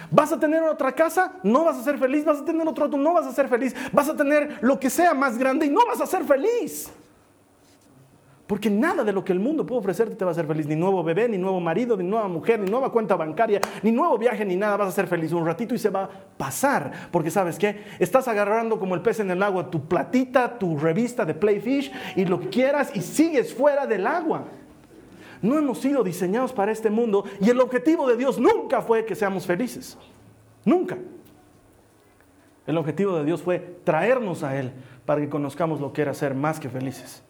Vas 0.10 0.32
a 0.32 0.40
tener 0.40 0.64
otra 0.64 0.94
casa, 0.94 1.34
no 1.44 1.66
vas 1.66 1.78
a 1.78 1.84
ser 1.84 1.98
feliz. 1.98 2.24
Vas 2.24 2.40
a 2.40 2.46
tener 2.46 2.68
otro 2.68 2.86
auto, 2.86 2.98
no 2.98 3.14
vas 3.14 3.28
a 3.28 3.34
ser 3.34 3.48
feliz. 3.48 3.76
Vas 3.92 4.10
a 4.10 4.16
tener 4.16 4.60
lo 4.62 4.80
que 4.80 4.90
sea 4.90 5.14
más 5.14 5.38
grande 5.38 5.66
y 5.66 5.70
no 5.70 5.86
vas 5.86 6.02
a 6.02 6.06
ser 6.06 6.24
feliz. 6.24 6.92
Porque 8.48 8.70
nada 8.70 9.04
de 9.04 9.12
lo 9.12 9.26
que 9.26 9.34
el 9.34 9.42
mundo 9.42 9.66
puede 9.66 9.80
ofrecerte 9.80 10.16
te 10.16 10.24
va 10.24 10.32
a 10.32 10.34
hacer 10.34 10.48
feliz. 10.48 10.66
Ni 10.68 10.76
nuevo 10.78 11.04
bebé, 11.04 11.28
ni 11.28 11.38
nuevo 11.38 11.60
marido, 11.60 11.98
ni 11.98 12.06
nueva 12.06 12.30
mujer, 12.30 12.62
ni 12.62 12.72
nueva 12.72 12.94
cuenta 12.94 13.18
bancaria, 13.18 13.60
ni 13.84 13.92
nuevo 13.92 14.18
viaje, 14.18 14.46
ni 14.46 14.56
nada. 14.56 14.78
Vas 14.78 14.88
a 14.88 14.92
ser 14.94 15.08
feliz 15.08 15.34
un 15.34 15.46
ratito 15.46 15.76
y 15.76 15.78
se 15.78 15.90
va 15.90 16.04
a 16.04 16.10
pasar. 16.38 17.10
Porque 17.12 17.30
sabes 17.30 17.60
qué? 17.60 17.84
Estás 18.00 18.30
agarrando 18.30 18.80
como 18.80 18.96
el 18.96 19.02
pez 19.02 19.20
en 19.20 19.32
el 19.32 19.44
agua 19.44 19.70
tu 19.70 19.86
platita, 19.86 20.58
tu 20.58 20.78
revista 20.78 21.26
de 21.26 21.34
Playfish 21.34 21.92
y 22.16 22.24
lo 22.24 22.40
que 22.40 22.48
quieras 22.48 22.90
y 22.96 23.02
sigues 23.02 23.54
fuera 23.54 23.86
del 23.86 24.08
agua. 24.08 24.46
No 25.42 25.58
hemos 25.58 25.80
sido 25.80 26.02
diseñados 26.02 26.54
para 26.54 26.72
este 26.72 26.90
mundo 26.90 27.26
y 27.42 27.50
el 27.50 27.60
objetivo 27.60 28.08
de 28.08 28.16
Dios 28.16 28.40
nunca 28.40 28.82
fue 28.82 29.04
que 29.04 29.14
seamos 29.14 29.46
felices. 29.46 29.98
Nunca. 30.64 30.98
El 32.66 32.78
objetivo 32.78 33.18
de 33.18 33.26
Dios 33.26 33.42
fue 33.42 33.60
traernos 33.84 34.44
a 34.44 34.58
Él 34.58 34.72
para 35.06 35.20
que 35.20 35.28
conozcamos 35.28 35.82
lo 35.82 35.92
que 35.92 36.02
era 36.02 36.14
ser 36.14 36.34
más 36.34 36.62
que 36.62 36.70
felices. 36.70 37.27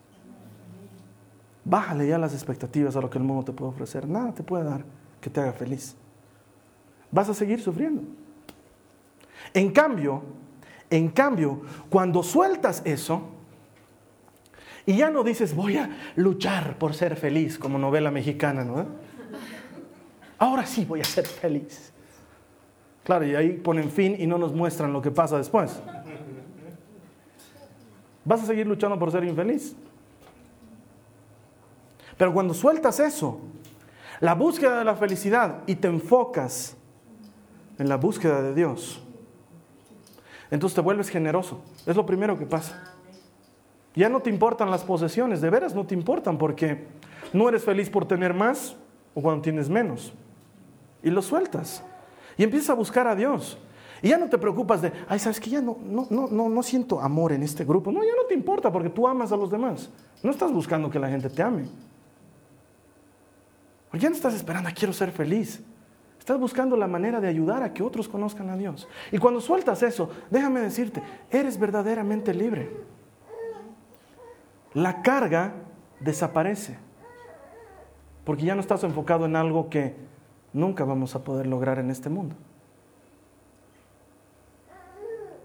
Bájale 1.70 2.08
ya 2.08 2.18
las 2.18 2.34
expectativas 2.34 2.96
a 2.96 3.02
lo 3.02 3.10
que 3.10 3.18
el 3.18 3.26
mundo 3.26 3.44
te 3.44 3.52
puede 3.52 3.72
ofrecer. 3.72 4.08
Nada 4.08 4.34
te 4.34 4.42
puede 4.42 4.64
dar 4.64 4.86
que 5.20 5.30
te 5.30 5.42
haga 5.42 5.52
feliz. 5.52 5.98
Vas 7.12 7.28
a 7.28 7.34
seguir 7.34 7.62
sufriendo. 7.62 8.04
En 9.54 9.72
cambio, 9.72 10.24
en 10.90 11.10
cambio, 11.10 11.64
cuando 11.90 12.24
sueltas 12.24 12.82
eso 12.86 13.22
y 14.86 14.96
ya 14.96 15.10
no 15.10 15.26
dices 15.26 15.54
voy 15.54 15.76
a 15.76 15.90
luchar 16.16 16.78
por 16.78 16.94
ser 16.94 17.18
feliz 17.18 17.60
como 17.60 17.78
novela 17.78 18.12
mexicana, 18.12 18.64
¿no? 18.64 18.86
Ahora 20.38 20.66
sí 20.66 20.86
voy 20.86 21.02
a 21.02 21.04
ser 21.04 21.28
feliz. 21.28 21.92
Claro, 23.04 23.26
y 23.26 23.36
ahí 23.36 23.58
ponen 23.58 23.92
fin 23.92 24.16
y 24.18 24.26
no 24.26 24.38
nos 24.38 24.54
muestran 24.54 24.94
lo 24.94 25.02
que 25.02 25.12
pasa 25.12 25.38
después. 25.38 25.82
Vas 28.24 28.44
a 28.44 28.46
seguir 28.46 28.66
luchando 28.68 28.98
por 28.98 29.12
ser 29.12 29.26
infeliz. 29.26 29.76
Pero 32.18 32.34
cuando 32.34 32.54
sueltas 32.54 33.00
eso, 33.00 33.40
la 34.20 34.34
búsqueda 34.34 34.80
de 34.80 34.86
la 34.86 34.96
felicidad 34.96 35.64
y 35.68 35.76
te 35.76 35.88
enfocas 35.88 36.76
en 37.78 37.88
la 37.88 37.98
búsqueda 37.98 38.42
de 38.42 38.56
Dios, 38.56 39.02
entonces 40.50 40.76
te 40.76 40.82
vuelves 40.82 41.10
generoso. 41.10 41.62
Es 41.86 41.96
lo 41.96 42.06
primero 42.06 42.38
que 42.38 42.46
pasa. 42.46 42.94
Ya 43.96 44.10
no 44.10 44.22
te 44.22 44.30
importan 44.30 44.72
las 44.72 44.84
posesiones, 44.84 45.42
de 45.42 45.50
veras 45.50 45.74
no 45.74 45.86
te 45.86 45.96
importan 45.96 46.38
porque 46.38 46.86
no 47.34 47.50
eres 47.50 47.64
feliz 47.64 47.90
por 47.90 48.08
tener 48.08 48.34
más 48.34 48.76
o 49.14 49.22
cuando 49.22 49.42
tienes 49.42 49.70
menos. 49.70 50.14
Y 51.04 51.10
lo 51.10 51.22
sueltas. 51.22 51.84
Y 52.38 52.44
empiezas 52.44 52.72
a 52.72 52.74
buscar 52.74 53.08
a 53.08 53.16
Dios. 53.16 53.58
Y 54.02 54.10
ya 54.10 54.18
no 54.18 54.30
te 54.30 54.38
preocupas 54.38 54.82
de, 54.82 54.92
ay, 55.08 55.18
sabes 55.18 55.40
que 55.40 55.50
ya 55.50 55.62
no, 55.62 55.78
no, 55.84 56.06
no, 56.10 56.28
no, 56.28 56.50
no 56.50 56.64
siento 56.64 57.02
amor 57.02 57.32
en 57.32 57.42
este 57.42 57.66
grupo. 57.66 57.92
No, 57.92 58.04
ya 58.04 58.16
no 58.16 58.28
te 58.28 58.36
importa 58.36 58.72
porque 58.72 58.90
tú 58.90 59.08
amas 59.08 59.32
a 59.32 59.38
los 59.38 59.50
demás. 59.50 59.90
No 60.22 60.30
estás 60.30 60.52
buscando 60.52 60.90
que 60.90 61.00
la 61.00 61.10
gente 61.10 61.30
te 61.30 61.42
ame. 61.42 61.66
¿Por 63.90 64.00
ya 64.00 64.10
no 64.10 64.16
estás 64.16 64.34
esperando, 64.34 64.70
quiero 64.76 64.94
ser 64.94 65.12
feliz. 65.12 65.64
Estás 66.20 66.40
buscando 66.40 66.76
la 66.76 66.88
manera 66.88 67.22
de 67.22 67.28
ayudar 67.28 67.64
a 67.64 67.74
que 67.74 67.82
otros 67.82 68.10
conozcan 68.10 68.50
a 68.50 68.58
Dios. 68.58 68.88
Y 69.12 69.18
cuando 69.18 69.40
sueltas 69.40 69.82
eso, 69.82 70.10
déjame 70.30 70.60
decirte, 70.60 71.02
eres 71.32 71.58
verdaderamente 71.58 72.34
libre. 72.34 72.70
La 74.74 75.02
carga 75.02 75.54
desaparece. 76.02 76.78
Porque 78.26 78.44
ya 78.44 78.56
no 78.56 78.62
estás 78.62 78.84
enfocado 78.84 79.26
en 79.26 79.38
algo 79.38 79.70
que 79.70 79.96
nunca 80.52 80.84
vamos 80.84 81.16
a 81.16 81.24
poder 81.24 81.48
lograr 81.48 81.80
en 81.80 81.90
este 81.90 82.10
mundo. 82.10 82.36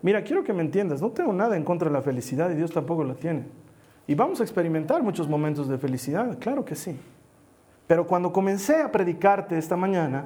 Mira, 0.03 0.25
quiero 0.25 0.43
que 0.43 0.53
me 0.53 0.63
entiendas, 0.63 1.01
no 1.01 1.11
tengo 1.11 1.33
nada 1.33 1.57
en 1.57 1.63
contra 1.63 1.89
de 1.89 1.95
la 1.95 2.03
felicidad 2.03 2.51
y 2.51 2.55
Dios 2.55 2.73
tampoco 2.73 3.05
la 3.05 3.15
tiene. 3.15 3.45
Y 4.09 4.17
vamos 4.17 4.41
a 4.41 4.43
experimentar 4.43 5.01
muchos 5.01 5.29
momentos 5.29 5.69
de 5.69 5.79
felicidad, 5.79 6.39
claro 6.41 6.65
que 6.65 6.75
sí. 6.75 6.99
Pero 7.93 8.07
cuando 8.07 8.33
comencé 8.33 8.81
a 8.81 8.91
predicarte 8.91 9.59
esta 9.59 9.77
mañana, 9.77 10.25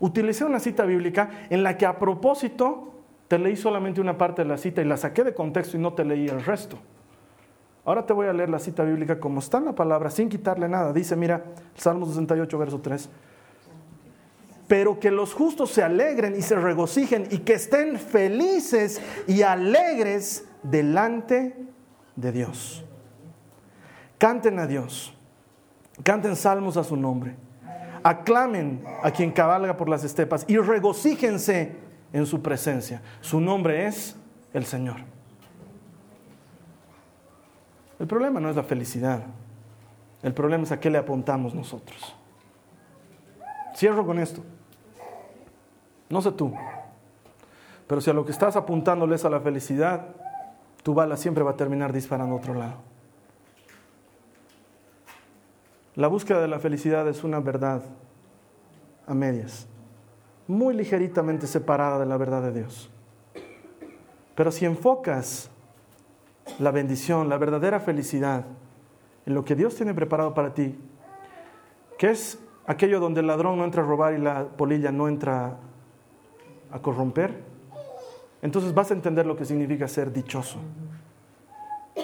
utilicé 0.00 0.46
una 0.46 0.58
cita 0.58 0.86
bíblica 0.86 1.28
en 1.50 1.62
la 1.62 1.76
que 1.76 1.84
a 1.84 1.98
propósito 1.98 2.94
te 3.28 3.38
leí 3.38 3.54
solamente 3.54 4.00
una 4.00 4.16
parte 4.16 4.40
de 4.40 4.48
la 4.48 4.56
cita 4.56 4.80
y 4.80 4.86
la 4.86 4.96
saqué 4.96 5.22
de 5.22 5.34
contexto 5.34 5.76
y 5.76 5.80
no 5.80 5.92
te 5.92 6.06
leí 6.06 6.26
el 6.26 6.42
resto. 6.42 6.78
Ahora 7.84 8.06
te 8.06 8.14
voy 8.14 8.28
a 8.28 8.32
leer 8.32 8.48
la 8.48 8.58
cita 8.58 8.82
bíblica 8.82 9.20
como 9.20 9.40
está 9.40 9.58
en 9.58 9.66
la 9.66 9.74
palabra, 9.74 10.08
sin 10.08 10.30
quitarle 10.30 10.70
nada. 10.70 10.94
Dice, 10.94 11.16
mira, 11.16 11.44
Salmo 11.74 12.06
68, 12.06 12.58
verso 12.58 12.80
3. 12.80 13.10
Pero 14.66 14.98
que 14.98 15.10
los 15.10 15.34
justos 15.34 15.72
se 15.72 15.82
alegren 15.82 16.34
y 16.34 16.40
se 16.40 16.56
regocijen 16.56 17.28
y 17.30 17.40
que 17.40 17.52
estén 17.52 17.98
felices 17.98 19.02
y 19.26 19.42
alegres 19.42 20.48
delante 20.62 21.54
de 22.14 22.32
Dios. 22.32 22.86
Canten 24.16 24.58
a 24.60 24.66
Dios 24.66 25.12
Canten 26.02 26.36
salmos 26.36 26.76
a 26.76 26.84
su 26.84 26.96
nombre. 26.96 27.36
Aclamen 28.02 28.84
a 29.02 29.10
quien 29.10 29.32
cabalga 29.32 29.76
por 29.76 29.88
las 29.88 30.04
estepas 30.04 30.44
y 30.48 30.58
regocíjense 30.58 31.76
en 32.12 32.26
su 32.26 32.42
presencia. 32.42 33.02
Su 33.20 33.40
nombre 33.40 33.86
es 33.86 34.16
el 34.52 34.64
Señor. 34.64 34.96
El 37.98 38.06
problema 38.06 38.40
no 38.40 38.50
es 38.50 38.56
la 38.56 38.62
felicidad. 38.62 39.22
El 40.22 40.34
problema 40.34 40.64
es 40.64 40.72
a 40.72 40.80
qué 40.80 40.90
le 40.90 40.98
apuntamos 40.98 41.54
nosotros. 41.54 42.14
Cierro 43.74 44.06
con 44.06 44.18
esto. 44.18 44.42
No 46.08 46.22
sé 46.22 46.30
tú, 46.32 46.54
pero 47.86 48.00
si 48.00 48.10
a 48.10 48.12
lo 48.12 48.24
que 48.24 48.32
estás 48.32 48.56
apuntándole 48.56 49.16
es 49.16 49.24
a 49.24 49.30
la 49.30 49.40
felicidad, 49.40 50.08
tu 50.82 50.94
bala 50.94 51.16
siempre 51.16 51.42
va 51.42 51.52
a 51.52 51.56
terminar 51.56 51.92
disparando 51.92 52.34
a 52.34 52.38
otro 52.38 52.54
lado. 52.54 52.76
La 55.96 56.08
búsqueda 56.08 56.42
de 56.42 56.48
la 56.48 56.58
felicidad 56.58 57.08
es 57.08 57.24
una 57.24 57.40
verdad 57.40 57.82
a 59.06 59.14
medias, 59.14 59.66
muy 60.46 60.74
ligeritamente 60.74 61.46
separada 61.46 61.98
de 61.98 62.04
la 62.04 62.18
verdad 62.18 62.42
de 62.42 62.52
Dios. 62.52 62.90
Pero 64.34 64.52
si 64.52 64.66
enfocas 64.66 65.50
la 66.58 66.70
bendición, 66.70 67.30
la 67.30 67.38
verdadera 67.38 67.80
felicidad 67.80 68.44
en 69.24 69.34
lo 69.34 69.42
que 69.46 69.54
Dios 69.54 69.74
tiene 69.74 69.94
preparado 69.94 70.34
para 70.34 70.52
ti, 70.52 70.78
que 71.98 72.10
es 72.10 72.38
aquello 72.66 73.00
donde 73.00 73.20
el 73.20 73.26
ladrón 73.26 73.56
no 73.56 73.64
entra 73.64 73.82
a 73.82 73.86
robar 73.86 74.12
y 74.12 74.18
la 74.18 74.44
polilla 74.44 74.92
no 74.92 75.08
entra 75.08 75.56
a 76.70 76.78
corromper, 76.80 77.42
entonces 78.42 78.74
vas 78.74 78.90
a 78.90 78.94
entender 78.94 79.24
lo 79.24 79.34
que 79.34 79.46
significa 79.46 79.88
ser 79.88 80.12
dichoso, 80.12 80.58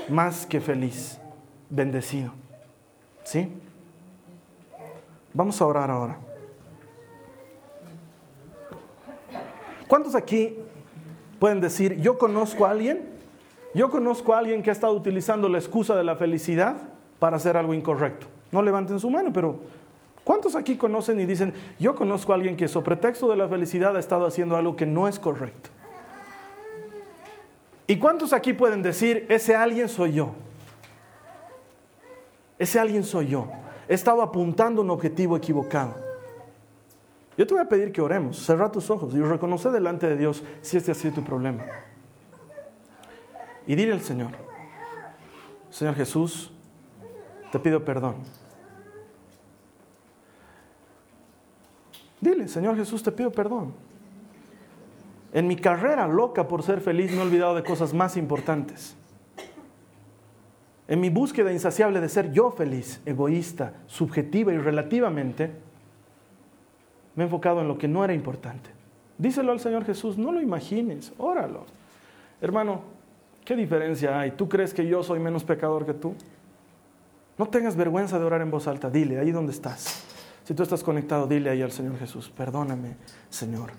más 0.09 0.47
que 0.47 0.62
feliz, 0.62 1.20
bendecido. 1.68 2.32
¿Sí? 3.22 3.53
Vamos 5.35 5.61
a 5.61 5.66
orar 5.66 5.91
ahora. 5.91 6.18
¿Cuántos 9.89 10.14
aquí 10.14 10.57
pueden 11.39 11.61
decir, 11.61 11.97
yo 12.01 12.18
conozco 12.18 12.66
a 12.66 12.70
alguien? 12.70 13.11
Yo 13.74 13.91
conozco 13.91 14.35
a 14.35 14.39
alguien 14.39 14.62
que 14.62 14.70
ha 14.70 14.72
estado 14.72 14.93
utilizando 14.93 15.49
la 15.49 15.59
excusa 15.59 15.97
de 15.97 16.05
la 16.05 16.16
felicidad 16.16 16.76
para 17.18 17.37
hacer 17.37 17.57
algo 17.57 17.72
incorrecto. 17.72 18.26
No 18.51 18.62
levanten 18.62 19.01
su 19.01 19.09
mano, 19.09 19.33
pero 19.33 19.61
¿cuántos 20.24 20.55
aquí 20.55 20.76
conocen 20.76 21.18
y 21.20 21.24
dicen, 21.24 21.55
yo 21.78 21.95
conozco 21.95 22.33
a 22.33 22.35
alguien 22.35 22.57
que 22.57 22.68
sobre 22.68 22.85
pretexto 22.85 23.28
de 23.30 23.37
la 23.37 23.49
felicidad 23.49 23.97
ha 23.97 24.01
estado 24.01 24.26
haciendo 24.26 24.57
algo 24.57 24.76
que 24.76 24.85
no 24.85 25.09
es 25.09 25.18
correcto? 25.18 25.70
¿Y 27.87 27.99
cuántos 27.99 28.35
aquí 28.35 28.53
pueden 28.53 28.83
decir, 28.83 29.26
ese 29.30 29.57
alguien 29.57 29.89
soy 29.89 30.12
yo? 30.12 30.35
Ese 32.59 32.78
alguien 32.78 33.05
soy 33.05 33.28
yo 33.28 33.49
he 33.93 33.95
estado 33.95 34.22
apuntando 34.22 34.80
un 34.80 34.88
objetivo 34.88 35.36
equivocado. 35.36 35.95
Yo 37.36 37.47
te 37.47 37.53
voy 37.53 37.62
a 37.62 37.68
pedir 37.68 37.93
que 37.93 38.01
oremos, 38.01 38.38
cerra 38.38 38.72
tus 38.72 38.88
ojos 38.88 39.14
y 39.14 39.20
reconoce 39.20 39.70
delante 39.70 40.09
de 40.09 40.16
Dios 40.16 40.43
si 40.62 40.78
este 40.78 40.93
ha 40.93 40.95
sido 40.95 41.16
tu 41.16 41.22
problema. 41.22 41.62
Y 43.66 43.74
dile 43.74 43.93
al 43.93 44.01
Señor, 44.01 44.30
Señor 45.68 45.95
Jesús, 45.95 46.51
te 47.51 47.59
pido 47.59 47.84
perdón. 47.84 48.16
Dile, 52.18 52.49
Señor 52.49 52.76
Jesús, 52.76 53.03
te 53.03 53.12
pido 53.12 53.30
perdón. 53.30 53.74
En 55.34 55.47
mi 55.47 55.57
carrera 55.57 56.09
loca 56.09 56.49
por 56.49 56.62
ser 56.62 56.80
feliz 56.80 57.11
me 57.11 57.18
he 57.18 57.22
olvidado 57.22 57.55
de 57.57 57.62
cosas 57.62 57.93
más 57.93 58.16
importantes. 58.16 58.97
En 60.89 61.01
mi 61.01 61.11
búsqueda 61.11 61.53
insaciable 61.53 62.01
de 62.01 62.09
ser 62.09 62.33
yo 62.33 62.51
feliz, 62.51 63.01
egoísta, 63.07 63.74
subjetiva 63.87 64.53
y 64.53 64.59
relativamente, 64.59 65.51
me 67.14 67.24
he 67.24 67.26
enfocado 67.26 67.61
en 67.61 67.68
lo 67.68 67.78
que 67.78 67.89
no 67.89 68.05
era 68.05 68.14
importante. 68.14 68.70
Díselo 69.18 69.53
al 69.53 69.61
Señor 69.61 69.85
Jesús, 69.85 70.18
no 70.18 70.33
lo 70.33 70.41
imagines, 70.41 71.12
óralo. 71.18 71.66
Hermano, 72.41 72.83
¿qué 73.45 73.55
diferencia 73.55 74.18
hay? 74.18 74.33
¿Tú 74.33 74.49
crees 74.49 74.74
que 74.74 74.87
yo 74.87 75.03
soy 75.03 75.20
menos 75.20 75.45
pecador 75.45 75.87
que 75.87 75.95
tú? 75.95 76.14
No 77.39 77.47
tengas 77.47 77.76
vergüenza 77.76 78.18
de 78.18 78.24
orar 78.24 78.41
en 78.41 78.51
voz 78.51 78.66
alta. 78.66 78.91
Dile, 78.91 79.18
ahí 79.18 79.30
donde 79.30 79.53
estás. 79.53 80.05
Si 80.45 80.55
tú 80.55 80.62
estás 80.62 80.83
conectado, 80.83 81.26
dile 81.26 81.51
ahí 81.51 81.62
al 81.62 81.72
Señor 81.72 81.99
Jesús, 81.99 82.28
perdóname, 82.28 82.97
Señor. 83.30 83.70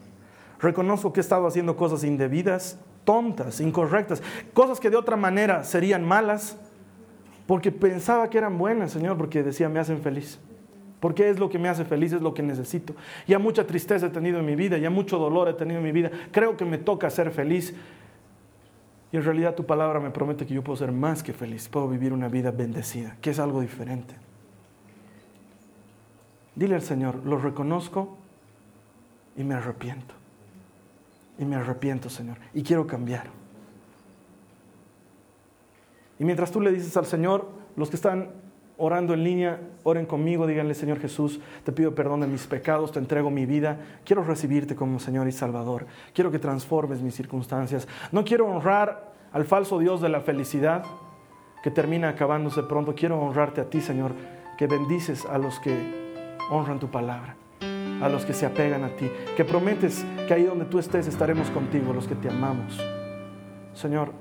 Reconozco 0.60 1.12
que 1.12 1.20
he 1.20 1.22
estado 1.22 1.46
haciendo 1.46 1.76
cosas 1.76 2.06
indebidas, 2.06 2.80
tontas, 3.04 3.60
incorrectas, 3.60 4.24
cosas 4.54 4.80
que 4.80 4.90
de 4.90 4.96
otra 4.96 5.18
manera 5.18 5.66
serían 5.66 6.06
malas, 6.06 6.58
porque 7.46 7.72
pensaba 7.72 8.30
que 8.30 8.38
eran 8.38 8.58
buenas, 8.58 8.92
Señor, 8.92 9.18
porque 9.18 9.44
decía, 9.44 9.70
me 9.70 9.80
hacen 9.80 10.00
feliz. 10.00 10.40
Porque 11.00 11.30
es 11.30 11.38
lo 11.38 11.50
que 11.50 11.60
me 11.60 11.68
hace 11.68 11.84
feliz, 11.84 12.14
es 12.14 12.22
lo 12.22 12.34
que 12.34 12.42
necesito. 12.42 12.96
Ya 13.28 13.38
mucha 13.38 13.68
tristeza 13.68 14.06
he 14.06 14.10
tenido 14.10 14.40
en 14.40 14.46
mi 14.46 14.56
vida, 14.56 14.78
ya 14.78 14.90
mucho 14.90 15.18
dolor 15.18 15.50
he 15.50 15.54
tenido 15.54 15.80
en 15.80 15.84
mi 15.84 15.92
vida. 15.92 16.10
Creo 16.32 16.56
que 16.56 16.64
me 16.64 16.78
toca 16.78 17.10
ser 17.10 17.32
feliz. 17.32 17.76
Y 19.12 19.18
en 19.18 19.24
realidad 19.24 19.54
tu 19.54 19.66
palabra 19.66 20.00
me 20.00 20.12
promete 20.12 20.46
que 20.46 20.54
yo 20.54 20.64
puedo 20.64 20.78
ser 20.78 20.94
más 20.94 21.22
que 21.22 21.34
feliz, 21.34 21.68
puedo 21.68 21.90
vivir 21.90 22.14
una 22.14 22.30
vida 22.30 22.52
bendecida, 22.52 23.18
que 23.22 23.32
es 23.32 23.40
algo 23.40 23.60
diferente. 23.60 24.16
Dile 26.56 26.76
al 26.76 26.82
Señor, 26.82 27.18
lo 27.26 27.38
reconozco 27.38 28.18
y 29.36 29.44
me 29.44 29.56
arrepiento. 29.56 30.16
Y 31.38 31.46
me 31.46 31.58
arrepiento, 31.58 32.10
Señor, 32.10 32.38
y 32.54 32.64
quiero 32.64 32.88
cambiar. 32.88 33.43
Y 36.20 36.26
mientras 36.26 36.52
tú 36.52 36.62
le 36.62 36.72
dices 36.72 36.96
al 36.98 37.06
Señor, 37.06 37.48
los 37.76 37.90
que 37.90 37.96
están 37.96 38.30
orando 38.78 39.14
en 39.14 39.24
línea, 39.24 39.60
oren 39.84 40.06
conmigo, 40.06 40.48
díganle, 40.48 40.74
Señor 40.74 41.00
Jesús, 41.00 41.40
te 41.64 41.72
pido 41.72 41.94
perdón 41.94 42.22
de 42.22 42.28
mis 42.28 42.48
pecados, 42.48 42.92
te 42.92 43.00
entrego 43.00 43.30
mi 43.30 43.46
vida, 43.46 43.80
quiero 44.04 44.24
recibirte 44.24 44.76
como 44.76 45.00
Señor 45.00 45.28
y 45.28 45.32
Salvador, 45.32 45.86
quiero 46.14 46.32
que 46.32 46.40
transformes 46.40 47.02
mis 47.02 47.16
circunstancias, 47.16 47.88
no 48.12 48.24
quiero 48.24 48.48
honrar 48.48 49.14
al 49.32 49.46
falso 49.46 49.80
Dios 49.80 50.02
de 50.02 50.10
la 50.10 50.22
felicidad 50.22 50.84
que 51.64 51.72
termina 51.72 52.10
acabándose 52.10 52.64
pronto, 52.64 52.94
quiero 52.96 53.20
honrarte 53.20 53.62
a 53.62 53.70
ti, 53.70 53.80
Señor, 53.80 54.12
que 54.58 54.68
bendices 54.68 55.26
a 55.26 55.38
los 55.38 55.60
que 55.60 56.38
honran 56.50 56.80
tu 56.80 56.90
palabra, 56.90 57.38
a 58.02 58.10
los 58.10 58.26
que 58.26 58.34
se 58.34 58.46
apegan 58.46 58.84
a 58.84 58.96
ti, 58.96 59.10
que 59.38 59.46
prometes 59.46 60.06
que 60.28 60.34
ahí 60.34 60.44
donde 60.44 60.66
tú 60.66 60.78
estés 60.78 61.08
estaremos 61.08 61.50
contigo, 61.52 61.94
los 61.94 62.08
que 62.08 62.16
te 62.16 62.30
amamos. 62.30 62.82
Señor, 63.74 64.12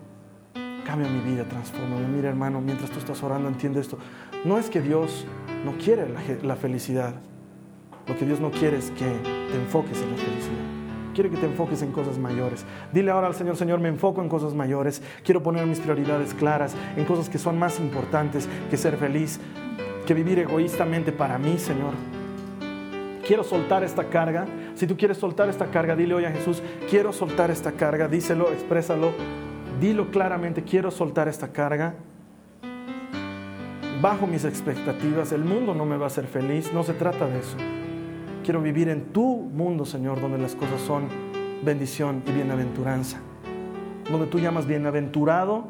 cambia 0.85 1.09
mi 1.09 1.21
vida, 1.21 1.45
transforma. 1.45 1.97
Mira, 1.97 2.29
hermano, 2.29 2.61
mientras 2.61 2.91
tú 2.91 2.99
estás 2.99 3.23
orando, 3.23 3.49
entiende 3.49 3.81
esto. 3.81 3.99
No 4.45 4.59
es 4.59 4.69
que 4.69 4.81
Dios 4.81 5.27
no 5.65 5.73
quiere 5.79 6.07
la, 6.43 6.57
felicidad. 6.57 7.15
Lo 8.07 8.17
que 8.17 8.27
Dios 8.27 8.41
no 8.41 8.51
quiere 8.51 8.79
es 8.79 8.91
que 8.91 9.05
te 9.05 9.57
enfoques 9.57 10.01
en 10.03 10.11
la 10.11 10.17
felicidad. 10.17 11.15
Quiere 11.15 11.31
que 11.31 11.37
te 11.37 11.47
enfoques 11.47 11.83
en 11.83 11.93
cosas 11.93 12.19
mayores. 12.19 12.65
Dile 12.93 13.11
ahora 13.11 13.27
al 13.27 13.35
Señor, 13.35 13.57
Señor, 13.57 13.81
me 13.81 13.89
enfoco 13.89 14.23
en 14.23 14.29
cosas 14.29 14.55
mayores. 14.55 15.03
Quiero 15.25 15.43
poner 15.43 15.67
mis 15.67 15.79
prioridades 15.79 16.35
claras 16.35 16.75
en 16.97 17.05
cosas 17.05 17.29
que 17.29 17.39
son 17.39 17.59
más 17.59 17.79
importantes 17.79 18.49
que 18.71 18.77
ser 18.77 18.97
feliz, 18.97 19.39
que 20.07 20.15
vivir 20.15 20.39
egoístamente 20.39 21.13
para 21.13 21.39
mí, 21.39 21.59
Señor. 21.59 21.93
Quiero 23.27 23.45
soltar 23.45 23.85
esta 23.85 24.05
carga. 24.09 24.47
Si 24.75 24.87
tú 24.87 24.97
quieres 24.97 25.19
soltar 25.19 25.49
esta 25.49 25.67
carga, 25.67 25.95
dile 25.95 26.15
hoy 26.15 26.25
a 26.25 26.33
Jesús, 26.33 26.63
quiero 26.91 27.13
soltar 27.13 27.51
esta 27.51 27.73
carga. 27.73 28.09
Díselo, 28.09 28.51
exprésalo 28.51 29.13
dilo 29.83 30.13
claramente, 30.13 30.63
quiero 30.63 30.93
soltar 30.93 31.27
esta 31.27 31.49
carga. 31.49 31.97
Bajo 34.01 34.29
mis 34.29 34.45
expectativas, 34.45 35.33
el 35.33 35.45
mundo 35.45 35.75
no 35.75 35.85
me 35.85 35.97
va 35.97 36.05
a 36.05 36.07
hacer 36.07 36.27
feliz, 36.27 36.73
no 36.73 36.85
se 36.85 36.95
trata 36.95 37.27
de 37.27 37.41
eso. 37.41 37.57
Quiero 38.45 38.63
vivir 38.63 38.89
en 38.89 39.07
tu 39.07 39.25
mundo, 39.25 39.85
Señor, 39.85 40.21
donde 40.21 40.39
las 40.39 40.55
cosas 40.55 40.81
son 40.83 41.09
bendición 41.65 42.23
y 42.27 42.33
bienaventuranza. 42.33 43.19
Donde 44.09 44.29
tú 44.29 44.39
llamas 44.39 44.67
bienaventurado 44.67 45.67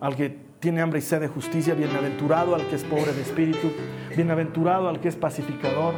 al 0.00 0.14
que 0.14 0.36
tiene 0.60 0.80
hambre 0.80 1.00
y 1.00 1.02
sed 1.02 1.20
de 1.20 1.28
justicia, 1.28 1.74
bienaventurado 1.74 2.54
al 2.54 2.64
que 2.68 2.76
es 2.76 2.84
pobre 2.84 3.12
de 3.12 3.22
espíritu, 3.22 3.72
bienaventurado 4.16 4.88
al 4.88 5.00
que 5.00 5.08
es 5.08 5.16
pacificador, 5.16 5.94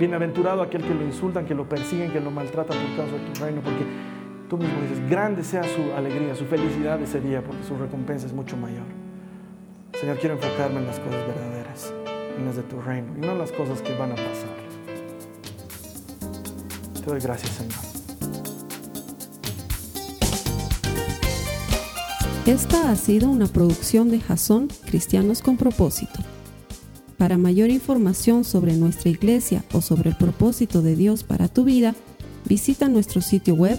bienaventurado 0.00 0.62
aquel 0.62 0.82
que 0.82 0.94
lo 0.94 1.04
insultan, 1.04 1.46
que 1.46 1.54
lo 1.54 1.68
persiguen, 1.68 2.10
que 2.10 2.20
lo 2.20 2.32
maltratan 2.32 2.76
por 2.78 2.96
causa 2.96 3.16
de 3.16 3.30
tu 3.30 3.44
reino, 3.44 3.60
porque 3.60 3.84
Tú 4.50 4.58
mismo 4.58 4.80
dices, 4.82 5.08
grande 5.08 5.44
sea 5.44 5.62
su 5.62 5.92
alegría, 5.92 6.34
su 6.34 6.44
felicidad 6.44 7.00
ese 7.00 7.20
día, 7.20 7.40
porque 7.40 7.62
su 7.62 7.76
recompensa 7.76 8.26
es 8.26 8.32
mucho 8.32 8.56
mayor. 8.56 8.82
Señor, 10.00 10.18
quiero 10.18 10.34
enfocarme 10.34 10.80
en 10.80 10.86
las 10.88 10.98
cosas 10.98 11.24
verdaderas, 11.24 11.94
en 12.36 12.46
las 12.46 12.56
de 12.56 12.64
tu 12.64 12.80
reino, 12.80 13.16
y 13.16 13.20
no 13.20 13.30
en 13.30 13.38
las 13.38 13.52
cosas 13.52 13.80
que 13.80 13.96
van 13.96 14.10
a 14.10 14.16
pasar. 14.16 14.50
Te 16.94 17.10
doy 17.10 17.20
gracias, 17.20 17.52
Señor. 17.52 17.78
Esta 22.44 22.90
ha 22.90 22.96
sido 22.96 23.30
una 23.30 23.46
producción 23.46 24.10
de 24.10 24.18
Jason 24.18 24.66
Cristianos 24.84 25.42
con 25.42 25.58
Propósito. 25.58 26.18
Para 27.18 27.38
mayor 27.38 27.70
información 27.70 28.42
sobre 28.42 28.72
nuestra 28.72 29.10
iglesia 29.10 29.62
o 29.72 29.80
sobre 29.80 30.10
el 30.10 30.16
propósito 30.16 30.82
de 30.82 30.96
Dios 30.96 31.22
para 31.22 31.46
tu 31.46 31.62
vida, 31.62 31.94
visita 32.46 32.88
nuestro 32.88 33.20
sitio 33.20 33.54
web 33.54 33.78